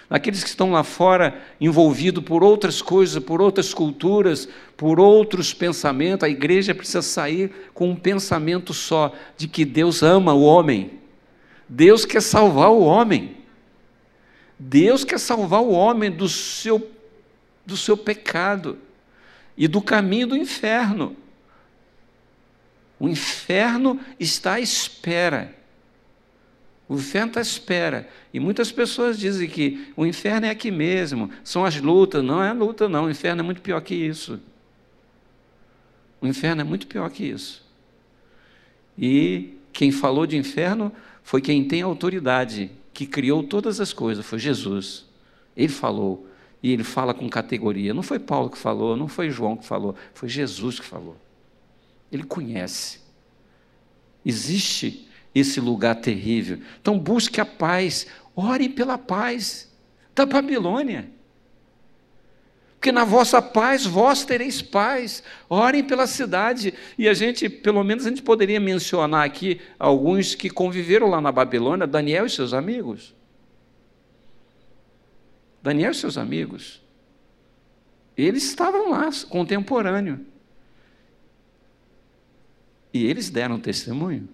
naqueles 0.08 0.42
que 0.42 0.48
estão 0.48 0.72
lá 0.72 0.84
fora 0.84 1.40
envolvidos 1.60 2.22
por 2.24 2.42
outras 2.44 2.82
coisas, 2.82 3.22
por 3.22 3.40
outras 3.40 3.72
culturas, 3.72 4.48
por 4.76 5.00
outros 5.00 5.54
pensamentos. 5.54 6.24
A 6.24 6.30
igreja 6.30 6.74
precisa 6.74 7.02
sair 7.02 7.70
com 7.72 7.90
um 7.90 7.96
pensamento 7.96 8.74
só 8.74 9.14
de 9.36 9.48
que 9.48 9.64
Deus 9.64 10.02
ama 10.02 10.34
o 10.34 10.42
homem. 10.42 11.00
Deus 11.68 12.04
quer 12.04 12.20
salvar 12.20 12.70
o 12.70 12.80
homem. 12.80 13.36
Deus 14.58 15.04
quer 15.04 15.18
salvar 15.18 15.62
o 15.62 15.72
homem 15.72 16.10
do 16.10 16.28
seu, 16.28 16.90
do 17.64 17.76
seu 17.76 17.96
pecado 17.96 18.78
e 19.56 19.66
do 19.66 19.80
caminho 19.80 20.28
do 20.28 20.36
inferno. 20.36 21.16
O 23.00 23.08
inferno 23.08 23.98
está 24.20 24.54
à 24.54 24.60
espera. 24.60 25.61
O 26.92 26.96
inferno 26.96 27.28
está 27.28 27.40
à 27.40 27.42
espera. 27.42 28.06
E 28.34 28.38
muitas 28.38 28.70
pessoas 28.70 29.18
dizem 29.18 29.48
que 29.48 29.90
o 29.96 30.04
inferno 30.04 30.44
é 30.44 30.50
aqui 30.50 30.70
mesmo, 30.70 31.30
são 31.42 31.64
as 31.64 31.80
lutas. 31.80 32.22
Não 32.22 32.42
é 32.42 32.52
luta, 32.52 32.86
não. 32.86 33.06
O 33.06 33.10
inferno 33.10 33.40
é 33.40 33.42
muito 33.42 33.62
pior 33.62 33.80
que 33.80 33.94
isso. 33.94 34.38
O 36.20 36.26
inferno 36.26 36.60
é 36.60 36.64
muito 36.64 36.86
pior 36.86 37.08
que 37.08 37.24
isso. 37.24 37.64
E 38.98 39.54
quem 39.72 39.90
falou 39.90 40.26
de 40.26 40.36
inferno 40.36 40.92
foi 41.22 41.40
quem 41.40 41.66
tem 41.66 41.80
autoridade, 41.80 42.70
que 42.92 43.06
criou 43.06 43.42
todas 43.42 43.80
as 43.80 43.94
coisas, 43.94 44.26
foi 44.26 44.38
Jesus. 44.38 45.06
Ele 45.56 45.72
falou. 45.72 46.28
E 46.62 46.72
ele 46.72 46.84
fala 46.84 47.14
com 47.14 47.26
categoria. 47.26 47.94
Não 47.94 48.02
foi 48.02 48.18
Paulo 48.18 48.50
que 48.50 48.58
falou, 48.58 48.98
não 48.98 49.08
foi 49.08 49.30
João 49.30 49.56
que 49.56 49.64
falou, 49.64 49.96
foi 50.12 50.28
Jesus 50.28 50.78
que 50.78 50.84
falou. 50.84 51.16
Ele 52.12 52.22
conhece. 52.22 53.00
Existe 54.26 55.08
esse 55.34 55.60
lugar 55.60 55.96
terrível. 55.96 56.58
Então 56.80 56.98
busque 56.98 57.40
a 57.40 57.46
paz, 57.46 58.06
ore 58.34 58.68
pela 58.68 58.98
paz 58.98 59.70
da 60.14 60.26
Babilônia. 60.26 61.08
Porque 62.82 62.90
na 62.90 63.04
vossa 63.04 63.40
paz 63.40 63.86
vós 63.86 64.24
tereis 64.24 64.60
paz. 64.60 65.22
Orem 65.48 65.84
pela 65.84 66.04
cidade. 66.04 66.74
E 66.98 67.08
a 67.08 67.14
gente, 67.14 67.48
pelo 67.48 67.84
menos, 67.84 68.04
a 68.04 68.08
gente 68.08 68.22
poderia 68.22 68.58
mencionar 68.58 69.24
aqui 69.24 69.60
alguns 69.78 70.34
que 70.34 70.50
conviveram 70.50 71.08
lá 71.08 71.20
na 71.20 71.30
Babilônia, 71.30 71.86
Daniel 71.86 72.26
e 72.26 72.30
seus 72.30 72.52
amigos. 72.52 73.14
Daniel 75.62 75.92
e 75.92 75.94
seus 75.94 76.18
amigos. 76.18 76.82
Eles 78.16 78.42
estavam 78.42 78.90
lá, 78.90 79.08
contemporâneo. 79.28 80.26
E 82.92 83.06
eles 83.06 83.30
deram 83.30 83.60
testemunho. 83.60 84.28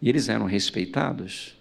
E 0.00 0.08
eles 0.08 0.28
eram 0.28 0.46
respeitados. 0.46 1.56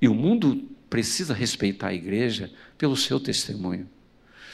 E 0.00 0.08
o 0.08 0.14
mundo 0.14 0.68
precisa 0.88 1.32
respeitar 1.32 1.88
a 1.88 1.94
igreja 1.94 2.50
pelo 2.76 2.96
seu 2.96 3.20
testemunho. 3.20 3.88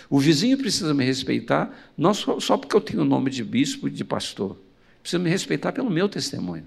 O 0.09 0.20
vizinho 0.20 0.57
precisa 0.57 0.94
me 0.94 1.05
respeitar, 1.05 1.92
não 1.97 2.14
só, 2.14 2.38
só 2.38 2.57
porque 2.57 2.76
eu 2.76 2.80
tenho 2.80 3.03
o 3.03 3.05
nome 3.05 3.30
de 3.30 3.42
bispo 3.42 3.88
e 3.88 3.90
de 3.90 4.05
pastor. 4.05 4.57
Precisa 5.03 5.22
me 5.22 5.30
respeitar 5.30 5.72
pelo 5.72 5.90
meu 5.90 6.09
testemunho. 6.09 6.66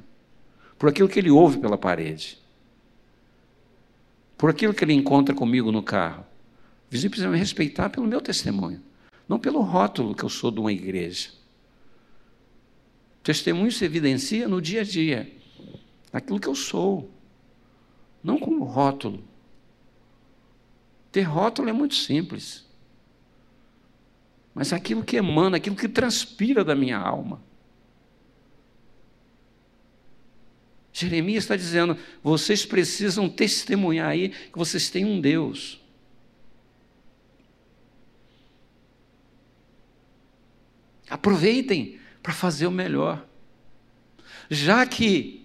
Por 0.78 0.90
aquilo 0.90 1.08
que 1.08 1.20
ele 1.20 1.30
ouve 1.30 1.60
pela 1.60 1.78
parede. 1.78 2.38
Por 4.38 4.50
aquilo 4.50 4.74
que 4.74 4.84
ele 4.84 4.94
encontra 4.94 5.36
comigo 5.36 5.72
no 5.72 5.84
carro. 5.84 6.26
O 6.88 6.92
vizinho 6.92 7.12
precisa 7.12 7.30
me 7.30 7.38
respeitar 7.38 7.90
pelo 7.90 8.08
meu 8.08 8.20
testemunho. 8.20 8.82
Não 9.28 9.38
pelo 9.38 9.62
rótulo 9.62 10.16
que 10.16 10.24
eu 10.24 10.30
sou 10.30 10.52
de 10.52 10.60
uma 10.60 10.72
igreja. 10.72 11.30
Testemunho 13.24 13.72
se 13.72 13.86
evidencia 13.86 14.48
no 14.48 14.62
dia 14.62 14.82
a 14.82 14.84
dia 14.84 15.39
naquilo 16.12 16.40
que 16.40 16.48
eu 16.48 16.56
sou, 16.56 17.10
não 18.24 18.40
como 18.40 18.64
rótulo. 18.64 19.24
Ter 21.12 21.24
rótulo 21.24 21.70
é 21.70 21.74
muito 21.74 21.96
simples, 21.96 22.66
mas 24.54 24.74
aquilo 24.74 25.04
que 25.04 25.18
emana, 25.18 25.58
aquilo 25.58 25.76
que 25.76 25.88
transpira 25.88 26.64
da 26.64 26.76
minha 26.76 26.98
alma. 26.98 27.42
Jeremias 30.92 31.46
está 31.46 31.56
dizendo: 31.56 31.98
vocês 32.22 32.66
precisam 32.66 33.30
testemunhar 33.30 34.10
aí 34.10 34.30
que 34.30 34.58
vocês 34.58 34.90
têm 34.90 35.06
um 35.06 35.22
Deus. 35.22 35.80
Aproveitem 41.10 42.00
para 42.22 42.34
fazer 42.34 42.68
o 42.68 42.72
melhor. 42.72 43.26
Já 44.50 44.86
que 44.86 45.39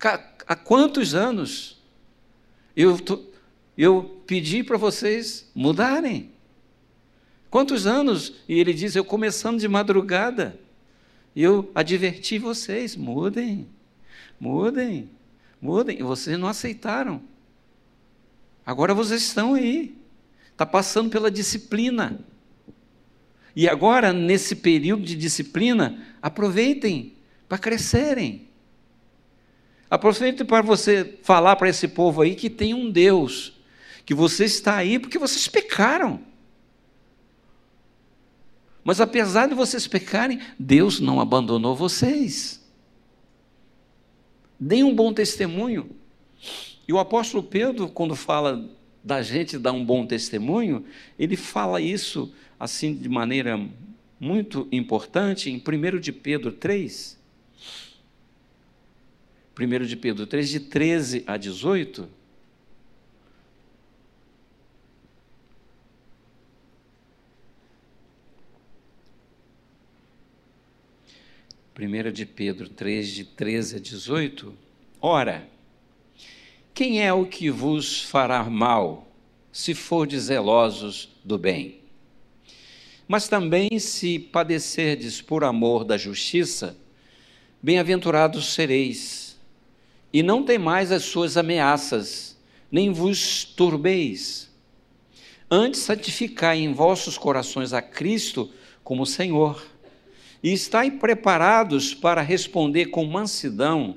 Há 0.00 0.54
quantos 0.54 1.14
anos 1.14 1.82
eu, 2.76 2.98
eu 3.76 4.22
pedi 4.26 4.62
para 4.62 4.76
vocês 4.76 5.50
mudarem? 5.54 6.30
Quantos 7.48 7.86
anos? 7.86 8.34
E 8.48 8.58
ele 8.58 8.74
diz: 8.74 8.94
Eu 8.94 9.04
começando 9.04 9.58
de 9.58 9.68
madrugada, 9.68 10.58
eu 11.34 11.70
adverti 11.74 12.38
vocês: 12.38 12.94
mudem, 12.96 13.66
mudem, 14.38 15.08
mudem. 15.60 15.98
E 15.98 16.02
vocês 16.02 16.38
não 16.38 16.48
aceitaram. 16.48 17.22
Agora 18.64 18.92
vocês 18.92 19.22
estão 19.22 19.54
aí, 19.54 19.96
está 20.50 20.66
passando 20.66 21.08
pela 21.08 21.30
disciplina. 21.30 22.18
E 23.54 23.66
agora, 23.66 24.12
nesse 24.12 24.56
período 24.56 25.04
de 25.04 25.16
disciplina, 25.16 26.04
aproveitem 26.20 27.14
para 27.48 27.56
crescerem. 27.56 28.45
Aproveite 29.88 30.44
para 30.44 30.62
você 30.62 31.18
falar 31.22 31.56
para 31.56 31.68
esse 31.68 31.86
povo 31.88 32.22
aí 32.22 32.34
que 32.34 32.50
tem 32.50 32.74
um 32.74 32.90
Deus, 32.90 33.52
que 34.04 34.14
você 34.14 34.44
está 34.44 34.76
aí 34.76 34.98
porque 34.98 35.18
vocês 35.18 35.46
pecaram. 35.46 36.20
Mas 38.82 39.00
apesar 39.00 39.48
de 39.48 39.54
vocês 39.54 39.86
pecarem, 39.86 40.40
Deus 40.58 41.00
não 41.00 41.20
abandonou 41.20 41.74
vocês. 41.74 42.64
Deem 44.58 44.84
um 44.84 44.94
bom 44.94 45.12
testemunho. 45.12 45.90
E 46.86 46.92
o 46.92 46.98
apóstolo 46.98 47.42
Pedro, 47.42 47.88
quando 47.88 48.14
fala 48.14 48.68
da 49.02 49.22
gente 49.22 49.58
dar 49.58 49.72
um 49.72 49.84
bom 49.84 50.06
testemunho, 50.06 50.84
ele 51.18 51.36
fala 51.36 51.80
isso 51.80 52.32
assim 52.58 52.94
de 52.94 53.08
maneira 53.08 53.60
muito 54.18 54.66
importante 54.72 55.50
em 55.50 55.56
1 55.56 56.00
de 56.00 56.12
Pedro 56.12 56.52
3. 56.52 57.15
1 59.58 59.86
de 59.86 59.96
Pedro 59.96 60.26
3, 60.26 60.50
de 60.50 60.60
13 60.60 61.24
a 61.26 61.38
18. 61.38 62.06
Primeira 71.72 72.12
de 72.12 72.26
Pedro 72.26 72.68
3, 72.68 73.08
de 73.08 73.24
13 73.24 73.76
a 73.76 73.78
18. 73.78 74.54
Ora, 75.00 75.48
quem 76.74 77.02
é 77.02 77.10
o 77.10 77.24
que 77.24 77.48
vos 77.48 78.02
fará 78.02 78.44
mal, 78.44 79.08
se 79.50 79.72
fordes 79.72 80.24
zelosos 80.24 81.08
do 81.24 81.38
bem? 81.38 81.80
Mas 83.08 83.26
também 83.26 83.78
se 83.78 84.18
padecerdes 84.18 85.22
por 85.22 85.44
amor 85.44 85.82
da 85.82 85.96
justiça, 85.96 86.76
bem-aventurados 87.62 88.52
sereis 88.52 89.25
e 90.16 90.22
não 90.22 90.42
temais 90.42 90.90
as 90.90 91.04
suas 91.04 91.36
ameaças, 91.36 92.38
nem 92.72 92.90
vos 92.90 93.44
turbeis. 93.44 94.50
Antes 95.50 95.80
santificai 95.80 96.58
em 96.60 96.72
vossos 96.72 97.18
corações 97.18 97.74
a 97.74 97.82
Cristo 97.82 98.48
como 98.82 99.04
Senhor, 99.04 99.62
e 100.42 100.54
estai 100.54 100.90
preparados 100.90 101.92
para 101.92 102.22
responder 102.22 102.86
com 102.86 103.04
mansidão 103.04 103.96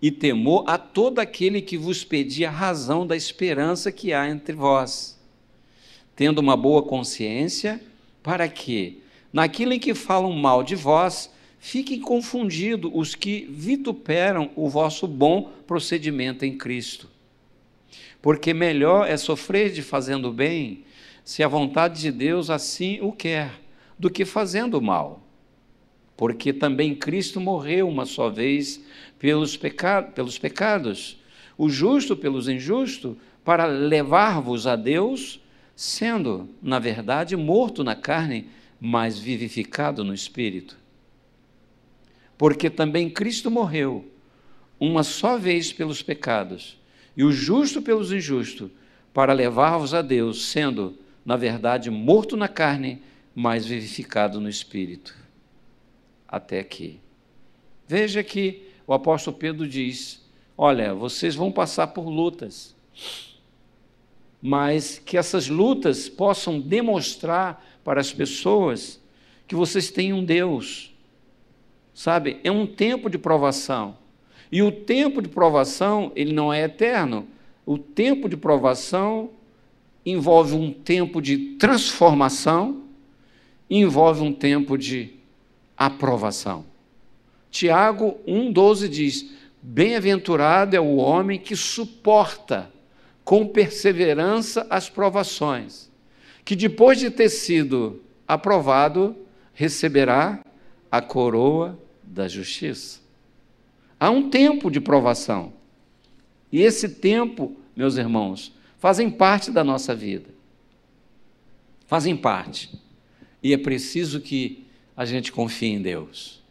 e 0.00 0.12
temor 0.12 0.62
a 0.68 0.78
todo 0.78 1.18
aquele 1.18 1.60
que 1.60 1.76
vos 1.76 2.04
pedir 2.04 2.44
a 2.44 2.50
razão 2.50 3.04
da 3.04 3.16
esperança 3.16 3.90
que 3.90 4.12
há 4.12 4.30
entre 4.30 4.54
vós, 4.54 5.18
tendo 6.14 6.38
uma 6.38 6.56
boa 6.56 6.84
consciência, 6.84 7.82
para 8.22 8.48
que, 8.48 9.02
naquilo 9.32 9.72
em 9.72 9.80
que 9.80 9.94
falam 9.94 10.32
mal 10.32 10.62
de 10.62 10.76
vós, 10.76 11.28
Fiquem 11.66 11.98
confundidos 11.98 12.92
os 12.94 13.16
que 13.16 13.44
vituperam 13.50 14.52
o 14.54 14.68
vosso 14.68 15.04
bom 15.08 15.50
procedimento 15.66 16.44
em 16.44 16.56
Cristo. 16.56 17.10
Porque 18.22 18.54
melhor 18.54 19.10
é 19.10 19.16
sofrer 19.16 19.72
de 19.72 19.82
fazendo 19.82 20.32
bem, 20.32 20.84
se 21.24 21.42
a 21.42 21.48
vontade 21.48 22.00
de 22.00 22.12
Deus 22.12 22.50
assim 22.50 23.00
o 23.00 23.10
quer, 23.10 23.50
do 23.98 24.08
que 24.08 24.24
fazendo 24.24 24.80
mal. 24.80 25.26
Porque 26.16 26.52
também 26.52 26.94
Cristo 26.94 27.40
morreu 27.40 27.88
uma 27.88 28.06
só 28.06 28.30
vez 28.30 28.80
pelos, 29.18 29.56
peca 29.56 30.02
pelos 30.02 30.38
pecados, 30.38 31.18
o 31.58 31.68
justo 31.68 32.16
pelos 32.16 32.48
injustos, 32.48 33.16
para 33.44 33.66
levar-vos 33.66 34.68
a 34.68 34.76
Deus, 34.76 35.40
sendo, 35.74 36.48
na 36.62 36.78
verdade, 36.78 37.36
morto 37.36 37.82
na 37.82 37.96
carne, 37.96 38.46
mas 38.80 39.18
vivificado 39.18 40.04
no 40.04 40.14
espírito 40.14 40.85
porque 42.38 42.68
também 42.68 43.08
Cristo 43.08 43.50
morreu 43.50 44.04
uma 44.78 45.02
só 45.02 45.38
vez 45.38 45.72
pelos 45.72 46.02
pecados, 46.02 46.78
e 47.16 47.24
o 47.24 47.32
justo 47.32 47.80
pelos 47.80 48.12
injustos, 48.12 48.70
para 49.12 49.32
levar-vos 49.32 49.94
a 49.94 50.02
Deus, 50.02 50.46
sendo, 50.46 50.98
na 51.24 51.36
verdade, 51.36 51.90
morto 51.90 52.36
na 52.36 52.48
carne, 52.48 53.00
mas 53.34 53.64
vivificado 53.64 54.38
no 54.38 54.48
espírito. 54.48 55.16
Até 56.28 56.60
aqui. 56.60 57.00
Veja 57.88 58.22
que 58.22 58.68
o 58.86 58.92
apóstolo 58.92 59.36
Pedro 59.36 59.66
diz: 59.66 60.22
Olha, 60.58 60.92
vocês 60.92 61.34
vão 61.34 61.50
passar 61.50 61.88
por 61.88 62.08
lutas, 62.08 62.74
mas 64.42 64.98
que 64.98 65.16
essas 65.16 65.48
lutas 65.48 66.08
possam 66.08 66.60
demonstrar 66.60 67.64
para 67.82 68.00
as 68.00 68.12
pessoas 68.12 69.00
que 69.48 69.54
vocês 69.54 69.90
têm 69.90 70.12
um 70.12 70.24
Deus. 70.24 70.94
Sabe? 71.96 72.38
É 72.44 72.50
um 72.50 72.66
tempo 72.66 73.08
de 73.08 73.16
provação. 73.16 73.96
E 74.52 74.62
o 74.62 74.70
tempo 74.70 75.22
de 75.22 75.30
provação, 75.30 76.12
ele 76.14 76.30
não 76.30 76.52
é 76.52 76.62
eterno. 76.62 77.26
O 77.64 77.78
tempo 77.78 78.28
de 78.28 78.36
provação 78.36 79.30
envolve 80.04 80.54
um 80.54 80.70
tempo 80.70 81.22
de 81.22 81.56
transformação, 81.56 82.82
envolve 83.68 84.20
um 84.20 84.30
tempo 84.30 84.76
de 84.76 85.14
aprovação. 85.74 86.66
Tiago 87.50 88.18
1,12 88.28 88.88
diz: 88.88 89.30
Bem-aventurado 89.62 90.76
é 90.76 90.80
o 90.80 90.96
homem 90.96 91.38
que 91.38 91.56
suporta 91.56 92.70
com 93.24 93.46
perseverança 93.46 94.66
as 94.68 94.90
provações, 94.90 95.90
que 96.44 96.54
depois 96.54 96.98
de 96.98 97.10
ter 97.10 97.30
sido 97.30 98.02
aprovado, 98.28 99.16
receberá 99.54 100.40
a 100.92 101.00
coroa 101.00 101.85
da 102.16 102.26
justiça. 102.26 102.98
Há 104.00 104.10
um 104.10 104.30
tempo 104.30 104.70
de 104.70 104.80
provação. 104.80 105.52
E 106.50 106.62
esse 106.62 106.88
tempo, 106.88 107.54
meus 107.76 107.96
irmãos, 107.96 108.52
fazem 108.78 109.10
parte 109.10 109.50
da 109.50 109.62
nossa 109.62 109.94
vida. 109.94 110.30
Fazem 111.86 112.16
parte. 112.16 112.70
E 113.42 113.52
é 113.52 113.58
preciso 113.58 114.20
que 114.20 114.64
a 114.96 115.04
gente 115.04 115.30
confie 115.30 115.68
em 115.68 115.82
Deus. 115.82 116.42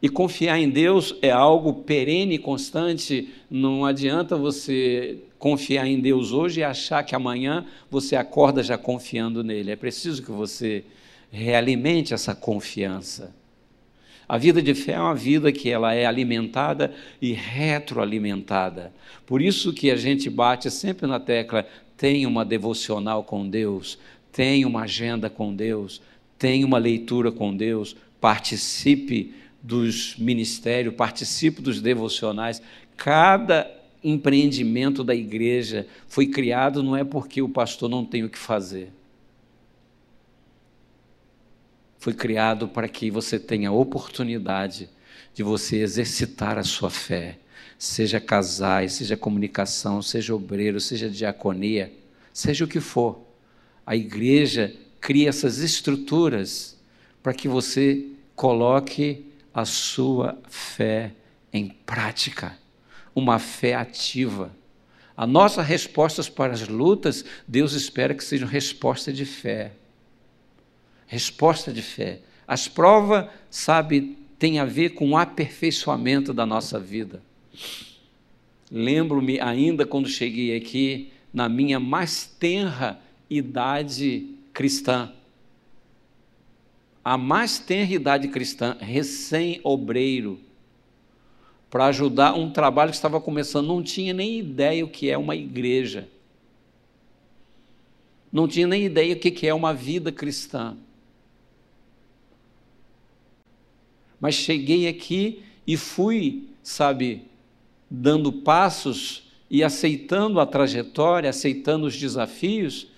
E 0.00 0.08
confiar 0.08 0.58
em 0.58 0.70
Deus 0.70 1.14
é 1.20 1.30
algo 1.30 1.82
perene 1.82 2.36
e 2.36 2.38
constante. 2.38 3.28
Não 3.50 3.84
adianta 3.84 4.36
você 4.36 5.18
confiar 5.38 5.86
em 5.86 6.00
Deus 6.00 6.32
hoje 6.32 6.60
e 6.60 6.64
achar 6.64 7.02
que 7.02 7.14
amanhã 7.14 7.66
você 7.90 8.16
acorda 8.16 8.62
já 8.62 8.78
confiando 8.78 9.44
nele. 9.44 9.70
É 9.70 9.76
preciso 9.76 10.22
que 10.22 10.30
você 10.30 10.82
realimente 11.30 12.14
essa 12.14 12.34
confiança. 12.34 13.38
A 14.30 14.38
vida 14.38 14.62
de 14.62 14.74
fé 14.74 14.92
é 14.92 15.00
uma 15.00 15.12
vida 15.12 15.50
que 15.50 15.68
ela 15.68 15.92
é 15.92 16.06
alimentada 16.06 16.94
e 17.20 17.32
retroalimentada. 17.32 18.92
Por 19.26 19.42
isso 19.42 19.72
que 19.72 19.90
a 19.90 19.96
gente 19.96 20.30
bate 20.30 20.70
sempre 20.70 21.08
na 21.08 21.18
tecla: 21.18 21.66
tem 21.96 22.24
uma 22.26 22.44
devocional 22.44 23.24
com 23.24 23.48
Deus, 23.48 23.98
tem 24.30 24.64
uma 24.64 24.82
agenda 24.82 25.28
com 25.28 25.52
Deus, 25.52 26.00
tem 26.38 26.62
uma 26.62 26.78
leitura 26.78 27.32
com 27.32 27.52
Deus, 27.52 27.96
participe 28.20 29.34
dos 29.60 30.14
ministérios, 30.16 30.94
participe 30.94 31.60
dos 31.60 31.80
devocionais. 31.80 32.62
Cada 32.96 33.68
empreendimento 34.00 35.02
da 35.02 35.12
igreja 35.12 35.88
foi 36.06 36.28
criado 36.28 36.84
não 36.84 36.96
é 36.96 37.02
porque 37.02 37.42
o 37.42 37.48
pastor 37.48 37.90
não 37.90 38.04
tem 38.04 38.22
o 38.22 38.30
que 38.30 38.38
fazer 38.38 38.92
foi 42.00 42.14
criado 42.14 42.66
para 42.66 42.88
que 42.88 43.10
você 43.10 43.38
tenha 43.38 43.70
oportunidade 43.70 44.88
de 45.34 45.42
você 45.42 45.76
exercitar 45.76 46.58
a 46.58 46.64
sua 46.64 46.88
fé, 46.88 47.38
seja 47.78 48.18
casais, 48.18 48.94
seja 48.94 49.18
comunicação, 49.18 50.00
seja 50.00 50.34
obreiro, 50.34 50.80
seja 50.80 51.10
diaconia, 51.10 51.92
seja 52.32 52.64
o 52.64 52.68
que 52.68 52.80
for. 52.80 53.20
A 53.84 53.94
igreja 53.94 54.74
cria 54.98 55.28
essas 55.28 55.58
estruturas 55.58 56.78
para 57.22 57.34
que 57.34 57.46
você 57.46 58.06
coloque 58.34 59.26
a 59.52 59.66
sua 59.66 60.38
fé 60.48 61.12
em 61.52 61.68
prática, 61.68 62.56
uma 63.14 63.38
fé 63.38 63.74
ativa. 63.74 64.56
As 65.14 65.28
nossas 65.28 65.66
respostas 65.66 66.30
para 66.30 66.54
as 66.54 66.66
lutas, 66.66 67.26
Deus 67.46 67.74
espera 67.74 68.14
que 68.14 68.24
sejam 68.24 68.48
respostas 68.48 69.14
de 69.14 69.26
fé 69.26 69.72
resposta 71.10 71.72
de 71.72 71.82
fé. 71.82 72.20
As 72.46 72.68
provas, 72.68 73.28
sabe, 73.50 74.16
tem 74.38 74.60
a 74.60 74.64
ver 74.64 74.90
com 74.90 75.10
o 75.10 75.16
aperfeiçoamento 75.16 76.32
da 76.32 76.46
nossa 76.46 76.78
vida. 76.78 77.20
Lembro-me 78.70 79.40
ainda 79.40 79.84
quando 79.84 80.08
cheguei 80.08 80.56
aqui, 80.56 81.10
na 81.34 81.48
minha 81.48 81.80
mais 81.80 82.26
tenra 82.26 83.00
idade 83.28 84.28
cristã. 84.52 85.12
A 87.04 87.18
mais 87.18 87.58
tenra 87.58 87.92
idade 87.92 88.28
cristã, 88.28 88.76
recém-obreiro, 88.78 90.38
para 91.68 91.86
ajudar 91.86 92.34
um 92.34 92.52
trabalho 92.52 92.92
que 92.92 92.96
estava 92.96 93.20
começando, 93.20 93.66
não 93.66 93.82
tinha 93.82 94.14
nem 94.14 94.38
ideia 94.38 94.84
o 94.84 94.88
que 94.88 95.10
é 95.10 95.18
uma 95.18 95.34
igreja. 95.34 96.08
Não 98.32 98.46
tinha 98.46 98.68
nem 98.68 98.84
ideia 98.84 99.14
o 99.14 99.18
que 99.18 99.44
é 99.48 99.52
uma 99.52 99.74
vida 99.74 100.12
cristã. 100.12 100.76
Mas 104.20 104.34
cheguei 104.34 104.86
aqui 104.86 105.42
e 105.66 105.76
fui, 105.76 106.48
sabe, 106.62 107.22
dando 107.90 108.32
passos 108.32 109.28
e 109.50 109.64
aceitando 109.64 110.38
a 110.38 110.46
trajetória, 110.46 111.30
aceitando 111.30 111.86
os 111.86 111.96
desafios 111.96 112.88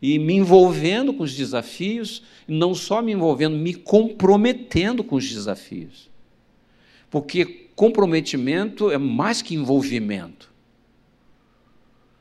e 0.00 0.18
me 0.18 0.34
envolvendo 0.34 1.14
com 1.14 1.22
os 1.22 1.34
desafios, 1.34 2.22
não 2.46 2.74
só 2.74 3.00
me 3.00 3.12
envolvendo, 3.12 3.56
me 3.56 3.72
comprometendo 3.72 5.04
com 5.04 5.14
os 5.14 5.28
desafios. 5.28 6.10
Porque 7.08 7.68
comprometimento 7.76 8.90
é 8.90 8.98
mais 8.98 9.40
que 9.40 9.54
envolvimento. 9.54 10.52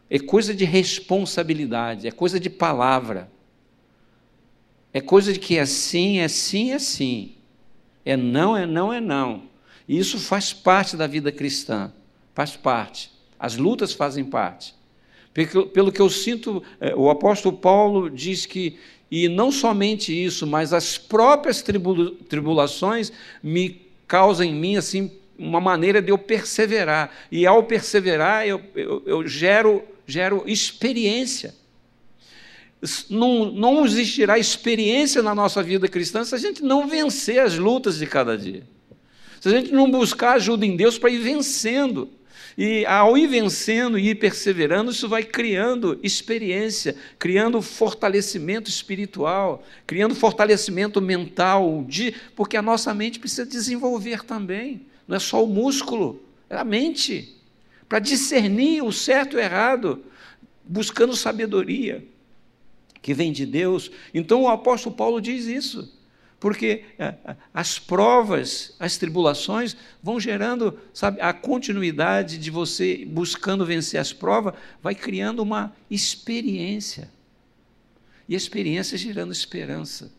É 0.10 0.20
coisa 0.20 0.54
de 0.54 0.66
responsabilidade, 0.66 2.08
é 2.08 2.12
coisa 2.12 2.40
de 2.40 2.50
palavra. 2.50 3.32
É 4.94 5.00
coisa 5.00 5.32
de 5.34 5.40
que 5.40 5.58
é 5.58 5.66
sim, 5.66 6.20
é 6.20 6.28
sim, 6.28 6.72
é 6.72 6.80
sim. 6.80 7.36
É 8.06 8.18
não, 8.18 8.56
é 8.56 8.66
não, 8.66 8.92
é 8.92 9.00
não. 9.00 9.44
E 9.88 9.98
isso 9.98 10.20
faz 10.20 10.54
parte 10.54 10.96
da 10.96 11.08
vida 11.08 11.32
cristã, 11.32 11.92
faz 12.34 12.56
parte. 12.56 13.12
As 13.40 13.58
lutas 13.58 13.94
fazem 13.94 14.24
parte. 14.24 14.74
Pelo 15.74 15.92
que 15.92 16.02
eu 16.02 16.10
sinto, 16.10 16.62
é, 16.80 16.94
o 16.96 17.10
apóstolo 17.10 17.58
Paulo 17.58 18.10
diz 18.10 18.46
que, 18.46 18.78
e 19.10 19.30
não 19.30 19.52
somente 19.52 20.12
isso, 20.12 20.46
mas 20.46 20.74
as 20.74 20.98
próprias 20.98 21.64
tribulações 22.28 23.12
me 23.42 23.82
causam 24.08 24.46
em 24.46 24.54
mim 24.54 24.76
assim 24.76 25.12
uma 25.38 25.62
maneira 25.62 26.02
de 26.02 26.12
eu 26.12 26.18
perseverar. 26.18 27.12
E 27.32 27.48
ao 27.48 27.64
perseverar, 27.64 28.46
eu, 28.46 28.62
eu, 28.76 29.04
eu 29.06 29.28
gero, 29.28 29.84
gero 30.06 30.44
experiência 30.46 31.61
não, 33.10 33.52
não 33.52 33.86
existirá 33.86 34.40
experiência 34.40 35.22
na 35.22 35.36
nossa 35.36 35.62
vida 35.62 35.88
cristã 35.88 36.24
se 36.24 36.34
a 36.34 36.38
gente 36.38 36.64
não 36.64 36.88
vencer 36.88 37.40
as 37.40 37.56
lutas 37.56 37.98
de 37.98 38.08
cada 38.08 38.38
dia. 38.38 38.64
Se 39.40 39.50
a 39.50 39.52
gente 39.52 39.72
não 39.72 39.90
buscar 39.90 40.34
ajuda 40.34 40.66
em 40.66 40.76
Deus 40.76 40.98
para 40.98 41.10
ir 41.10 41.20
vencendo. 41.20 42.10
E 42.58 42.86
ao 42.86 43.18
ir 43.18 43.28
vencendo 43.28 43.98
e 43.98 44.10
ir 44.10 44.16
perseverando, 44.16 44.92
isso 44.92 45.08
vai 45.08 45.24
criando 45.24 45.98
experiência, 46.04 46.96
criando 47.18 47.62
fortalecimento 47.62 48.70
espiritual, 48.70 49.64
criando 49.88 50.14
fortalecimento 50.14 51.02
mental, 51.02 51.86
de, 51.88 52.14
porque 52.36 52.58
a 52.58 52.62
nossa 52.62 52.94
mente 52.94 53.20
precisa 53.20 53.46
desenvolver 53.46 54.26
também. 54.26 54.82
Não 55.08 55.16
é 55.16 55.20
só 55.20 55.44
o 55.44 55.48
músculo, 55.48 56.22
é 56.50 56.58
a 56.58 56.64
mente, 56.64 57.36
para 57.88 58.00
discernir 58.00 58.84
o 58.84 58.92
certo 58.92 59.34
e 59.34 59.36
o 59.38 59.40
errado, 59.40 60.04
buscando 60.68 61.16
sabedoria 61.16 62.11
que 63.02 63.14
vem 63.14 63.32
de 63.32 63.46
Deus. 63.46 63.92
Então 64.14 64.44
o 64.44 64.48
apóstolo 64.48 64.96
Paulo 64.96 65.20
diz 65.20 65.46
isso, 65.46 65.92
porque 66.40 66.86
é, 66.98 67.16
as 67.54 67.80
provas, 67.80 68.76
as 68.80 68.98
tribulações 68.98 69.76
vão 70.02 70.20
gerando, 70.20 70.78
sabe, 70.94 71.22
a 71.22 71.34
continuidade 71.34 72.38
de 72.38 72.50
você 72.50 73.06
buscando 73.06 73.66
vencer 73.66 74.00
as 74.00 74.14
provas, 74.14 74.54
vai 74.82 74.96
criando 74.96 75.42
uma 75.42 75.74
experiência. 75.90 77.10
E 78.28 78.36
experiência 78.36 78.98
gerando 78.98 79.32
esperança. 79.32 80.12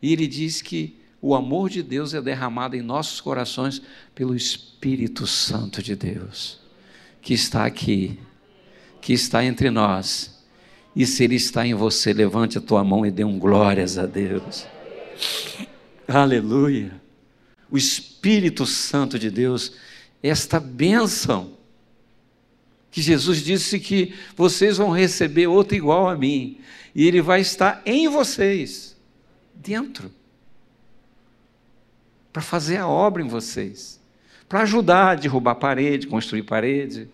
E 0.00 0.12
ele 0.12 0.26
diz 0.26 0.62
que 0.62 0.96
o 1.20 1.34
amor 1.34 1.68
de 1.68 1.82
Deus 1.82 2.14
é 2.14 2.20
derramado 2.20 2.76
em 2.76 2.82
nossos 2.82 3.20
corações 3.20 3.82
pelo 4.14 4.34
Espírito 4.34 5.26
Santo 5.26 5.82
de 5.82 5.96
Deus, 5.96 6.60
que 7.20 7.34
está 7.34 7.64
aqui, 7.66 8.18
que 9.00 9.12
está 9.12 9.44
entre 9.44 9.70
nós 9.70 10.35
e 10.96 11.06
se 11.06 11.22
Ele 11.22 11.34
está 11.34 11.66
em 11.66 11.74
você, 11.74 12.14
levante 12.14 12.56
a 12.56 12.60
tua 12.60 12.82
mão 12.82 13.04
e 13.04 13.10
dê 13.10 13.22
um 13.22 13.38
glórias 13.38 13.98
a 13.98 14.06
Deus. 14.06 14.66
Aleluia. 16.08 16.90
O 17.70 17.76
Espírito 17.76 18.64
Santo 18.64 19.18
de 19.18 19.30
Deus, 19.30 19.74
esta 20.22 20.58
bênção. 20.58 21.52
Que 22.90 23.02
Jesus 23.02 23.42
disse 23.42 23.78
que 23.78 24.14
vocês 24.34 24.78
vão 24.78 24.90
receber 24.90 25.46
outro 25.48 25.76
igual 25.76 26.08
a 26.08 26.16
mim, 26.16 26.58
e 26.94 27.06
ele 27.06 27.20
vai 27.20 27.42
estar 27.42 27.82
em 27.84 28.08
vocês, 28.08 28.96
dentro, 29.54 30.10
para 32.32 32.40
fazer 32.40 32.78
a 32.78 32.88
obra 32.88 33.22
em 33.22 33.28
vocês, 33.28 34.00
para 34.48 34.62
ajudar 34.62 35.10
a 35.10 35.14
derrubar 35.14 35.56
parede, 35.56 36.06
construir 36.06 36.44
parede, 36.44 37.06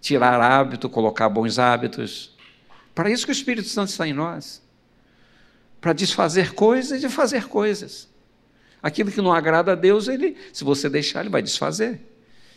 tirar 0.00 0.40
hábito, 0.40 0.88
colocar 0.88 1.28
bons 1.28 1.58
hábitos. 1.58 2.35
Para 2.96 3.10
isso 3.10 3.26
que 3.26 3.30
o 3.30 3.34
Espírito 3.34 3.68
Santo 3.68 3.90
está 3.90 4.08
em 4.08 4.14
nós 4.14 4.62
para 5.82 5.92
desfazer 5.92 6.54
coisas 6.54 7.04
e 7.04 7.08
fazer 7.10 7.46
coisas. 7.46 8.08
Aquilo 8.82 9.12
que 9.12 9.20
não 9.20 9.34
agrada 9.34 9.72
a 9.72 9.74
Deus, 9.74 10.08
ele, 10.08 10.34
se 10.50 10.64
você 10.64 10.88
deixar, 10.88 11.20
ele 11.20 11.28
vai 11.28 11.42
desfazer. 11.42 12.00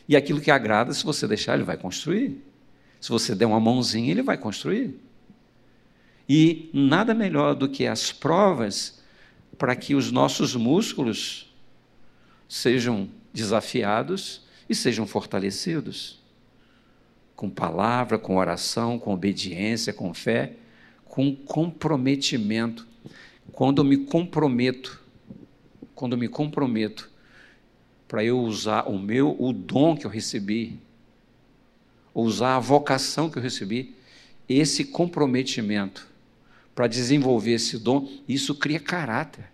E 0.07 0.15
aquilo 0.15 0.39
que 0.39 0.49
agrada, 0.49 0.93
se 0.93 1.03
você 1.03 1.27
deixar, 1.27 1.55
ele 1.55 1.65
vai 1.65 1.75
construir. 1.75 2.41
Se 3.01 3.09
você 3.09 3.35
der 3.35 3.47
uma 3.47 3.59
mãozinha, 3.59 4.09
ele 4.11 4.21
vai 4.21 4.37
construir. 4.37 4.97
E 6.27 6.69
nada 6.73 7.13
melhor 7.13 7.53
do 7.53 7.67
que 7.67 7.85
as 7.85 8.13
provas 8.13 9.03
para 9.57 9.75
que 9.75 9.93
os 9.93 10.09
nossos 10.09 10.55
músculos 10.55 11.53
sejam 12.47 13.09
desafiados 13.33 14.47
e 14.69 14.73
sejam 14.73 15.05
fortalecidos. 15.05 16.18
Com 17.39 17.49
palavra, 17.49 18.19
com 18.19 18.35
oração, 18.35 18.99
com 18.99 19.13
obediência, 19.13 19.93
com 19.93 20.13
fé, 20.13 20.57
com 21.05 21.33
comprometimento. 21.33 22.85
Quando 23.53 23.77
eu 23.77 23.85
me 23.85 23.95
comprometo, 23.95 25.01
quando 25.95 26.17
eu 26.17 26.19
me 26.19 26.27
comprometo 26.27 27.09
para 28.09 28.25
eu 28.25 28.41
usar 28.41 28.89
o 28.89 28.99
meu, 28.99 29.37
o 29.39 29.53
dom 29.53 29.95
que 29.95 30.05
eu 30.05 30.11
recebi, 30.11 30.81
usar 32.13 32.57
a 32.57 32.59
vocação 32.59 33.29
que 33.29 33.37
eu 33.37 33.41
recebi, 33.41 33.95
esse 34.49 34.83
comprometimento 34.83 36.05
para 36.75 36.87
desenvolver 36.87 37.53
esse 37.53 37.77
dom, 37.77 38.05
isso 38.27 38.53
cria 38.53 38.81
caráter. 38.81 39.45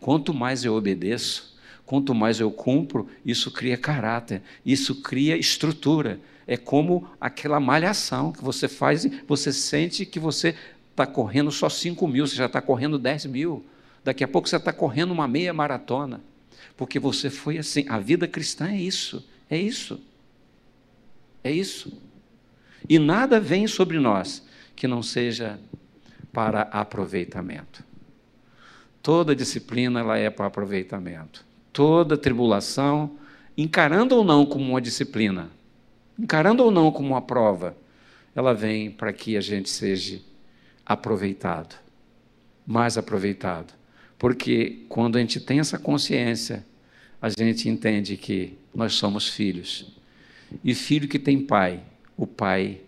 Quanto 0.00 0.32
mais 0.32 0.64
eu 0.64 0.72
obedeço, 0.74 1.54
quanto 1.84 2.14
mais 2.14 2.40
eu 2.40 2.50
cumpro, 2.50 3.06
isso 3.26 3.50
cria 3.50 3.76
caráter, 3.76 4.40
isso 4.64 5.02
cria 5.02 5.36
estrutura. 5.36 6.18
É 6.46 6.56
como 6.56 7.08
aquela 7.20 7.58
malhação 7.58 8.32
que 8.32 8.42
você 8.42 8.68
faz, 8.68 9.06
você 9.26 9.52
sente 9.52 10.04
que 10.04 10.18
você 10.18 10.54
está 10.90 11.06
correndo 11.06 11.50
só 11.50 11.68
5 11.68 12.06
mil, 12.06 12.26
você 12.26 12.36
já 12.36 12.46
está 12.46 12.60
correndo 12.60 12.98
10 12.98 13.26
mil. 13.26 13.64
Daqui 14.04 14.22
a 14.22 14.28
pouco 14.28 14.48
você 14.48 14.56
está 14.56 14.72
correndo 14.72 15.12
uma 15.12 15.26
meia 15.26 15.52
maratona. 15.52 16.20
Porque 16.76 16.98
você 16.98 17.30
foi 17.30 17.58
assim. 17.58 17.84
A 17.88 17.98
vida 17.98 18.28
cristã 18.28 18.70
é 18.70 18.76
isso. 18.76 19.26
É 19.48 19.56
isso. 19.56 20.00
É 21.42 21.50
isso. 21.50 21.92
E 22.88 22.98
nada 22.98 23.40
vem 23.40 23.66
sobre 23.66 23.98
nós 23.98 24.44
que 24.76 24.86
não 24.86 25.02
seja 25.02 25.58
para 26.32 26.62
aproveitamento. 26.62 27.84
Toda 29.02 29.36
disciplina 29.36 30.00
ela 30.00 30.18
é 30.18 30.28
para 30.30 30.46
aproveitamento. 30.46 31.44
Toda 31.72 32.16
tribulação, 32.16 33.18
encarando 33.56 34.16
ou 34.16 34.24
não 34.24 34.44
como 34.44 34.70
uma 34.70 34.80
disciplina, 34.80 35.50
encarando 36.18 36.62
ou 36.62 36.70
não 36.70 36.90
como 36.90 37.08
uma 37.08 37.22
prova, 37.22 37.76
ela 38.34 38.52
vem 38.52 38.90
para 38.90 39.12
que 39.12 39.36
a 39.36 39.40
gente 39.40 39.70
seja 39.70 40.20
aproveitado, 40.84 41.76
mais 42.66 42.98
aproveitado. 42.98 43.72
Porque 44.18 44.84
quando 44.88 45.16
a 45.16 45.20
gente 45.20 45.40
tem 45.40 45.60
essa 45.60 45.78
consciência, 45.78 46.64
a 47.20 47.28
gente 47.28 47.68
entende 47.68 48.16
que 48.16 48.58
nós 48.74 48.94
somos 48.94 49.28
filhos. 49.28 49.92
E 50.62 50.74
filho 50.74 51.08
que 51.08 51.18
tem 51.18 51.40
pai, 51.40 51.82
o 52.16 52.26
pai 52.26 52.80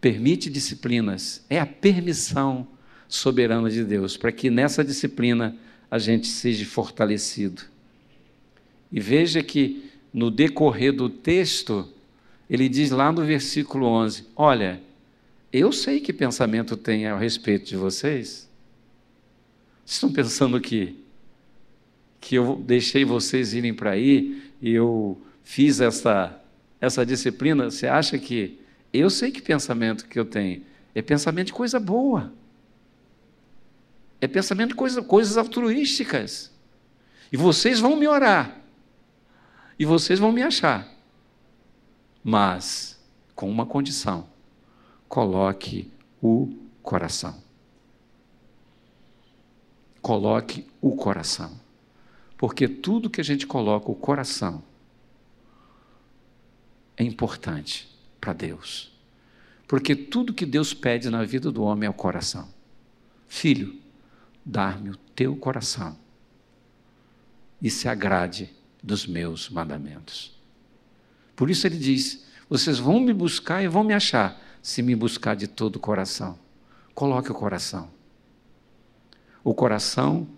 permite 0.00 0.50
disciplinas, 0.50 1.44
é 1.48 1.60
a 1.60 1.66
permissão 1.66 2.66
soberana 3.06 3.68
de 3.70 3.84
Deus, 3.84 4.16
para 4.16 4.32
que 4.32 4.50
nessa 4.50 4.82
disciplina 4.82 5.56
a 5.90 5.98
gente 5.98 6.26
seja 6.26 6.64
fortalecido. 6.64 7.62
E 8.90 8.98
veja 8.98 9.42
que 9.42 9.90
no 10.12 10.30
decorrer 10.30 10.92
do 10.92 11.08
texto, 11.08 11.88
ele 12.50 12.68
diz 12.68 12.90
lá 12.90 13.12
no 13.12 13.24
versículo 13.24 13.86
11: 13.86 14.26
Olha, 14.34 14.82
eu 15.52 15.72
sei 15.72 16.00
que 16.00 16.12
pensamento 16.12 16.76
tem 16.76 17.06
a 17.06 17.16
respeito 17.16 17.66
de 17.66 17.76
vocês. 17.76 18.50
Vocês 19.84 19.94
estão 19.96 20.12
pensando 20.12 20.60
que, 20.60 20.96
que 22.20 22.34
eu 22.34 22.60
deixei 22.66 23.04
vocês 23.04 23.54
irem 23.54 23.72
para 23.72 23.92
aí 23.92 24.42
e 24.60 24.72
eu 24.72 25.16
fiz 25.44 25.80
essa, 25.80 26.40
essa 26.80 27.06
disciplina? 27.06 27.70
Você 27.70 27.86
acha 27.86 28.18
que 28.18 28.58
eu 28.92 29.08
sei 29.08 29.30
que 29.30 29.40
pensamento 29.40 30.06
que 30.06 30.18
eu 30.18 30.24
tenho? 30.24 30.62
É 30.92 31.00
pensamento 31.00 31.46
de 31.46 31.52
coisa 31.52 31.78
boa. 31.78 32.32
É 34.20 34.26
pensamento 34.26 34.70
de 34.70 34.74
coisa, 34.74 35.00
coisas 35.02 35.36
altruísticas. 35.36 36.50
E 37.30 37.36
vocês 37.36 37.78
vão 37.78 37.94
me 37.94 38.08
orar. 38.08 38.58
E 39.78 39.84
vocês 39.84 40.18
vão 40.18 40.32
me 40.32 40.42
achar. 40.42 40.99
Mas 42.22 42.98
com 43.34 43.50
uma 43.50 43.64
condição 43.64 44.28
coloque 45.08 45.90
o 46.22 46.54
coração. 46.82 47.42
Coloque 50.02 50.66
o 50.80 50.94
coração. 50.96 51.58
Porque 52.36 52.68
tudo 52.68 53.10
que 53.10 53.20
a 53.20 53.24
gente 53.24 53.46
coloca 53.46 53.90
o 53.90 53.94
coração 53.94 54.62
é 56.96 57.04
importante 57.04 57.88
para 58.20 58.32
Deus. 58.32 58.92
Porque 59.66 59.94
tudo 59.94 60.34
que 60.34 60.44
Deus 60.44 60.74
pede 60.74 61.10
na 61.10 61.24
vida 61.24 61.50
do 61.50 61.62
homem 61.62 61.86
é 61.86 61.90
o 61.90 61.94
coração. 61.94 62.48
Filho, 63.28 63.78
dar-me 64.44 64.90
o 64.90 64.96
teu 64.96 65.36
coração 65.36 65.96
e 67.62 67.70
se 67.70 67.88
agrade 67.88 68.54
dos 68.82 69.06
meus 69.06 69.48
mandamentos. 69.48 70.39
Por 71.40 71.48
isso 71.48 71.66
ele 71.66 71.78
diz: 71.78 72.22
vocês 72.50 72.78
vão 72.78 73.00
me 73.00 73.14
buscar 73.14 73.62
e 73.62 73.66
vão 73.66 73.82
me 73.82 73.94
achar 73.94 74.38
se 74.60 74.82
me 74.82 74.94
buscar 74.94 75.34
de 75.34 75.46
todo 75.48 75.76
o 75.76 75.80
coração. 75.80 76.38
Coloque 76.94 77.32
o 77.32 77.34
coração. 77.34 77.88
O 79.42 79.54
coração, 79.54 80.28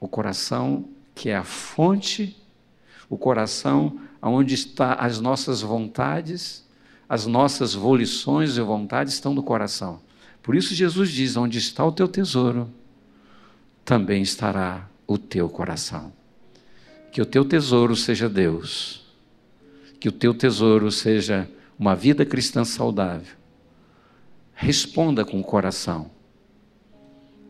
o 0.00 0.08
coração 0.08 0.88
que 1.14 1.28
é 1.28 1.36
a 1.36 1.44
fonte, 1.44 2.34
o 3.10 3.18
coração 3.18 4.00
onde 4.22 4.54
está 4.54 4.94
as 4.94 5.20
nossas 5.20 5.60
vontades, 5.60 6.66
as 7.06 7.26
nossas 7.26 7.74
volições 7.74 8.56
e 8.56 8.62
vontades 8.62 9.12
estão 9.12 9.34
no 9.34 9.42
coração. 9.42 10.00
Por 10.42 10.56
isso 10.56 10.74
Jesus 10.74 11.10
diz: 11.10 11.36
onde 11.36 11.58
está 11.58 11.84
o 11.84 11.92
teu 11.92 12.08
tesouro, 12.08 12.70
também 13.84 14.22
estará 14.22 14.88
o 15.06 15.18
teu 15.18 15.46
coração. 15.46 16.10
Que 17.12 17.20
o 17.20 17.26
teu 17.26 17.44
tesouro 17.44 17.94
seja 17.94 18.30
Deus. 18.30 19.03
Que 20.04 20.08
o 20.10 20.12
teu 20.12 20.34
tesouro 20.34 20.92
seja 20.92 21.48
uma 21.78 21.96
vida 21.96 22.26
cristã 22.26 22.62
saudável, 22.62 23.34
responda 24.52 25.24
com 25.24 25.40
o 25.40 25.42
coração. 25.42 26.10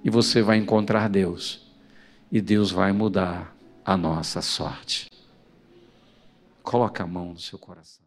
E 0.05 0.09
você 0.09 0.41
vai 0.41 0.59
encontrar 0.59 1.09
Deus. 1.09 1.69
E 2.31 2.41
Deus 2.41 2.71
vai 2.71 2.93
mudar 2.93 3.57
a 3.85 3.97
nossa 3.97 4.41
sorte. 4.41 5.11
Coloque 6.63 7.03
a 7.03 7.07
mão 7.09 7.33
no 7.33 7.41
seu 7.41 7.59
coração. 7.59 8.04